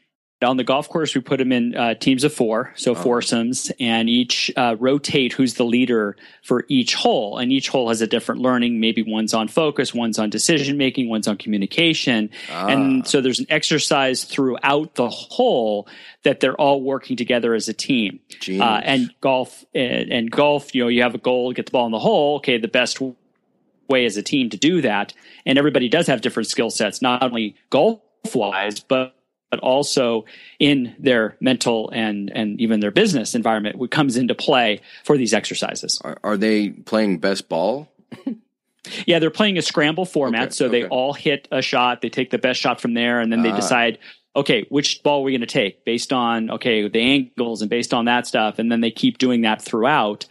on 0.44 0.56
the 0.56 0.64
golf 0.64 0.88
course, 0.88 1.14
we 1.14 1.20
put 1.20 1.38
them 1.38 1.52
in 1.52 1.76
uh, 1.76 1.94
teams 1.94 2.24
of 2.24 2.32
four, 2.32 2.72
so 2.76 2.92
oh. 2.92 2.94
foursomes, 2.94 3.72
and 3.80 4.08
each 4.08 4.50
uh, 4.56 4.76
rotate 4.78 5.32
who's 5.32 5.54
the 5.54 5.64
leader 5.64 6.16
for 6.42 6.64
each 6.68 6.94
hole. 6.94 7.38
And 7.38 7.50
each 7.50 7.68
hole 7.68 7.88
has 7.88 8.00
a 8.00 8.06
different 8.06 8.40
learning. 8.40 8.80
Maybe 8.80 9.02
one's 9.02 9.34
on 9.34 9.48
focus, 9.48 9.92
one's 9.92 10.18
on 10.18 10.30
decision 10.30 10.76
making, 10.76 11.08
one's 11.08 11.26
on 11.26 11.36
communication. 11.36 12.30
Ah. 12.50 12.66
And 12.66 13.06
so 13.06 13.20
there's 13.20 13.40
an 13.40 13.46
exercise 13.48 14.24
throughout 14.24 14.94
the 14.94 15.08
hole 15.08 15.88
that 16.22 16.40
they're 16.40 16.54
all 16.54 16.80
working 16.82 17.16
together 17.16 17.54
as 17.54 17.68
a 17.68 17.74
team. 17.74 18.20
Uh, 18.60 18.80
and 18.84 19.14
golf, 19.20 19.64
and, 19.74 20.12
and 20.12 20.30
golf, 20.30 20.74
you 20.74 20.82
know, 20.82 20.88
you 20.88 21.02
have 21.02 21.14
a 21.14 21.18
goal, 21.18 21.52
get 21.52 21.66
the 21.66 21.72
ball 21.72 21.86
in 21.86 21.92
the 21.92 21.98
hole. 21.98 22.36
Okay, 22.36 22.58
the 22.58 22.68
best 22.68 23.00
way 23.88 24.04
as 24.06 24.16
a 24.16 24.22
team 24.22 24.50
to 24.50 24.56
do 24.56 24.80
that. 24.82 25.12
And 25.46 25.58
everybody 25.58 25.88
does 25.88 26.06
have 26.06 26.20
different 26.20 26.48
skill 26.48 26.70
sets, 26.70 27.02
not 27.02 27.22
only 27.22 27.56
golf 27.70 28.00
wise, 28.34 28.80
but 28.80 29.13
but 29.54 29.60
also 29.60 30.24
in 30.58 30.96
their 30.98 31.36
mental 31.40 31.88
and 31.90 32.28
and 32.34 32.60
even 32.60 32.80
their 32.80 32.90
business 32.90 33.36
environment 33.36 33.76
what 33.76 33.88
comes 33.88 34.16
into 34.16 34.34
play 34.34 34.80
for 35.04 35.16
these 35.16 35.32
exercises. 35.32 36.00
Are, 36.02 36.18
are 36.24 36.36
they 36.36 36.70
playing 36.70 37.18
best 37.18 37.48
ball? 37.48 37.88
yeah, 39.06 39.20
they're 39.20 39.30
playing 39.30 39.56
a 39.56 39.62
scramble 39.62 40.06
format, 40.06 40.48
okay, 40.48 40.50
so 40.50 40.66
okay. 40.66 40.82
they 40.82 40.88
all 40.88 41.12
hit 41.12 41.46
a 41.52 41.62
shot. 41.62 42.00
They 42.00 42.08
take 42.08 42.30
the 42.30 42.38
best 42.38 42.58
shot 42.58 42.80
from 42.80 42.94
there, 42.94 43.20
and 43.20 43.30
then 43.30 43.42
they 43.42 43.52
uh, 43.52 43.56
decide, 43.56 44.00
okay, 44.34 44.66
which 44.70 45.04
ball 45.04 45.20
are 45.20 45.22
we 45.22 45.30
going 45.30 45.40
to 45.40 45.46
take 45.46 45.84
based 45.84 46.12
on 46.12 46.50
okay 46.50 46.88
the 46.88 47.00
angles 47.00 47.62
and 47.62 47.70
based 47.70 47.94
on 47.94 48.06
that 48.06 48.26
stuff, 48.26 48.58
and 48.58 48.72
then 48.72 48.80
they 48.80 48.90
keep 48.90 49.18
doing 49.18 49.42
that 49.42 49.62
throughout. 49.62 50.26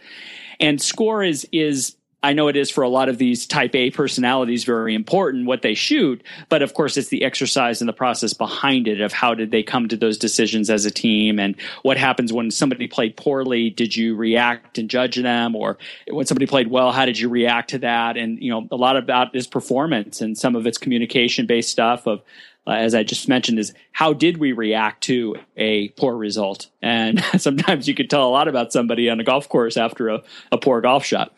And 0.60 0.82
score 0.82 1.24
is 1.24 1.48
is 1.50 1.96
I 2.24 2.32
know 2.32 2.48
it 2.48 2.56
is 2.56 2.70
for 2.70 2.82
a 2.82 2.88
lot 2.88 3.10
of 3.10 3.18
these 3.18 3.46
type 3.46 3.74
A 3.74 3.90
personalities 3.90 4.64
very 4.64 4.94
important 4.94 5.44
what 5.46 5.60
they 5.60 5.74
shoot, 5.74 6.22
but 6.48 6.62
of 6.62 6.72
course 6.72 6.96
it's 6.96 7.10
the 7.10 7.22
exercise 7.22 7.82
and 7.82 7.88
the 7.88 7.92
process 7.92 8.32
behind 8.32 8.88
it 8.88 9.02
of 9.02 9.12
how 9.12 9.34
did 9.34 9.50
they 9.50 9.62
come 9.62 9.88
to 9.88 9.96
those 9.96 10.16
decisions 10.16 10.70
as 10.70 10.86
a 10.86 10.90
team 10.90 11.38
and 11.38 11.54
what 11.82 11.98
happens 11.98 12.32
when 12.32 12.50
somebody 12.50 12.88
played 12.88 13.14
poorly, 13.18 13.68
did 13.68 13.94
you 13.94 14.16
react 14.16 14.78
and 14.78 14.88
judge 14.88 15.16
them 15.16 15.54
or 15.54 15.76
when 16.10 16.24
somebody 16.24 16.46
played 16.46 16.68
well, 16.68 16.92
how 16.92 17.04
did 17.04 17.18
you 17.18 17.28
react 17.28 17.68
to 17.70 17.78
that? 17.80 18.16
And 18.16 18.42
you 18.42 18.50
know, 18.50 18.66
a 18.70 18.76
lot 18.76 18.96
about 18.96 19.36
is 19.36 19.46
performance 19.46 20.22
and 20.22 20.36
some 20.36 20.56
of 20.56 20.66
it's 20.66 20.78
communication 20.78 21.44
based 21.44 21.70
stuff 21.70 22.06
of 22.06 22.22
uh, 22.66 22.70
as 22.70 22.94
I 22.94 23.02
just 23.02 23.28
mentioned, 23.28 23.58
is 23.58 23.74
how 23.92 24.14
did 24.14 24.38
we 24.38 24.52
react 24.52 25.02
to 25.04 25.36
a 25.58 25.88
poor 25.90 26.16
result? 26.16 26.68
And 26.80 27.22
sometimes 27.36 27.86
you 27.86 27.94
could 27.94 28.08
tell 28.08 28.26
a 28.26 28.30
lot 28.30 28.48
about 28.48 28.72
somebody 28.72 29.10
on 29.10 29.20
a 29.20 29.24
golf 29.24 29.50
course 29.50 29.76
after 29.76 30.08
a, 30.08 30.22
a 30.50 30.56
poor 30.56 30.80
golf 30.80 31.04
shot. 31.04 31.34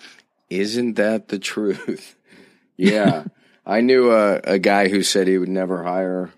Isn't 0.48 0.94
that 0.94 1.28
the 1.28 1.38
truth? 1.38 2.16
yeah. 2.76 3.24
I 3.64 3.80
knew 3.80 4.12
a, 4.12 4.40
a 4.44 4.58
guy 4.58 4.88
who 4.88 5.02
said 5.02 5.26
he 5.26 5.38
would 5.38 5.48
never 5.48 5.82
hire 5.82 6.32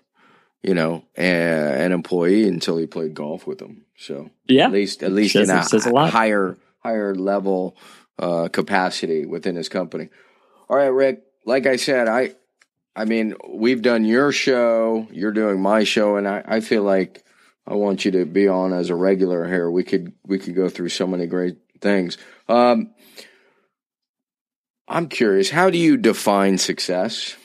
you 0.61 0.73
know, 0.73 1.05
a, 1.17 1.23
an 1.23 1.91
employee 1.91 2.47
until 2.47 2.77
he 2.77 2.85
played 2.85 3.13
golf 3.13 3.47
with 3.47 3.59
them. 3.59 3.85
So 3.97 4.29
yeah, 4.47 4.65
at 4.65 4.71
least 4.71 5.03
at 5.03 5.11
least 5.11 5.33
says, 5.33 5.49
in 5.49 5.95
a, 5.95 5.95
a 5.95 6.07
higher 6.07 6.57
higher 6.79 7.15
level 7.15 7.77
uh, 8.17 8.49
capacity 8.49 9.25
within 9.25 9.55
his 9.55 9.69
company. 9.69 10.09
All 10.69 10.77
right, 10.77 10.87
Rick. 10.87 11.23
Like 11.45 11.65
I 11.65 11.77
said, 11.77 12.07
I 12.07 12.35
I 12.95 13.05
mean, 13.05 13.35
we've 13.47 13.81
done 13.81 14.03
your 14.05 14.31
show, 14.31 15.07
you're 15.11 15.31
doing 15.31 15.61
my 15.61 15.83
show, 15.83 16.17
and 16.17 16.27
I, 16.27 16.43
I 16.45 16.59
feel 16.59 16.83
like 16.83 17.23
I 17.65 17.75
want 17.75 18.03
you 18.03 18.11
to 18.11 18.25
be 18.25 18.47
on 18.47 18.73
as 18.73 18.89
a 18.89 18.95
regular 18.95 19.47
here. 19.47 19.71
We 19.71 19.83
could 19.83 20.13
we 20.25 20.39
could 20.39 20.55
go 20.55 20.69
through 20.69 20.89
so 20.89 21.07
many 21.07 21.25
great 21.25 21.57
things. 21.79 22.17
Um, 22.49 22.93
I'm 24.89 25.07
curious, 25.07 25.51
how 25.51 25.69
do 25.69 25.77
you 25.77 25.97
define 25.97 26.57
success? 26.57 27.35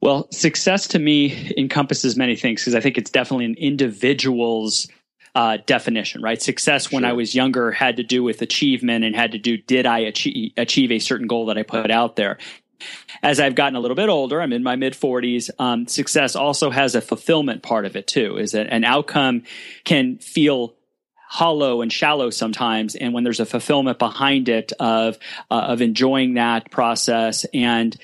Well, 0.00 0.26
success 0.32 0.88
to 0.88 0.98
me 0.98 1.54
encompasses 1.56 2.16
many 2.16 2.34
things 2.34 2.60
because 2.60 2.74
I 2.74 2.80
think 2.80 2.98
it's 2.98 3.10
definitely 3.10 3.44
an 3.44 3.54
individual's 3.54 4.88
uh, 5.36 5.58
definition, 5.64 6.20
right? 6.20 6.42
Success 6.42 6.90
when 6.90 7.04
I 7.04 7.12
was 7.12 7.34
younger 7.34 7.70
had 7.70 7.96
to 7.96 8.02
do 8.02 8.24
with 8.24 8.42
achievement 8.42 9.04
and 9.04 9.14
had 9.14 9.32
to 9.32 9.38
do 9.38 9.56
did 9.56 9.86
I 9.86 10.00
achieve, 10.00 10.52
achieve 10.56 10.90
a 10.90 10.98
certain 10.98 11.28
goal 11.28 11.46
that 11.46 11.56
I 11.56 11.62
put 11.62 11.90
out 11.92 12.16
there. 12.16 12.38
As 13.22 13.38
I've 13.38 13.54
gotten 13.54 13.76
a 13.76 13.80
little 13.80 13.94
bit 13.94 14.08
older, 14.08 14.42
I'm 14.42 14.52
in 14.52 14.64
my 14.64 14.74
mid 14.74 14.94
40s. 14.94 15.50
Um, 15.60 15.86
success 15.86 16.34
also 16.34 16.70
has 16.70 16.96
a 16.96 17.00
fulfillment 17.00 17.62
part 17.62 17.86
of 17.86 17.94
it 17.94 18.08
too. 18.08 18.38
Is 18.38 18.52
that 18.52 18.66
an 18.66 18.82
outcome 18.82 19.44
can 19.84 20.18
feel 20.18 20.74
hollow 21.32 21.80
and 21.80 21.90
shallow 21.90 22.28
sometimes 22.28 22.94
and 22.94 23.14
when 23.14 23.24
there's 23.24 23.40
a 23.40 23.46
fulfillment 23.46 23.98
behind 23.98 24.50
it 24.50 24.70
of 24.78 25.18
uh, 25.50 25.54
of 25.54 25.80
enjoying 25.80 26.34
that 26.34 26.70
process 26.70 27.46
and 27.54 27.96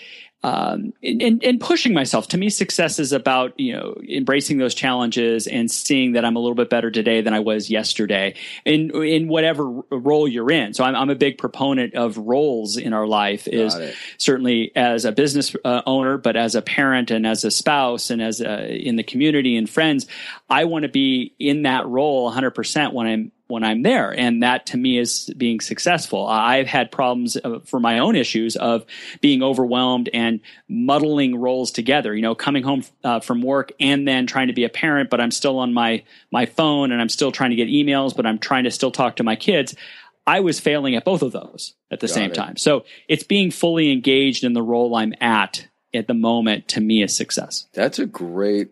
um, 0.44 0.92
and, 1.02 1.42
and 1.42 1.60
pushing 1.60 1.92
myself. 1.92 2.28
To 2.28 2.38
me, 2.38 2.48
success 2.48 3.00
is 3.00 3.12
about 3.12 3.58
you 3.58 3.72
know 3.72 3.96
embracing 4.08 4.58
those 4.58 4.74
challenges 4.74 5.46
and 5.46 5.70
seeing 5.70 6.12
that 6.12 6.24
I'm 6.24 6.36
a 6.36 6.38
little 6.38 6.54
bit 6.54 6.70
better 6.70 6.90
today 6.90 7.20
than 7.22 7.34
I 7.34 7.40
was 7.40 7.70
yesterday 7.70 8.34
in 8.64 8.90
in 9.02 9.28
whatever 9.28 9.64
role 9.90 10.28
you're 10.28 10.50
in. 10.50 10.74
So 10.74 10.84
I'm, 10.84 10.94
I'm 10.94 11.10
a 11.10 11.16
big 11.16 11.38
proponent 11.38 11.94
of 11.94 12.16
roles 12.18 12.76
in 12.76 12.92
our 12.92 13.06
life. 13.06 13.48
Is 13.48 13.76
certainly 14.16 14.70
as 14.76 15.04
a 15.04 15.12
business 15.12 15.56
uh, 15.64 15.82
owner, 15.86 16.18
but 16.18 16.36
as 16.36 16.54
a 16.54 16.62
parent 16.62 17.10
and 17.10 17.26
as 17.26 17.44
a 17.44 17.50
spouse 17.50 18.10
and 18.10 18.22
as 18.22 18.40
a, 18.40 18.72
in 18.72 18.96
the 18.96 19.02
community 19.02 19.56
and 19.56 19.68
friends, 19.68 20.06
I 20.48 20.64
want 20.64 20.84
to 20.84 20.88
be 20.88 21.34
in 21.38 21.62
that 21.62 21.86
role 21.88 22.24
100 22.24 22.52
percent 22.52 22.94
when 22.94 23.06
I'm 23.08 23.32
when 23.48 23.64
I'm 23.64 23.82
there. 23.82 24.16
And 24.16 24.42
that 24.42 24.66
to 24.66 24.76
me 24.76 24.98
is 24.98 25.32
being 25.36 25.60
successful. 25.60 26.26
I've 26.26 26.66
had 26.66 26.92
problems 26.92 27.36
uh, 27.36 27.60
for 27.64 27.80
my 27.80 27.98
own 27.98 28.14
issues 28.14 28.56
of 28.56 28.84
being 29.20 29.42
overwhelmed 29.42 30.10
and 30.12 30.40
muddling 30.68 31.34
roles 31.34 31.70
together, 31.70 32.14
you 32.14 32.22
know, 32.22 32.34
coming 32.34 32.62
home 32.62 32.84
uh, 33.02 33.20
from 33.20 33.42
work 33.42 33.72
and 33.80 34.06
then 34.06 34.26
trying 34.26 34.48
to 34.48 34.52
be 34.52 34.64
a 34.64 34.68
parent, 34.68 35.08
but 35.10 35.20
I'm 35.20 35.30
still 35.30 35.58
on 35.58 35.72
my, 35.72 36.04
my 36.30 36.46
phone 36.46 36.92
and 36.92 37.00
I'm 37.00 37.08
still 37.08 37.32
trying 37.32 37.50
to 37.50 37.56
get 37.56 37.68
emails, 37.68 38.14
but 38.14 38.26
I'm 38.26 38.38
trying 38.38 38.64
to 38.64 38.70
still 38.70 38.90
talk 38.90 39.16
to 39.16 39.24
my 39.24 39.34
kids. 39.34 39.74
I 40.26 40.40
was 40.40 40.60
failing 40.60 40.94
at 40.94 41.06
both 41.06 41.22
of 41.22 41.32
those 41.32 41.74
at 41.90 42.00
the 42.00 42.06
Got 42.06 42.14
same 42.14 42.30
it. 42.30 42.34
time. 42.34 42.58
So 42.58 42.84
it's 43.08 43.22
being 43.22 43.50
fully 43.50 43.90
engaged 43.90 44.44
in 44.44 44.52
the 44.52 44.62
role 44.62 44.94
I'm 44.94 45.14
at 45.22 45.66
at 45.94 46.06
the 46.06 46.14
moment 46.14 46.68
to 46.68 46.82
me 46.82 47.02
is 47.02 47.16
success. 47.16 47.66
That's 47.72 47.98
a 47.98 48.04
great, 48.04 48.68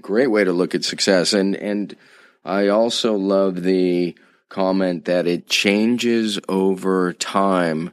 great 0.00 0.26
way 0.26 0.42
to 0.42 0.52
look 0.52 0.74
at 0.74 0.82
success. 0.82 1.32
And, 1.32 1.54
and, 1.54 1.94
I 2.44 2.68
also 2.68 3.14
love 3.14 3.62
the 3.62 4.16
comment 4.48 5.06
that 5.06 5.26
it 5.26 5.48
changes 5.48 6.38
over 6.48 7.12
time. 7.12 7.92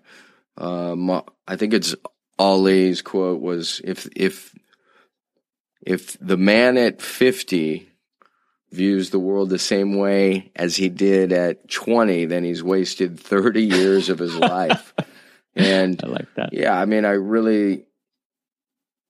Um, 0.58 1.22
I 1.48 1.56
think 1.56 1.74
it's 1.74 1.96
Ali's 2.38 3.02
quote 3.02 3.42
was 3.42 3.82
if 3.84 4.08
if 4.16 4.56
if 5.82 6.18
the 6.20 6.38
man 6.38 6.78
at 6.78 7.02
50 7.02 7.90
views 8.72 9.10
the 9.10 9.20
world 9.20 9.50
the 9.50 9.60
same 9.60 9.98
way 9.98 10.52
as 10.56 10.76
he 10.76 10.90
did 10.90 11.32
at 11.32 11.70
20, 11.70 12.26
then 12.26 12.44
he's 12.44 12.62
wasted 12.62 13.20
30 13.20 13.64
years 13.64 14.10
of 14.10 14.20
his 14.20 14.36
life. 14.36 14.94
And 15.56 16.00
I 16.04 16.08
like 16.08 16.34
that. 16.36 16.54
Yeah, 16.54 16.80
I 16.80 16.86
mean, 16.86 17.04
I 17.04 17.14
really 17.14 17.86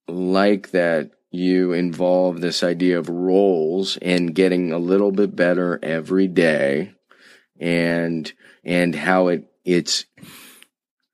like 0.07 0.71
that 0.71 1.11
you 1.31 1.73
involve 1.73 2.41
this 2.41 2.63
idea 2.63 2.97
of 2.97 3.09
roles 3.09 3.97
and 3.97 4.33
getting 4.33 4.71
a 4.71 4.79
little 4.79 5.11
bit 5.11 5.35
better 5.35 5.79
every 5.83 6.27
day 6.27 6.93
and 7.59 8.31
and 8.63 8.95
how 8.95 9.27
it 9.27 9.45
it's 9.63 10.05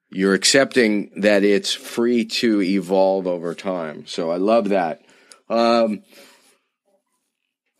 you're 0.09 0.33
accepting 0.33 1.11
that 1.17 1.43
it's 1.43 1.73
free 1.73 2.23
to 2.23 2.61
evolve 2.61 3.27
over 3.27 3.53
time. 3.53 4.07
So 4.07 4.31
I 4.31 4.37
love 4.37 4.69
that. 4.69 5.01
Um, 5.49 6.03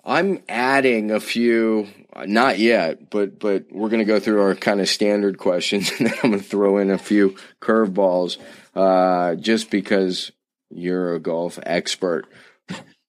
I'm 0.04 0.44
adding 0.50 1.12
a 1.12 1.22
few, 1.22 1.88
not 2.26 2.60
yet, 2.60 3.10
but 3.10 3.40
but 3.40 3.66
we're 3.72 3.90
going 3.90 4.00
to 4.00 4.06
go 4.06 4.20
through 4.20 4.42
our 4.42 4.54
kind 4.54 4.82
of 4.82 4.90
standard 4.90 5.38
questions, 5.38 5.92
and 5.98 6.08
then 6.08 6.14
I'm 6.24 6.32
going 6.32 6.44
to 6.44 6.48
throw 6.48 6.78
in 6.78 6.92
a 6.92 6.98
few 6.98 7.38
curveballs, 7.62 8.38
uh, 8.76 9.36
just 9.36 9.72
because 9.72 10.32
you're 10.70 11.16
a 11.16 11.20
golf 11.20 11.60
expert. 11.64 12.26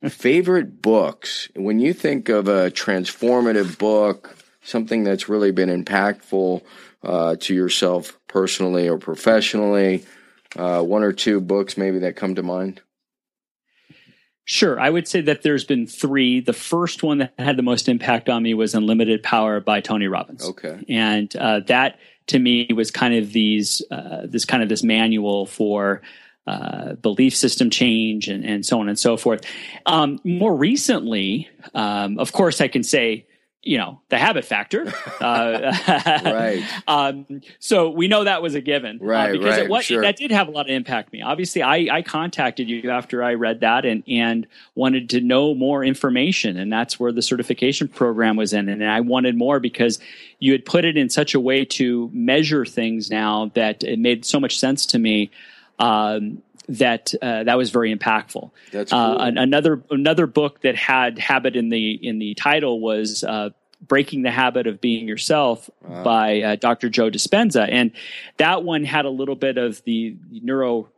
Favorite 0.09 0.83
books? 0.83 1.49
When 1.57 1.81
you 1.81 1.93
think 1.93 2.29
of 2.29 2.49
a 2.49 2.71
transformative 2.71 3.79
book, 3.79 4.37
something 4.63 5.05
that's 5.05 5.29
really 5.29 5.53
been 5.53 5.85
impactful 5.85 6.63
uh, 7.03 7.37
to 7.41 7.55
yourself 7.55 8.19
personally 8.29 8.89
or 8.89 8.99
professionally, 8.99 10.05
uh, 10.57 10.83
one 10.83 11.03
or 11.03 11.13
two 11.13 11.41
books 11.41 11.77
maybe 11.77 12.01
that 12.01 12.17
come 12.17 12.35
to 12.35 12.43
mind? 12.43 12.83
Sure. 14.45 14.79
I 14.79 14.91
would 14.91 15.09
say 15.09 15.23
that 15.23 15.43
there's 15.43 15.65
been 15.65 15.89
three. 15.89 16.41
The 16.41 16.53
first 16.53 17.03
one 17.03 17.19
that 17.19 17.35
had 17.37 17.57
the 17.57 17.65
most 17.65 17.89
impact 17.89 18.29
on 18.29 18.45
me 18.45 18.55
was 18.55 18.75
Unlimited 18.75 19.25
Power 19.25 19.59
by 19.61 19.81
Tony 19.81 20.07
Robbins. 20.07 20.45
Okay. 20.45 20.85
And 20.89 21.35
uh, 21.35 21.61
that 21.67 21.99
to 22.29 22.39
me 22.39 22.69
was 22.73 22.93
kind 22.93 23.15
of 23.15 23.33
these, 23.33 23.83
uh, 23.91 24.23
this 24.25 24.45
kind 24.45 24.63
of 24.63 24.69
this 24.69 24.85
manual 24.85 25.47
for 25.47 26.01
uh, 26.47 26.95
belief 26.95 27.35
system 27.35 27.71
change 27.71 28.29
and, 28.29 28.45
and 28.45 28.65
so 28.65 28.81
on 28.81 28.89
and 28.89 28.99
so 28.99 29.17
forth. 29.17 29.45
Um, 29.85 30.21
more 30.25 30.55
recently, 30.55 31.49
um, 31.75 32.19
of 32.19 32.33
course, 32.33 32.61
I 32.61 32.69
can 32.69 32.83
say, 32.83 33.27
you 33.63 33.79
know, 33.79 34.01
the 34.11 34.19
habit 34.19 34.45
factor. 34.45 34.93
Uh, 35.19 35.73
right. 35.89 36.63
Um, 36.87 37.41
so 37.59 37.89
we 37.89 38.07
know 38.07 38.25
that 38.25 38.43
was 38.43 38.55
a 38.55 38.61
given. 38.61 38.99
Uh, 39.01 39.05
right. 39.05 39.31
Uh, 39.31 39.33
because 39.33 39.57
right, 39.57 39.63
it, 39.63 39.71
what, 39.71 39.85
sure. 39.85 40.03
that 40.03 40.17
did 40.17 40.31
have 40.31 40.47
a 40.47 40.51
lot 40.51 40.67
of 40.67 40.77
impact 40.77 41.11
me. 41.11 41.23
Obviously, 41.23 41.63
I, 41.63 41.89
I 41.91 42.03
contacted 42.03 42.69
you 42.69 42.91
after 42.91 43.25
I 43.25 43.35
read 43.35 43.61
that 43.61 43.87
and, 43.87 44.05
and 44.07 44.47
wanted 44.75 45.09
to 45.11 45.23
know 45.23 45.55
more 45.55 45.83
information. 45.83 46.59
And 46.59 46.71
that's 46.71 47.01
where 47.01 47.13
the 47.13 47.23
certification 47.23 47.89
program 47.89 48.37
was 48.37 48.53
in. 48.53 48.69
And 48.69 48.85
I 48.85 49.01
wanted 49.01 49.37
more 49.37 49.59
because 49.59 49.99
you 50.39 50.53
had 50.53 50.67
put 50.67 50.85
it 50.85 50.99
in 50.99 51.09
such 51.09 51.35
a 51.35 51.41
way 51.41 51.65
to 51.65 52.11
measure 52.13 52.67
things 52.67 53.11
now 53.11 53.51
that 53.55 53.83
it 53.83 53.99
made 53.99 54.27
so 54.27 54.39
much 54.39 54.59
sense 54.59 54.85
to 54.87 54.99
me 54.99 55.31
um, 55.79 56.43
that 56.69 57.15
uh, 57.23 57.45
that 57.45 57.57
was 57.57 57.71
very 57.71 57.95
impactful. 57.95 58.51
That's 58.73 58.93
uh, 58.93 58.97
cool. 58.97 59.23
uh, 59.23 59.43
another 59.43 59.83
another 59.91 60.27
book 60.27 60.61
that 60.63 60.77
had 60.77 61.19
habit 61.19 61.57
in 61.57 61.69
the 61.69 61.93
in 61.93 62.19
the 62.19 62.35
title 62.35 62.81
was 62.81 63.23
uh, 63.23 63.51
"Breaking 63.87 64.23
the 64.23 64.31
Habit 64.31 64.67
of 64.67 64.81
Being 64.81 65.07
Yourself" 65.07 65.71
wow. 65.83 66.03
by 66.03 66.41
uh, 66.43 66.57
Dr. 66.57 66.89
Joe 66.89 67.11
Dispenza, 67.11 67.69
and 67.71 67.93
that 68.39 68.65
one 68.65 68.85
had 68.85 69.05
a 69.05 69.11
little 69.11 69.37
bit 69.37 69.59
of 69.59 69.83
the 69.85 70.17
neuro 70.31 70.89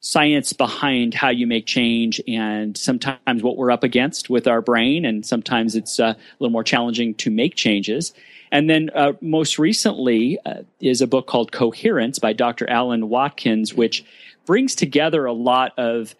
science 0.00 0.52
behind 0.52 1.12
how 1.12 1.28
you 1.28 1.46
make 1.46 1.66
change 1.66 2.20
and 2.28 2.76
sometimes 2.76 3.42
what 3.42 3.56
we're 3.56 3.70
up 3.70 3.82
against 3.82 4.30
with 4.30 4.46
our 4.46 4.62
brain 4.62 5.04
and 5.04 5.26
sometimes 5.26 5.74
it's 5.74 5.98
uh, 5.98 6.14
a 6.14 6.16
little 6.38 6.52
more 6.52 6.62
challenging 6.62 7.12
to 7.14 7.30
make 7.30 7.56
changes 7.56 8.12
and 8.50 8.68
then 8.68 8.90
uh, 8.94 9.12
most 9.20 9.58
recently 9.58 10.38
uh, 10.44 10.62
is 10.80 11.00
a 11.00 11.06
book 11.06 11.26
called 11.26 11.52
coherence 11.52 12.18
by 12.18 12.32
dr 12.32 12.68
alan 12.68 13.08
watkins 13.08 13.74
which 13.74 14.04
brings 14.46 14.74
together 14.74 15.26
a 15.26 15.32
lot 15.32 15.72
of 15.78 16.14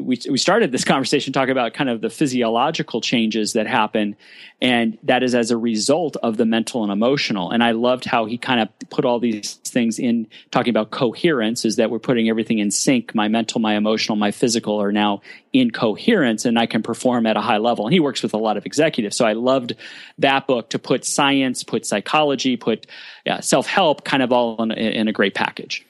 we, 0.00 0.20
we 0.30 0.38
started 0.38 0.72
this 0.72 0.84
conversation 0.92 1.32
talking 1.32 1.52
about 1.52 1.74
kind 1.74 1.90
of 1.90 2.00
the 2.00 2.10
physiological 2.10 3.00
changes 3.00 3.54
that 3.54 3.66
happen 3.66 4.16
and 4.62 4.98
that 5.04 5.22
is 5.22 5.34
as 5.34 5.50
a 5.50 5.56
result 5.56 6.16
of 6.22 6.36
the 6.36 6.44
mental 6.44 6.82
and 6.82 6.92
emotional. 6.92 7.50
And 7.50 7.62
i 7.62 7.70
loved 7.72 8.04
how 8.04 8.26
he 8.26 8.36
kind 8.36 8.60
of 8.60 8.90
put 8.90 9.04
all 9.04 9.18
these 9.18 9.54
things 9.54 9.98
in 9.98 10.26
talking 10.50 10.70
about 10.70 10.90
coherence 10.90 11.64
is 11.64 11.76
that 11.76 11.90
we're 11.90 11.98
putting 11.98 12.28
everything 12.28 12.58
in 12.58 12.70
sync. 12.70 13.14
My 13.14 13.28
mental 13.28 13.60
my 13.60 13.74
emotional 13.76 14.16
my 14.16 14.30
physical 14.30 14.80
are 14.80 14.92
now 14.92 15.22
in 15.52 15.70
coherence 15.70 16.44
and 16.44 16.58
i 16.58 16.66
can 16.66 16.82
perform 16.82 17.26
at 17.26 17.36
a 17.36 17.40
high 17.40 17.58
level. 17.58 17.86
And 17.86 17.92
he 17.92 18.00
works 18.00 18.22
with 18.22 18.34
a 18.34 18.38
lot 18.38 18.56
of 18.56 18.66
executives. 18.66 19.16
So 19.16 19.24
i 19.24 19.32
loved 19.32 19.74
that 20.18 20.46
book 20.46 20.70
to 20.70 20.78
put 20.78 21.04
science 21.04 21.62
put 21.64 21.86
psychology 21.86 22.56
put 22.56 22.86
yeah, 23.24 23.40
self-help 23.40 24.04
kind 24.04 24.22
of 24.22 24.32
all 24.32 24.62
in, 24.62 24.72
in 24.72 25.08
a 25.08 25.12
great 25.12 25.34
package. 25.34 25.86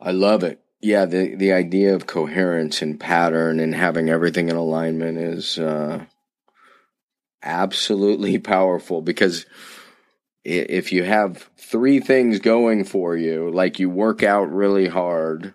I 0.00 0.12
love 0.12 0.44
it 0.44 0.60
yeah, 0.86 1.04
the 1.04 1.34
the 1.34 1.52
idea 1.52 1.96
of 1.96 2.06
coherence 2.06 2.80
and 2.80 2.98
pattern 2.98 3.58
and 3.58 3.74
having 3.74 4.08
everything 4.08 4.48
in 4.48 4.54
alignment 4.54 5.18
is 5.18 5.58
uh, 5.58 6.04
absolutely 7.42 8.38
powerful 8.54 9.02
because 9.02 9.46
if 10.44 10.92
you 10.92 11.02
have 11.02 11.50
three 11.56 11.98
things 11.98 12.38
going 12.38 12.84
for 12.84 13.16
you, 13.16 13.50
like 13.50 13.80
you 13.80 13.90
work 13.90 14.22
out 14.22 14.52
really 14.52 14.86
hard 14.86 15.54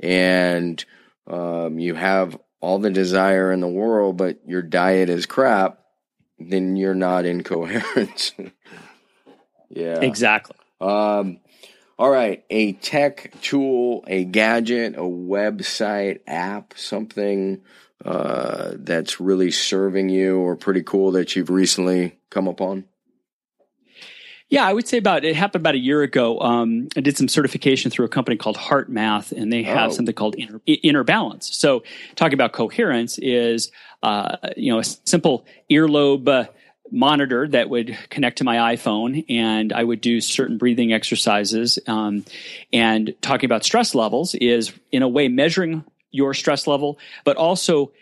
and 0.00 0.82
um, 1.26 1.78
you 1.78 1.94
have 1.94 2.38
all 2.62 2.78
the 2.78 2.90
desire 2.90 3.52
in 3.52 3.60
the 3.60 3.68
world, 3.68 4.16
but 4.16 4.40
your 4.46 4.62
diet 4.62 5.10
is 5.10 5.26
crap, 5.26 5.80
then 6.38 6.76
you're 6.76 6.94
not 6.94 7.26
in 7.26 7.42
coherence. 7.42 8.32
yeah. 9.68 10.00
Exactly. 10.00 10.56
Um, 10.80 11.40
all 11.98 12.10
right. 12.10 12.44
A 12.50 12.72
tech 12.74 13.32
tool, 13.40 14.04
a 14.06 14.24
gadget, 14.24 14.96
a 14.96 15.00
website, 15.00 16.20
app, 16.26 16.74
something 16.76 17.62
uh, 18.04 18.72
that's 18.74 19.20
really 19.20 19.50
serving 19.50 20.10
you 20.10 20.38
or 20.38 20.56
pretty 20.56 20.82
cool 20.82 21.12
that 21.12 21.34
you've 21.34 21.50
recently 21.50 22.18
come 22.30 22.48
upon? 22.48 22.84
Yeah, 24.48 24.64
I 24.64 24.72
would 24.72 24.86
say 24.86 24.98
about 24.98 25.24
it 25.24 25.34
happened 25.34 25.62
about 25.62 25.74
a 25.74 25.78
year 25.78 26.02
ago. 26.02 26.38
Um, 26.38 26.86
I 26.96 27.00
did 27.00 27.16
some 27.16 27.26
certification 27.26 27.90
through 27.90 28.04
a 28.04 28.08
company 28.08 28.36
called 28.36 28.56
HeartMath, 28.56 29.32
and 29.32 29.52
they 29.52 29.64
have 29.64 29.90
oh. 29.90 29.92
something 29.92 30.14
called 30.14 30.36
inner, 30.38 30.60
inner, 30.66 31.02
balance. 31.02 31.52
So, 31.56 31.82
talking 32.14 32.34
about 32.34 32.52
coherence 32.52 33.18
is 33.18 33.72
uh, 34.04 34.36
you 34.56 34.72
know 34.72 34.78
a 34.78 34.84
simple 34.84 35.46
earlobe. 35.68 36.48
Monitor 36.90 37.48
that 37.48 37.68
would 37.68 37.96
connect 38.10 38.38
to 38.38 38.44
my 38.44 38.74
iPhone, 38.74 39.24
and 39.28 39.72
I 39.72 39.82
would 39.82 40.00
do 40.00 40.20
certain 40.20 40.58
breathing 40.58 40.92
exercises. 40.92 41.78
Um, 41.86 42.24
and 42.72 43.14
talking 43.20 43.46
about 43.46 43.64
stress 43.64 43.94
levels 43.94 44.34
is, 44.34 44.72
in 44.92 45.02
a 45.02 45.08
way, 45.08 45.28
measuring 45.28 45.84
your 46.10 46.34
stress 46.34 46.66
level, 46.66 46.98
but 47.24 47.36
also 47.36 47.92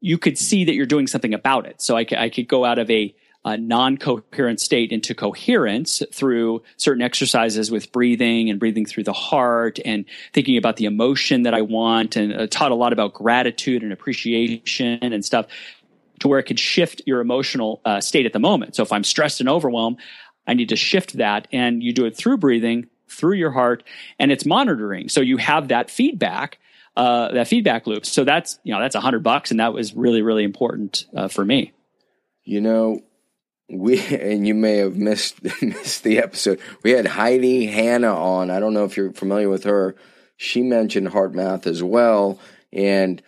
you 0.00 0.18
could 0.18 0.38
see 0.38 0.64
that 0.64 0.74
you're 0.74 0.86
doing 0.86 1.06
something 1.06 1.34
about 1.34 1.66
it. 1.66 1.80
So 1.80 1.96
I, 1.96 2.06
I 2.16 2.28
could 2.28 2.48
go 2.48 2.64
out 2.64 2.78
of 2.78 2.90
a 2.90 3.14
a 3.46 3.58
non-coherent 3.58 4.58
state 4.58 4.90
into 4.90 5.14
coherence 5.14 6.02
through 6.12 6.62
certain 6.78 7.02
exercises 7.02 7.70
with 7.70 7.92
breathing 7.92 8.48
and 8.48 8.58
breathing 8.58 8.86
through 8.86 9.04
the 9.04 9.12
heart 9.12 9.78
and 9.84 10.06
thinking 10.32 10.56
about 10.56 10.76
the 10.76 10.86
emotion 10.86 11.42
that 11.42 11.52
I 11.52 11.60
want 11.60 12.16
and 12.16 12.32
uh, 12.32 12.46
taught 12.46 12.72
a 12.72 12.74
lot 12.74 12.94
about 12.94 13.12
gratitude 13.12 13.82
and 13.82 13.92
appreciation 13.92 14.98
and 15.02 15.22
stuff 15.22 15.46
to 16.24 16.28
where 16.28 16.38
it 16.38 16.44
could 16.44 16.58
shift 16.58 17.02
your 17.04 17.20
emotional 17.20 17.82
uh, 17.84 18.00
state 18.00 18.24
at 18.24 18.32
the 18.32 18.38
moment. 18.38 18.74
So 18.74 18.82
if 18.82 18.90
I'm 18.90 19.04
stressed 19.04 19.40
and 19.40 19.48
overwhelmed, 19.48 19.98
I 20.46 20.54
need 20.54 20.70
to 20.70 20.76
shift 20.76 21.18
that 21.18 21.46
and 21.52 21.82
you 21.82 21.92
do 21.92 22.06
it 22.06 22.16
through 22.16 22.38
breathing, 22.38 22.86
through 23.10 23.34
your 23.34 23.50
heart, 23.50 23.82
and 24.18 24.32
it's 24.32 24.46
monitoring. 24.46 25.10
So 25.10 25.20
you 25.20 25.36
have 25.36 25.68
that 25.68 25.90
feedback, 25.90 26.56
uh, 26.96 27.32
that 27.32 27.46
feedback 27.46 27.86
loop. 27.86 28.06
So 28.06 28.24
that's, 28.24 28.58
you 28.64 28.72
know, 28.72 28.80
that's 28.80 28.94
a 28.94 29.02
hundred 29.02 29.22
bucks. 29.22 29.50
And 29.50 29.60
that 29.60 29.74
was 29.74 29.94
really, 29.94 30.22
really 30.22 30.44
important 30.44 31.04
uh, 31.14 31.28
for 31.28 31.44
me. 31.44 31.72
You 32.42 32.62
know, 32.62 33.02
we 33.68 34.02
and 34.06 34.48
you 34.48 34.54
may 34.54 34.78
have 34.78 34.96
missed 34.96 35.42
missed 35.62 36.04
the 36.04 36.20
episode. 36.20 36.58
We 36.82 36.92
had 36.92 37.06
Heidi 37.06 37.66
Hannah 37.66 38.16
on. 38.16 38.50
I 38.50 38.60
don't 38.60 38.72
know 38.72 38.84
if 38.84 38.96
you're 38.96 39.12
familiar 39.12 39.50
with 39.50 39.64
her. 39.64 39.94
She 40.38 40.62
mentioned 40.62 41.08
HeartMath 41.08 41.66
as 41.66 41.82
well, 41.82 42.38
and 42.72 43.22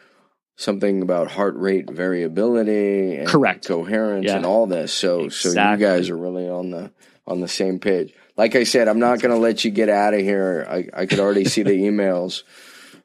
something 0.57 1.02
about 1.02 1.30
heart 1.30 1.54
rate 1.57 1.90
variability 1.90 3.16
and 3.16 3.28
correct 3.28 3.66
coherence 3.66 4.26
yeah. 4.26 4.36
and 4.36 4.46
all 4.46 4.66
this. 4.66 4.92
So 4.92 5.24
exactly. 5.24 5.52
so 5.52 5.70
you 5.70 5.76
guys 5.76 6.11
are 6.11 6.16
really 6.16 6.48
on 6.48 6.70
the 6.70 6.90
on 7.26 7.40
the 7.40 7.48
same 7.48 7.78
page. 7.78 8.14
Like 8.36 8.54
I 8.54 8.64
said, 8.64 8.88
I'm 8.88 8.98
not 8.98 9.20
going 9.20 9.34
to 9.34 9.40
let 9.40 9.64
you 9.64 9.70
get 9.70 9.88
out 9.88 10.14
of 10.14 10.20
here. 10.20 10.66
I, 10.68 10.88
I 10.92 11.07
could 11.07 11.20
already 11.20 11.46
see 11.46 11.62
the 11.62 11.70
emails. 11.70 12.42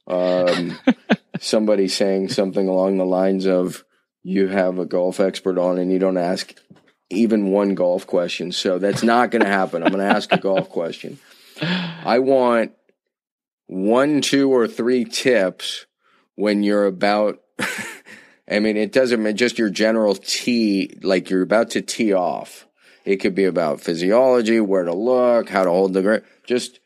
Um, 0.07 0.77
somebody 1.39 1.87
saying 1.87 2.29
something 2.29 2.67
along 2.67 2.97
the 2.97 3.05
lines 3.05 3.45
of, 3.47 3.83
"You 4.23 4.47
have 4.47 4.77
a 4.79 4.85
golf 4.85 5.19
expert 5.19 5.57
on, 5.57 5.77
and 5.77 5.91
you 5.91 5.99
don't 5.99 6.17
ask 6.17 6.53
even 7.09 7.51
one 7.51 7.75
golf 7.75 8.07
question. 8.07 8.51
So 8.51 8.79
that's 8.79 9.03
not 9.03 9.31
going 9.31 9.43
to 9.43 9.47
happen. 9.47 9.83
I'm 9.83 9.91
going 9.91 10.07
to 10.07 10.15
ask 10.15 10.31
a 10.31 10.37
golf 10.37 10.69
question. 10.69 11.19
I 11.61 12.19
want 12.19 12.71
one, 13.67 14.21
two, 14.21 14.51
or 14.51 14.67
three 14.67 15.05
tips 15.05 15.85
when 16.35 16.63
you're 16.63 16.85
about. 16.85 17.40
I 18.49 18.59
mean, 18.59 18.77
it 18.77 18.91
doesn't 18.91 19.21
mean 19.21 19.37
just 19.37 19.57
your 19.57 19.69
general 19.69 20.15
tee, 20.15 20.97
like 21.01 21.29
you're 21.29 21.41
about 21.41 21.71
to 21.71 21.81
tee 21.81 22.13
off. 22.13 22.67
It 23.05 23.17
could 23.17 23.33
be 23.33 23.45
about 23.45 23.81
physiology, 23.81 24.59
where 24.59 24.83
to 24.83 24.93
look, 24.93 25.49
how 25.49 25.63
to 25.63 25.69
hold 25.69 25.93
the 25.93 26.01
grip. 26.01 26.25
Just, 26.45 26.79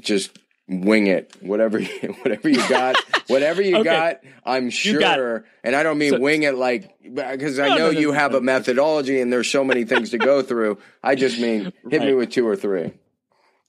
just 0.00 0.38
wing 0.66 1.06
it 1.06 1.34
whatever 1.40 1.78
you, 1.78 1.88
whatever 2.22 2.48
you 2.48 2.68
got 2.68 2.96
whatever 3.26 3.60
you 3.60 3.76
okay. 3.76 3.84
got 3.84 4.20
i'm 4.46 4.70
sure 4.70 5.44
and 5.62 5.76
i 5.76 5.82
don't 5.82 5.98
mean 5.98 6.12
so, 6.12 6.18
wing 6.18 6.42
it 6.42 6.54
like 6.54 6.90
because 7.02 7.58
i 7.58 7.68
no, 7.68 7.74
know 7.74 7.86
no, 7.88 7.92
no, 7.92 7.98
you 7.98 8.12
have 8.12 8.34
a 8.34 8.40
methodology 8.40 9.20
and 9.20 9.30
there's 9.30 9.50
so 9.50 9.62
many 9.62 9.84
things 9.84 10.10
to 10.10 10.18
go 10.18 10.40
through 10.40 10.78
i 11.02 11.14
just 11.14 11.38
mean 11.38 11.70
hit 11.90 11.98
right. 11.98 12.06
me 12.06 12.14
with 12.14 12.30
two 12.30 12.46
or 12.46 12.56
three 12.56 12.92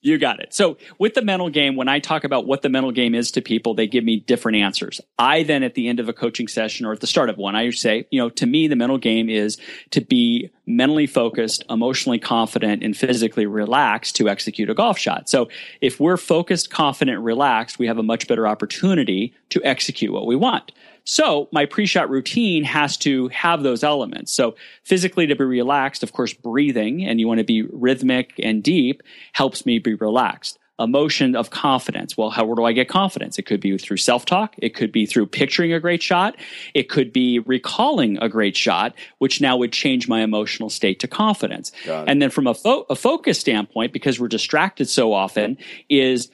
you 0.06 0.20
got 0.20 0.39
it. 0.39 0.53
So 0.53 0.78
with 0.99 1.16
the 1.16 1.24
mental 1.24 1.49
game, 1.49 1.76
when 1.76 1.88
I 1.88 1.99
talk 1.99 2.24
about 2.24 2.45
what 2.45 2.62
the 2.62 2.70
mental 2.70 2.91
game 2.91 3.16
is 3.16 3.32
to 3.32 3.41
people, 3.41 3.74
they 3.74 3.88
give 3.88 4.03
me 4.03 4.20
different 4.20 4.58
answers. 4.60 5.01
I 5.18 5.41
then 5.43 5.64
at 5.64 5.74
the 5.74 5.88
end 5.88 5.99
of 5.99 6.08
a 6.08 6.14
coaching 6.14 6.47
session 6.47 6.86
or 6.86 6.93
at 6.93 6.99
the 6.99 7.08
start 7.08 7.30
of 7.30 7.38
one, 7.38 7.56
I 7.56 7.72
say, 7.72 8.06
you 8.12 8.20
know, 8.20 8.30
to 8.30 8.45
me, 8.45 8.68
the 8.68 8.76
mental 8.76 8.99
game 8.99 9.30
is 9.30 9.58
to 9.91 10.01
be 10.01 10.51
mentally 10.68 11.07
focused, 11.07 11.63
emotionally 11.70 12.20
confident, 12.20 12.84
and 12.84 12.95
physically 12.97 13.45
relaxed 13.45 14.16
to 14.16 14.30
execute 14.30 14.70
a 14.70 14.74
golf 14.74 14.97
shot. 14.97 15.30
So 15.30 15.49
if 15.82 15.99
we're 15.99 16.18
focused, 16.18 16.70
confident, 16.70 17.22
relaxed, 17.22 17.80
we 17.80 17.88
have 17.88 17.97
a 17.97 18.03
much 18.03 18.28
better 18.28 18.47
opportunity 18.47 19.34
to 19.49 19.63
execute 19.63 20.11
what 20.11 20.26
we 20.26 20.36
want. 20.36 20.72
So 21.03 21.47
my 21.51 21.66
pre-shot 21.66 22.09
routine 22.09 22.63
has 22.63 22.97
to 22.97 23.28
have 23.28 23.61
those 23.61 23.84
elements. 23.84 24.34
So 24.34 24.55
physically 24.84 25.28
to 25.28 25.36
be 25.36 25.43
relaxed, 25.43 26.01
of 26.01 26.13
course, 26.13 26.34
breathing 26.34 27.05
and 27.05 27.20
you 27.20 27.28
want 27.28 27.38
to 27.38 27.43
be 27.43 27.61
rhythmic 27.61 28.34
and 28.41 28.63
deep 28.63 29.03
helps 29.34 29.68
me 29.68 29.78
be 29.78 29.93
relaxed. 29.93 30.57
Emotion 30.78 31.38
of 31.38 31.51
confidence. 31.51 32.17
Well, 32.17 32.30
how 32.30 32.43
where 32.43 32.55
do 32.55 32.65
I 32.65 32.73
get 32.73 32.89
confidence? 32.89 33.39
It 33.39 33.43
could 33.43 33.61
be 33.61 33.78
through 33.78 33.95
self-talk. 33.95 34.55
It 34.57 34.76
could 34.76 34.91
be 34.91 35.05
through 35.05 35.28
picturing 35.28 35.71
a 35.71 35.80
great 35.80 36.03
shot. 36.03 36.36
It 36.73 36.89
could 36.89 37.13
be 37.13 37.39
recalling 37.39 38.17
a 38.17 38.28
great 38.28 38.57
shot, 38.57 38.93
which 39.19 39.39
now 39.39 39.55
would 39.55 39.71
change 39.71 40.09
my 40.09 40.21
emotional 40.21 40.69
state 40.69 40.99
to 40.99 41.07
confidence. 41.07 41.71
And 41.88 42.21
then 42.21 42.30
from 42.30 42.45
a, 42.45 42.53
fo- 42.53 42.86
a 42.89 42.95
focus 42.95 43.39
standpoint, 43.39 43.93
because 43.93 44.19
we're 44.19 44.28
distracted 44.28 44.89
so 44.89 45.13
often, 45.13 45.57
is 45.88 46.30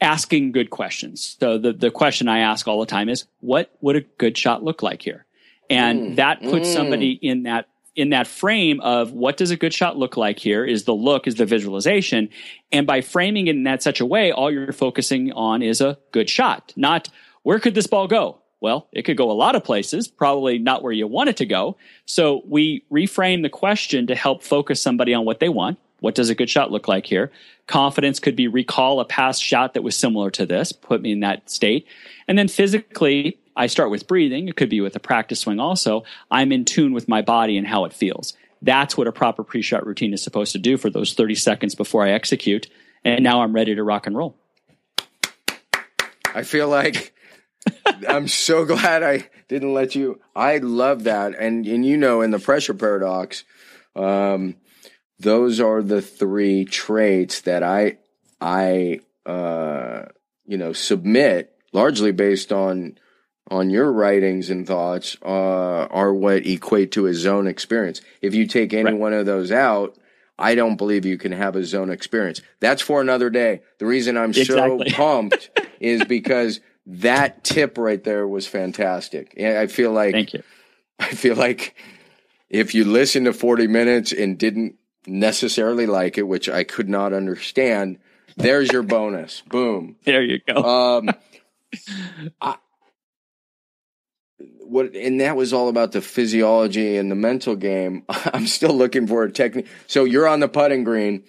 asking 0.00 0.52
good 0.52 0.70
questions. 0.70 1.36
So 1.40 1.58
the, 1.58 1.72
the 1.72 1.90
question 1.90 2.28
I 2.28 2.38
ask 2.38 2.68
all 2.68 2.78
the 2.78 2.86
time 2.86 3.08
is, 3.08 3.24
what 3.40 3.74
would 3.80 3.96
a 3.96 4.02
good 4.18 4.38
shot 4.38 4.62
look 4.62 4.84
like 4.84 5.02
here? 5.02 5.26
And 5.68 6.00
mm, 6.00 6.16
that 6.16 6.42
puts 6.42 6.68
mm. 6.68 6.74
somebody 6.74 7.12
in 7.20 7.42
that 7.42 7.68
in 7.96 8.10
that 8.10 8.26
frame 8.26 8.80
of 8.80 9.12
what 9.12 9.36
does 9.36 9.50
a 9.50 9.56
good 9.56 9.74
shot 9.74 9.96
look 9.96 10.16
like 10.16 10.38
here 10.38 10.64
is 10.64 10.84
the 10.84 10.94
look 10.94 11.26
is 11.26 11.34
the 11.36 11.46
visualization 11.46 12.28
and 12.70 12.86
by 12.86 13.00
framing 13.00 13.48
it 13.48 13.56
in 13.56 13.64
that 13.64 13.82
such 13.82 14.00
a 14.00 14.06
way 14.06 14.30
all 14.30 14.50
you're 14.50 14.72
focusing 14.72 15.32
on 15.32 15.62
is 15.62 15.80
a 15.80 15.98
good 16.12 16.30
shot 16.30 16.72
not 16.76 17.08
where 17.42 17.58
could 17.58 17.74
this 17.74 17.86
ball 17.86 18.06
go 18.06 18.38
well 18.60 18.88
it 18.92 19.02
could 19.02 19.16
go 19.16 19.30
a 19.30 19.32
lot 19.32 19.56
of 19.56 19.64
places 19.64 20.06
probably 20.06 20.58
not 20.58 20.82
where 20.82 20.92
you 20.92 21.06
want 21.06 21.28
it 21.28 21.36
to 21.36 21.46
go 21.46 21.76
so 22.06 22.42
we 22.46 22.84
reframe 22.92 23.42
the 23.42 23.48
question 23.48 24.06
to 24.06 24.14
help 24.14 24.42
focus 24.42 24.80
somebody 24.80 25.12
on 25.12 25.24
what 25.24 25.40
they 25.40 25.48
want 25.48 25.78
what 26.00 26.14
does 26.14 26.30
a 26.30 26.34
good 26.34 26.50
shot 26.50 26.70
look 26.70 26.88
like 26.88 27.06
here? 27.06 27.30
Confidence 27.66 28.18
could 28.18 28.34
be 28.34 28.48
recall 28.48 29.00
a 29.00 29.04
past 29.04 29.42
shot 29.42 29.74
that 29.74 29.82
was 29.82 29.94
similar 29.94 30.30
to 30.32 30.44
this, 30.44 30.72
put 30.72 31.00
me 31.00 31.12
in 31.12 31.20
that 31.20 31.48
state. 31.48 31.86
And 32.26 32.38
then 32.38 32.48
physically, 32.48 33.38
I 33.56 33.66
start 33.66 33.90
with 33.90 34.06
breathing. 34.06 34.48
It 34.48 34.56
could 34.56 34.70
be 34.70 34.80
with 34.80 34.96
a 34.96 35.00
practice 35.00 35.40
swing 35.40 35.60
also. 35.60 36.04
I'm 36.30 36.52
in 36.52 36.64
tune 36.64 36.92
with 36.92 37.08
my 37.08 37.22
body 37.22 37.56
and 37.56 37.66
how 37.66 37.84
it 37.84 37.92
feels. 37.92 38.34
That's 38.62 38.96
what 38.96 39.06
a 39.06 39.12
proper 39.12 39.42
pre 39.42 39.62
shot 39.62 39.86
routine 39.86 40.12
is 40.12 40.22
supposed 40.22 40.52
to 40.52 40.58
do 40.58 40.76
for 40.76 40.90
those 40.90 41.14
30 41.14 41.34
seconds 41.34 41.74
before 41.74 42.04
I 42.04 42.10
execute. 42.10 42.68
And 43.04 43.24
now 43.24 43.42
I'm 43.42 43.54
ready 43.54 43.74
to 43.74 43.82
rock 43.82 44.06
and 44.06 44.16
roll. 44.16 44.36
I 46.34 46.42
feel 46.42 46.68
like 46.68 47.14
I'm 48.08 48.28
so 48.28 48.64
glad 48.64 49.02
I 49.02 49.28
didn't 49.48 49.74
let 49.74 49.94
you. 49.94 50.20
I 50.36 50.58
love 50.58 51.04
that. 51.04 51.34
And, 51.38 51.66
and 51.66 51.84
you 51.84 51.96
know, 51.96 52.20
in 52.20 52.30
the 52.30 52.38
pressure 52.38 52.74
paradox, 52.74 53.44
um, 53.96 54.56
those 55.20 55.60
are 55.60 55.82
the 55.82 56.00
three 56.00 56.64
traits 56.64 57.42
that 57.42 57.62
I 57.62 57.98
I 58.40 59.00
uh, 59.26 60.06
you 60.46 60.56
know 60.56 60.72
submit 60.72 61.54
largely 61.72 62.10
based 62.10 62.52
on 62.52 62.98
on 63.50 63.70
your 63.70 63.90
writings 63.92 64.50
and 64.50 64.66
thoughts 64.66 65.16
uh, 65.22 65.28
are 65.90 66.14
what 66.14 66.46
equate 66.46 66.92
to 66.92 67.06
a 67.06 67.14
zone 67.14 67.46
experience. 67.46 68.00
If 68.22 68.34
you 68.34 68.46
take 68.46 68.72
any 68.72 68.84
right. 68.84 68.98
one 68.98 69.12
of 69.12 69.26
those 69.26 69.50
out, 69.50 69.96
I 70.38 70.54
don't 70.54 70.76
believe 70.76 71.04
you 71.04 71.18
can 71.18 71.32
have 71.32 71.56
a 71.56 71.64
zone 71.64 71.90
experience. 71.90 72.40
That's 72.60 72.80
for 72.80 73.00
another 73.00 73.28
day. 73.28 73.62
The 73.78 73.86
reason 73.86 74.16
I'm 74.16 74.30
exactly. 74.30 74.90
so 74.90 74.96
pumped 74.96 75.50
is 75.80 76.04
because 76.04 76.60
that 76.86 77.44
tip 77.44 77.76
right 77.76 78.02
there 78.02 78.26
was 78.26 78.46
fantastic. 78.46 79.34
And 79.36 79.58
I 79.58 79.66
feel 79.66 79.92
like 79.92 80.14
Thank 80.14 80.32
you. 80.32 80.42
I 80.98 81.08
feel 81.08 81.36
like 81.36 81.74
if 82.48 82.74
you 82.74 82.84
listen 82.84 83.24
to 83.24 83.32
40 83.32 83.66
minutes 83.66 84.12
and 84.12 84.38
didn't 84.38 84.76
necessarily 85.06 85.86
like 85.86 86.18
it, 86.18 86.22
which 86.22 86.48
I 86.48 86.64
could 86.64 86.88
not 86.88 87.12
understand, 87.12 87.98
there's 88.36 88.70
your 88.70 88.82
bonus. 88.82 89.42
Boom. 89.42 89.96
There 90.04 90.22
you 90.22 90.40
go. 90.46 90.62
Um, 90.62 91.10
I, 92.40 92.56
what 94.60 94.94
and 94.94 95.20
that 95.20 95.36
was 95.36 95.52
all 95.52 95.68
about 95.68 95.92
the 95.92 96.00
physiology 96.00 96.96
and 96.96 97.10
the 97.10 97.14
mental 97.14 97.56
game. 97.56 98.04
I'm 98.08 98.46
still 98.46 98.72
looking 98.72 99.06
for 99.06 99.24
a 99.24 99.32
technique. 99.32 99.66
So 99.86 100.04
you're 100.04 100.28
on 100.28 100.40
the 100.40 100.48
putting 100.48 100.84
green. 100.84 101.24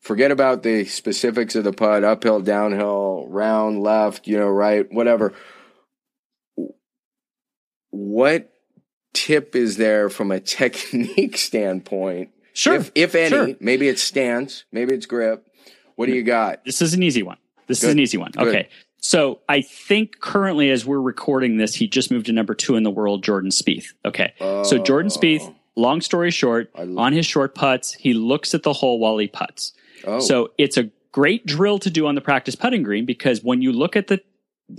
Forget 0.00 0.30
about 0.30 0.62
the 0.62 0.84
specifics 0.84 1.56
of 1.56 1.64
the 1.64 1.72
putt, 1.72 2.04
uphill, 2.04 2.40
downhill, 2.40 3.26
round, 3.28 3.82
left, 3.82 4.28
you 4.28 4.38
know, 4.38 4.48
right, 4.48 4.86
whatever. 4.92 5.34
what 7.90 8.52
tip 9.12 9.56
is 9.56 9.76
there 9.76 10.08
from 10.08 10.30
a 10.30 10.40
technique 10.58 11.36
standpoint? 11.36 12.30
Sure. 12.52 12.74
If, 12.74 12.92
if 12.94 13.14
any, 13.14 13.28
sure. 13.28 13.48
maybe 13.60 13.88
it's 13.88 14.02
stance, 14.02 14.64
maybe 14.72 14.94
it's 14.94 15.06
grip. 15.06 15.46
What 15.96 16.06
do 16.06 16.12
you 16.12 16.22
got? 16.22 16.64
This 16.64 16.80
is 16.80 16.94
an 16.94 17.02
easy 17.02 17.24
one. 17.24 17.38
This 17.66 17.80
Good. 17.80 17.88
is 17.88 17.92
an 17.92 17.98
easy 17.98 18.18
one. 18.18 18.30
Good. 18.30 18.48
Okay. 18.48 18.68
So 19.00 19.40
I 19.48 19.62
think 19.62 20.20
currently, 20.20 20.70
as 20.70 20.84
we're 20.84 21.00
recording 21.00 21.56
this, 21.56 21.74
he 21.74 21.86
just 21.86 22.10
moved 22.10 22.26
to 22.26 22.32
number 22.32 22.54
two 22.54 22.76
in 22.76 22.82
the 22.82 22.90
world, 22.90 23.22
Jordan 23.22 23.50
Spieth. 23.50 23.92
Okay. 24.04 24.32
so 24.38 24.78
Jordan 24.78 25.10
oh. 25.14 25.18
Spieth, 25.18 25.54
long 25.76 26.00
story 26.00 26.30
short, 26.30 26.70
on 26.74 27.12
his 27.12 27.24
short 27.24 27.54
putts, 27.54 27.92
he 27.92 28.12
looks 28.12 28.54
at 28.54 28.64
the 28.64 28.72
hole 28.72 28.98
while 28.98 29.16
he 29.18 29.28
puts. 29.28 29.72
Oh, 30.04 30.20
So 30.20 30.50
it's 30.58 30.76
a 30.76 30.90
great 31.12 31.46
drill 31.46 31.78
to 31.78 31.90
do 31.90 32.06
on 32.06 32.14
the 32.14 32.20
practice 32.20 32.54
putting 32.54 32.82
green 32.82 33.04
because 33.04 33.42
when 33.42 33.62
you 33.62 33.72
look 33.72 33.96
at 33.96 34.08
the 34.08 34.20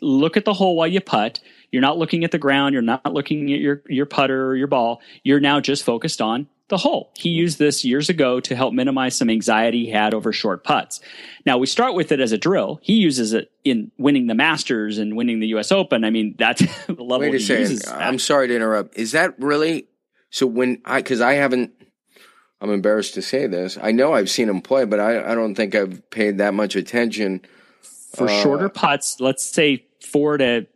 look 0.02 0.38
at 0.38 0.46
the 0.46 0.54
hole 0.54 0.76
while 0.76 0.88
you 0.88 1.02
putt, 1.02 1.40
you're 1.72 1.82
not 1.82 1.98
looking 1.98 2.24
at 2.24 2.32
the 2.32 2.38
ground, 2.38 2.74
you're 2.74 2.82
not 2.82 3.14
looking 3.14 3.52
at 3.54 3.60
your 3.60 3.82
your 3.88 4.06
putter 4.06 4.48
or 4.48 4.56
your 4.56 4.68
ball. 4.68 5.02
You're 5.24 5.40
now 5.40 5.60
just 5.60 5.84
focused 5.84 6.22
on 6.22 6.48
the 6.70 6.78
hole. 6.78 7.12
He 7.18 7.30
used 7.30 7.60
this 7.60 7.84
years 7.84 8.10
ago 8.10 8.40
to 8.42 8.56
help 8.56 8.74
minimize 8.74 9.16
some 9.16 9.30
anxiety 9.30 9.86
he 9.86 9.92
had 9.92 10.14
over 10.14 10.32
short 10.32 10.64
putts. 10.64 11.02
Now 11.46 11.58
we 11.58 11.68
start 11.68 11.96
with 11.96 12.12
it 12.12 12.20
as 12.20 12.32
a 12.32 12.38
drill. 12.38 12.80
He 12.82 12.94
uses 12.94 13.34
it 13.34 13.52
in 13.64 13.92
winning 13.98 14.28
the 14.28 14.36
Masters 14.36 14.98
and 14.98 15.18
winning 15.18 15.40
the 15.40 15.48
US 15.48 15.72
Open. 15.72 16.04
I 16.04 16.12
mean, 16.12 16.36
that's 16.38 16.62
the 16.86 16.94
level 16.94 17.20
wait 17.20 17.36
a 17.36 17.38
he 17.38 17.66
second. 17.66 18.02
I'm 18.02 18.20
sorry 18.20 18.48
to 18.48 18.56
interrupt. 18.56 18.98
Is 18.98 19.12
that 19.12 19.38
really? 19.40 19.88
So 20.30 20.46
when 20.46 20.82
I, 20.86 21.00
because 21.00 21.22
I 21.22 21.34
haven't, 21.34 21.72
I'm 22.62 22.72
embarrassed 22.72 23.16
to 23.16 23.22
say 23.22 23.48
this. 23.48 23.78
I 23.82 23.92
know 23.92 24.14
I've 24.14 24.30
seen 24.30 24.48
him 24.48 24.62
play, 24.62 24.86
but 24.86 25.00
I, 25.00 25.32
I 25.32 25.36
don't 25.36 25.56
think 25.56 25.74
I've 25.74 26.08
paid 26.12 26.38
that 26.38 26.54
much 26.54 26.76
attention. 26.76 27.42
For 28.16 28.30
Uh, 28.30 28.42
shorter 28.42 28.70
putts, 28.70 29.20
let's 29.20 29.44
say 29.44 29.86
four 30.02 30.38
to 30.38 30.68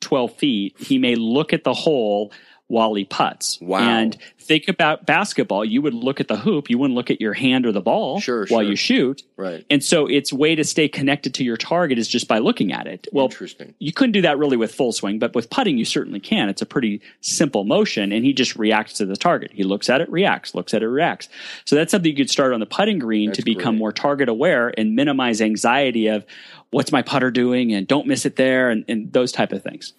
12 0.00 0.32
feet, 0.34 0.76
he 0.78 0.98
may 0.98 1.14
look 1.14 1.52
at 1.52 1.64
the 1.64 1.74
hole 1.74 2.32
while 2.68 2.94
he 2.94 3.04
puts. 3.04 3.58
Wow. 3.60 3.80
And 3.80 4.16
think 4.38 4.68
about 4.68 5.04
basketball. 5.06 5.64
You 5.64 5.82
would 5.82 5.94
look 5.94 6.20
at 6.20 6.28
the 6.28 6.36
hoop, 6.36 6.70
you 6.70 6.78
wouldn't 6.78 6.94
look 6.96 7.10
at 7.10 7.20
your 7.20 7.32
hand 7.34 7.64
or 7.66 7.72
the 7.72 7.80
ball 7.80 8.20
Sure, 8.20 8.46
while 8.48 8.60
sure. 8.62 8.70
you 8.70 8.76
shoot. 8.76 9.22
Right. 9.36 9.64
And 9.70 9.82
so 9.82 10.06
its 10.06 10.32
way 10.32 10.54
to 10.54 10.64
stay 10.64 10.86
connected 10.88 11.34
to 11.34 11.44
your 11.44 11.56
target 11.56 11.98
is 11.98 12.06
just 12.08 12.28
by 12.28 12.38
looking 12.38 12.72
at 12.72 12.86
it. 12.86 13.08
Well, 13.12 13.24
Interesting. 13.26 13.74
you 13.78 13.92
couldn't 13.92 14.12
do 14.12 14.22
that 14.22 14.38
really 14.38 14.56
with 14.56 14.74
full 14.74 14.92
swing, 14.92 15.18
but 15.18 15.34
with 15.34 15.48
putting, 15.50 15.78
you 15.78 15.84
certainly 15.84 16.20
can. 16.20 16.48
It's 16.48 16.62
a 16.62 16.66
pretty 16.66 17.00
simple 17.22 17.64
motion, 17.64 18.12
and 18.12 18.24
he 18.24 18.32
just 18.32 18.54
reacts 18.56 18.94
to 18.94 19.06
the 19.06 19.16
target. 19.16 19.50
He 19.52 19.64
looks 19.64 19.88
at 19.88 20.00
it, 20.00 20.10
reacts, 20.10 20.54
looks 20.54 20.72
at 20.74 20.82
it, 20.82 20.88
reacts. 20.88 21.28
So 21.64 21.74
that's 21.76 21.90
something 21.90 22.10
you 22.10 22.16
could 22.16 22.30
start 22.30 22.52
on 22.52 22.60
the 22.60 22.66
putting 22.66 22.98
green 22.98 23.30
That's 23.30 23.38
to 23.38 23.44
become 23.44 23.74
great. 23.76 23.78
more 23.80 23.92
target 23.92 24.28
aware 24.28 24.72
and 24.78 24.94
minimize 24.94 25.40
anxiety 25.40 26.08
of 26.08 26.24
what's 26.70 26.92
my 26.92 27.00
putter 27.02 27.30
doing 27.30 27.72
and 27.72 27.86
don't 27.88 28.06
miss 28.06 28.26
it 28.26 28.36
there 28.36 28.68
and, 28.70 28.84
and 28.88 29.10
those 29.12 29.32
type 29.32 29.52
of 29.52 29.62
things. 29.62 29.94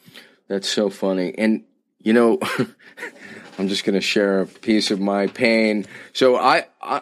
That's 0.47 0.67
so 0.70 0.89
funny. 0.89 1.34
And 1.38 1.63
you 2.00 2.14
know, 2.14 2.39
I'm 3.58 3.68
just 3.68 3.84
going 3.84 3.95
to 3.95 4.02
share 4.02 4.41
a 4.41 4.47
piece 4.47 4.91
of 4.91 5.00
my 5.00 5.28
pain. 5.28 5.86
So 6.14 6.38
I, 6.38 6.66
I, 6.82 7.02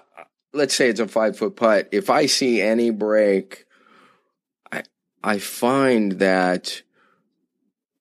let's 0.53 0.73
say 0.75 0.89
it's 0.89 0.99
a 0.99 1.07
five 1.07 1.37
foot 1.37 1.55
putt. 1.55 1.89
If 1.91 2.09
I 2.09 2.25
see 2.25 2.61
any 2.61 2.89
break, 2.89 3.65
I, 4.71 4.83
I 5.23 5.39
find 5.39 6.13
that 6.13 6.81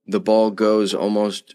the 0.06 0.20
ball 0.20 0.50
goes 0.50 0.94
almost, 0.94 1.54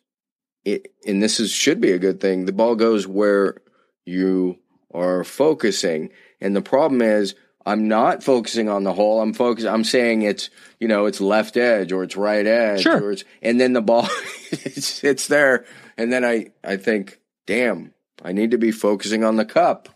it, 0.64 0.94
and 1.08 1.24
this 1.24 1.40
is 1.40 1.52
should 1.52 1.82
be 1.82 1.92
a 1.92 2.00
good 2.00 2.20
thing. 2.20 2.46
The 2.46 2.54
ball 2.54 2.76
goes 2.76 3.08
where 3.08 3.62
you 4.06 4.60
are 4.94 5.24
focusing, 5.24 6.10
and 6.40 6.56
the 6.56 6.62
problem 6.62 7.02
is. 7.02 7.36
I'm 7.66 7.88
not 7.88 8.24
focusing 8.24 8.70
on 8.70 8.84
the 8.84 8.94
hole. 8.94 9.22
I'm 9.22 9.34
focused. 9.34 9.68
I'm 9.68 9.84
saying 9.84 10.24
it's, 10.24 10.50
you 10.80 10.88
know, 10.88 11.06
it's 11.06 11.22
left 11.22 11.58
edge 11.58 11.92
or 11.92 12.04
it's 12.04 12.18
right 12.18 12.46
edge 12.46 12.82
Sure. 12.82 13.02
or 13.04 13.12
it's, 13.12 13.24
and 13.42 13.60
then 13.60 13.74
the 13.74 13.82
ball 13.82 14.08
it's, 14.52 15.04
it's 15.04 15.28
there. 15.28 15.66
And 15.98 16.12
then 16.12 16.26
I, 16.26 16.52
I 16.64 16.78
think, 16.78 17.20
damn, 17.46 17.94
I 18.24 18.32
need 18.32 18.52
to 18.52 18.58
be 18.58 18.72
focusing 18.72 19.24
on 19.24 19.36
the 19.36 19.46
cup. 19.46 19.90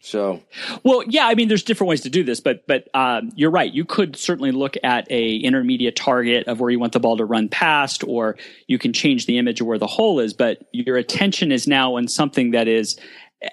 So 0.00 0.40
Well, 0.84 1.02
yeah, 1.08 1.26
I 1.26 1.34
mean, 1.34 1.48
there's 1.48 1.64
different 1.64 1.88
ways 1.88 2.02
to 2.02 2.10
do 2.10 2.22
this, 2.22 2.38
but 2.38 2.64
but 2.68 2.88
um, 2.94 3.32
you're 3.34 3.50
right. 3.50 3.72
You 3.72 3.84
could 3.84 4.14
certainly 4.14 4.52
look 4.52 4.76
at 4.84 5.10
a 5.10 5.36
intermediate 5.38 5.96
target 5.96 6.46
of 6.46 6.60
where 6.60 6.70
you 6.70 6.78
want 6.78 6.92
the 6.92 7.00
ball 7.00 7.16
to 7.16 7.24
run 7.24 7.48
past, 7.48 8.04
or 8.04 8.36
you 8.68 8.78
can 8.78 8.92
change 8.92 9.26
the 9.26 9.36
image 9.36 9.60
of 9.60 9.66
where 9.66 9.78
the 9.78 9.88
hole 9.88 10.20
is. 10.20 10.32
But 10.32 10.68
your 10.70 10.96
attention 10.96 11.50
is 11.50 11.66
now 11.66 11.96
on 11.96 12.06
something 12.06 12.52
that 12.52 12.68
is 12.68 12.96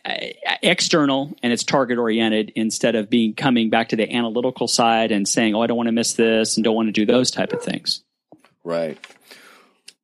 Uh, 0.05 0.27
external 0.61 1.35
and 1.43 1.51
it's 1.51 1.65
target 1.65 1.97
oriented 1.97 2.53
instead 2.55 2.95
of 2.95 3.09
being 3.09 3.33
coming 3.33 3.69
back 3.69 3.89
to 3.89 3.97
the 3.97 4.09
analytical 4.13 4.65
side 4.65 5.11
and 5.11 5.27
saying, 5.27 5.53
"Oh, 5.55 5.61
I 5.61 5.67
don't 5.67 5.75
want 5.75 5.87
to 5.87 5.93
miss 5.93 6.13
this" 6.13 6.55
and 6.55 6.63
don't 6.63 6.75
want 6.75 6.87
to 6.87 6.93
do 6.93 7.05
those 7.05 7.29
type 7.31 7.51
of 7.51 7.61
things. 7.61 8.01
Right. 8.63 8.97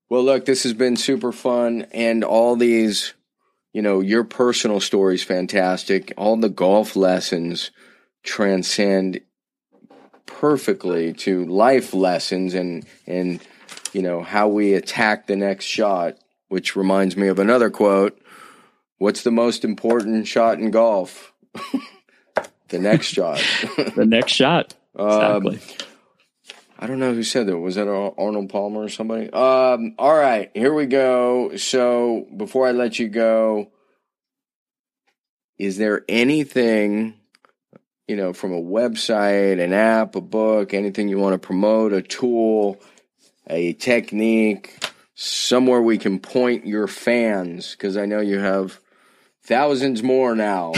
Well, 0.10 0.24
look, 0.24 0.46
this 0.46 0.64
has 0.64 0.74
been 0.74 0.98
super 0.98 1.32
fun, 1.32 1.88
and 1.92 2.26
all 2.26 2.58
these, 2.58 3.14
you 3.72 3.82
know, 3.82 4.02
your 4.02 4.26
personal 4.26 4.82
stories 4.82 5.24
fantastic. 5.24 6.12
All 6.18 6.36
the 6.36 6.50
golf 6.50 6.98
lessons 6.98 7.72
transcend 8.24 9.22
perfectly 10.26 11.14
to 11.14 11.46
life 11.46 11.94
lessons, 11.94 12.54
and 12.54 12.86
and 13.08 13.40
you 13.94 14.02
know 14.02 14.24
how 14.24 14.50
we 14.50 14.74
attack 14.74 15.28
the 15.28 15.38
next 15.38 15.66
shot. 15.66 16.18
Which 16.50 16.76
reminds 16.76 17.16
me 17.16 17.28
of 17.28 17.40
another 17.40 17.70
quote: 17.70 18.20
"What's 19.00 19.24
the 19.24 19.32
most 19.32 19.66
important 19.66 20.28
shot 20.28 20.60
in 20.60 20.70
golf? 20.70 21.34
the 22.68 22.80
next 22.80 23.08
shot." 23.08 23.42
The 23.96 24.06
next 24.06 24.34
shot, 24.34 24.76
Um, 24.96 25.48
exactly. 25.48 25.86
I 26.82 26.88
don't 26.88 27.00
know 27.00 27.14
who 27.14 27.24
said 27.24 27.48
that. 27.48 27.58
Was 27.58 27.76
that 27.76 27.90
Arnold 27.90 28.50
Palmer 28.50 28.84
or 28.84 28.90
somebody? 28.90 29.30
Um, 29.34 29.96
all 30.00 30.16
right, 30.16 30.50
here 30.54 30.74
we 30.74 30.86
go. 30.86 31.58
So 31.58 32.26
before 32.38 32.68
I 32.68 32.72
let 32.72 33.00
you 33.00 33.10
go, 33.10 33.72
is 35.58 35.78
there 35.78 36.06
anything, 36.08 37.16
you 38.08 38.16
know, 38.16 38.32
from 38.32 38.54
a 38.54 38.62
website, 38.62 39.62
an 39.62 39.74
app, 39.74 40.16
a 40.16 40.22
book, 40.22 40.74
anything 40.74 41.10
you 41.10 41.20
want 41.20 41.34
to 41.34 41.46
promote, 41.46 41.92
a 41.92 42.02
tool, 42.02 42.82
a 43.48 43.74
technique, 43.74 44.82
somewhere 45.16 45.82
we 45.82 45.98
can 45.98 46.18
point 46.18 46.66
your 46.66 46.88
fans? 46.88 47.72
Because 47.72 47.98
I 47.98 48.06
know 48.06 48.22
you 48.22 48.40
have 48.40 48.80
thousands 49.50 50.04
more 50.04 50.36
now. 50.36 50.74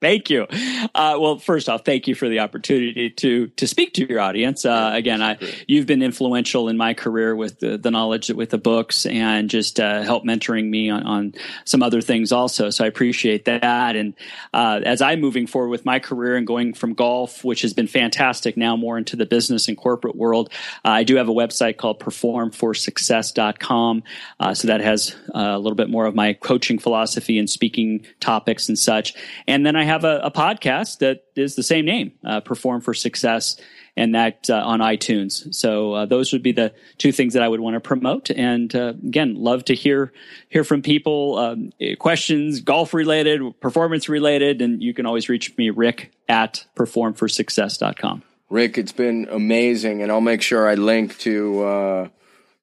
Thank 0.00 0.30
you. 0.30 0.46
Uh, 0.94 1.18
well, 1.20 1.38
first 1.38 1.68
off, 1.68 1.84
thank 1.84 2.08
you 2.08 2.14
for 2.14 2.26
the 2.28 2.40
opportunity 2.40 3.10
to 3.10 3.48
to 3.48 3.66
speak 3.66 3.92
to 3.94 4.08
your 4.08 4.20
audience. 4.20 4.64
Uh, 4.64 4.92
again, 4.94 5.20
I, 5.20 5.36
you've 5.66 5.84
been 5.84 6.02
influential 6.02 6.70
in 6.70 6.78
my 6.78 6.94
career 6.94 7.36
with 7.36 7.60
the, 7.60 7.76
the 7.76 7.90
knowledge 7.90 8.30
with 8.30 8.48
the 8.48 8.56
books 8.56 9.04
and 9.04 9.50
just 9.50 9.78
uh, 9.78 10.00
help 10.02 10.24
mentoring 10.24 10.70
me 10.70 10.88
on, 10.88 11.02
on 11.02 11.34
some 11.66 11.82
other 11.82 12.00
things 12.00 12.32
also. 12.32 12.70
So 12.70 12.84
I 12.84 12.86
appreciate 12.86 13.44
that. 13.44 13.94
And 13.94 14.14
uh, 14.54 14.80
as 14.84 15.02
I'm 15.02 15.20
moving 15.20 15.46
forward 15.46 15.68
with 15.68 15.84
my 15.84 15.98
career 15.98 16.36
and 16.36 16.46
going 16.46 16.72
from 16.72 16.94
golf, 16.94 17.44
which 17.44 17.60
has 17.60 17.74
been 17.74 17.86
fantastic, 17.86 18.56
now 18.56 18.76
more 18.76 18.96
into 18.96 19.16
the 19.16 19.26
business 19.26 19.68
and 19.68 19.76
corporate 19.76 20.16
world, 20.16 20.50
uh, 20.82 20.88
I 20.88 21.04
do 21.04 21.16
have 21.16 21.28
a 21.28 21.34
website 21.34 21.76
called 21.76 22.00
performforsuccess.com. 22.00 24.02
Uh, 24.38 24.54
so 24.54 24.68
that 24.68 24.80
has 24.80 25.14
uh, 25.34 25.40
a 25.40 25.58
little 25.58 25.76
bit 25.76 25.90
more 25.90 26.06
of 26.06 26.14
my 26.14 26.32
coaching 26.32 26.78
philosophy 26.78 27.38
and 27.38 27.50
speaking 27.50 28.06
topics 28.18 28.68
and 28.68 28.78
such. 28.78 29.12
And 29.46 29.66
then 29.66 29.76
I 29.76 29.89
have 29.90 30.04
a, 30.04 30.20
a 30.22 30.30
podcast 30.30 30.98
that 30.98 31.24
is 31.34 31.56
the 31.56 31.62
same 31.64 31.84
name, 31.84 32.12
uh, 32.24 32.40
Perform 32.40 32.80
for 32.80 32.94
Success, 32.94 33.60
and 33.96 34.14
that 34.14 34.48
uh, 34.48 34.54
on 34.54 34.78
iTunes. 34.78 35.52
So 35.52 35.92
uh, 35.94 36.06
those 36.06 36.32
would 36.32 36.44
be 36.44 36.52
the 36.52 36.72
two 36.98 37.10
things 37.10 37.34
that 37.34 37.42
I 37.42 37.48
would 37.48 37.58
want 37.58 37.74
to 37.74 37.80
promote. 37.80 38.30
And 38.30 38.72
uh, 38.74 38.94
again, 39.04 39.34
love 39.34 39.64
to 39.64 39.74
hear 39.74 40.12
hear 40.48 40.62
from 40.62 40.82
people, 40.82 41.38
um, 41.38 41.72
questions, 41.98 42.60
golf 42.60 42.94
related, 42.94 43.42
performance 43.60 44.08
related, 44.08 44.62
and 44.62 44.80
you 44.80 44.94
can 44.94 45.06
always 45.06 45.28
reach 45.28 45.56
me, 45.58 45.70
Rick 45.70 46.12
at 46.28 46.64
performforsuccess.com. 46.76 48.22
Rick, 48.48 48.78
it's 48.78 48.92
been 48.92 49.28
amazing, 49.30 50.02
and 50.02 50.10
I'll 50.12 50.20
make 50.20 50.42
sure 50.42 50.68
I 50.68 50.74
link 50.74 51.18
to 51.18 51.62
uh, 51.62 52.08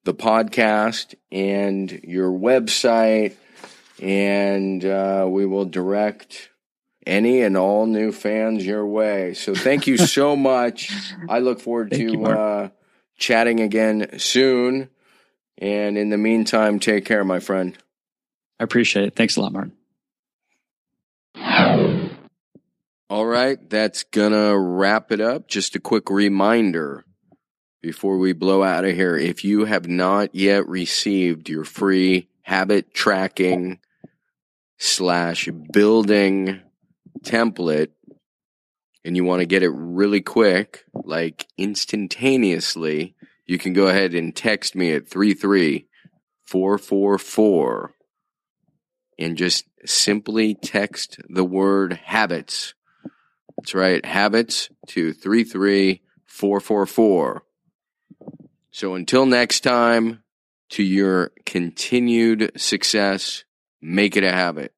the 0.05 0.13
podcast 0.13 1.15
and 1.31 1.91
your 2.03 2.31
website, 2.31 3.35
and 4.01 4.83
uh, 4.85 5.25
we 5.29 5.45
will 5.45 5.65
direct 5.65 6.49
any 7.07 7.41
and 7.41 7.57
all 7.57 7.85
new 7.85 8.11
fans 8.11 8.65
your 8.65 8.85
way. 8.85 9.33
So 9.33 9.55
thank 9.55 9.87
you 9.87 9.97
so 9.97 10.35
much. 10.35 10.91
I 11.29 11.39
look 11.39 11.59
forward 11.59 11.91
Thank 11.91 12.11
to 12.11 12.17
Mark. 12.17 12.37
uh, 12.37 12.69
chatting 13.17 13.59
again 13.59 14.19
soon. 14.19 14.89
And 15.57 15.97
in 15.97 16.09
the 16.09 16.17
meantime, 16.17 16.79
take 16.79 17.05
care, 17.05 17.23
my 17.23 17.39
friend. 17.39 17.75
I 18.59 18.63
appreciate 18.63 19.05
it. 19.07 19.15
Thanks 19.15 19.37
a 19.37 19.41
lot, 19.41 19.53
Martin. 19.53 19.73
All 23.09 23.25
right, 23.25 23.57
that's 23.69 24.03
gonna 24.03 24.57
wrap 24.57 25.11
it 25.11 25.21
up. 25.21 25.47
Just 25.47 25.75
a 25.75 25.79
quick 25.79 26.09
reminder 26.09 27.05
before 27.81 28.17
we 28.17 28.33
blow 28.33 28.63
out 28.63 28.83
of 28.83 28.93
here. 28.95 29.15
If 29.15 29.45
you 29.45 29.65
have 29.65 29.87
not 29.87 30.35
yet 30.35 30.67
received 30.67 31.47
your 31.47 31.63
free 31.63 32.27
habit 32.41 32.93
tracking 32.93 33.79
slash 34.77 35.47
building 35.71 36.61
template 37.23 37.91
and 39.03 39.15
you 39.15 39.23
want 39.23 39.39
to 39.39 39.45
get 39.45 39.63
it 39.63 39.69
really 39.69 40.21
quick, 40.21 40.83
like 40.93 41.47
instantaneously, 41.57 43.15
you 43.45 43.57
can 43.57 43.73
go 43.73 43.87
ahead 43.87 44.13
and 44.13 44.35
text 44.35 44.75
me 44.75 44.91
at 44.91 45.07
444 45.07 47.93
and 49.17 49.37
just 49.37 49.63
simply 49.85 50.53
text 50.55 51.17
the 51.29 51.45
word 51.45 51.93
habits. 51.93 52.73
That's 53.57 53.73
right, 53.73 54.05
habits 54.05 54.69
to 54.87 55.13
33444. 55.13 57.43
So 58.71 58.93
until 58.93 59.25
next 59.25 59.61
time, 59.61 60.21
to 60.71 60.83
your 60.83 61.31
continued 61.45 62.51
success, 62.57 63.45
make 63.81 64.17
it 64.17 64.23
a 64.23 64.31
habit. 64.31 64.73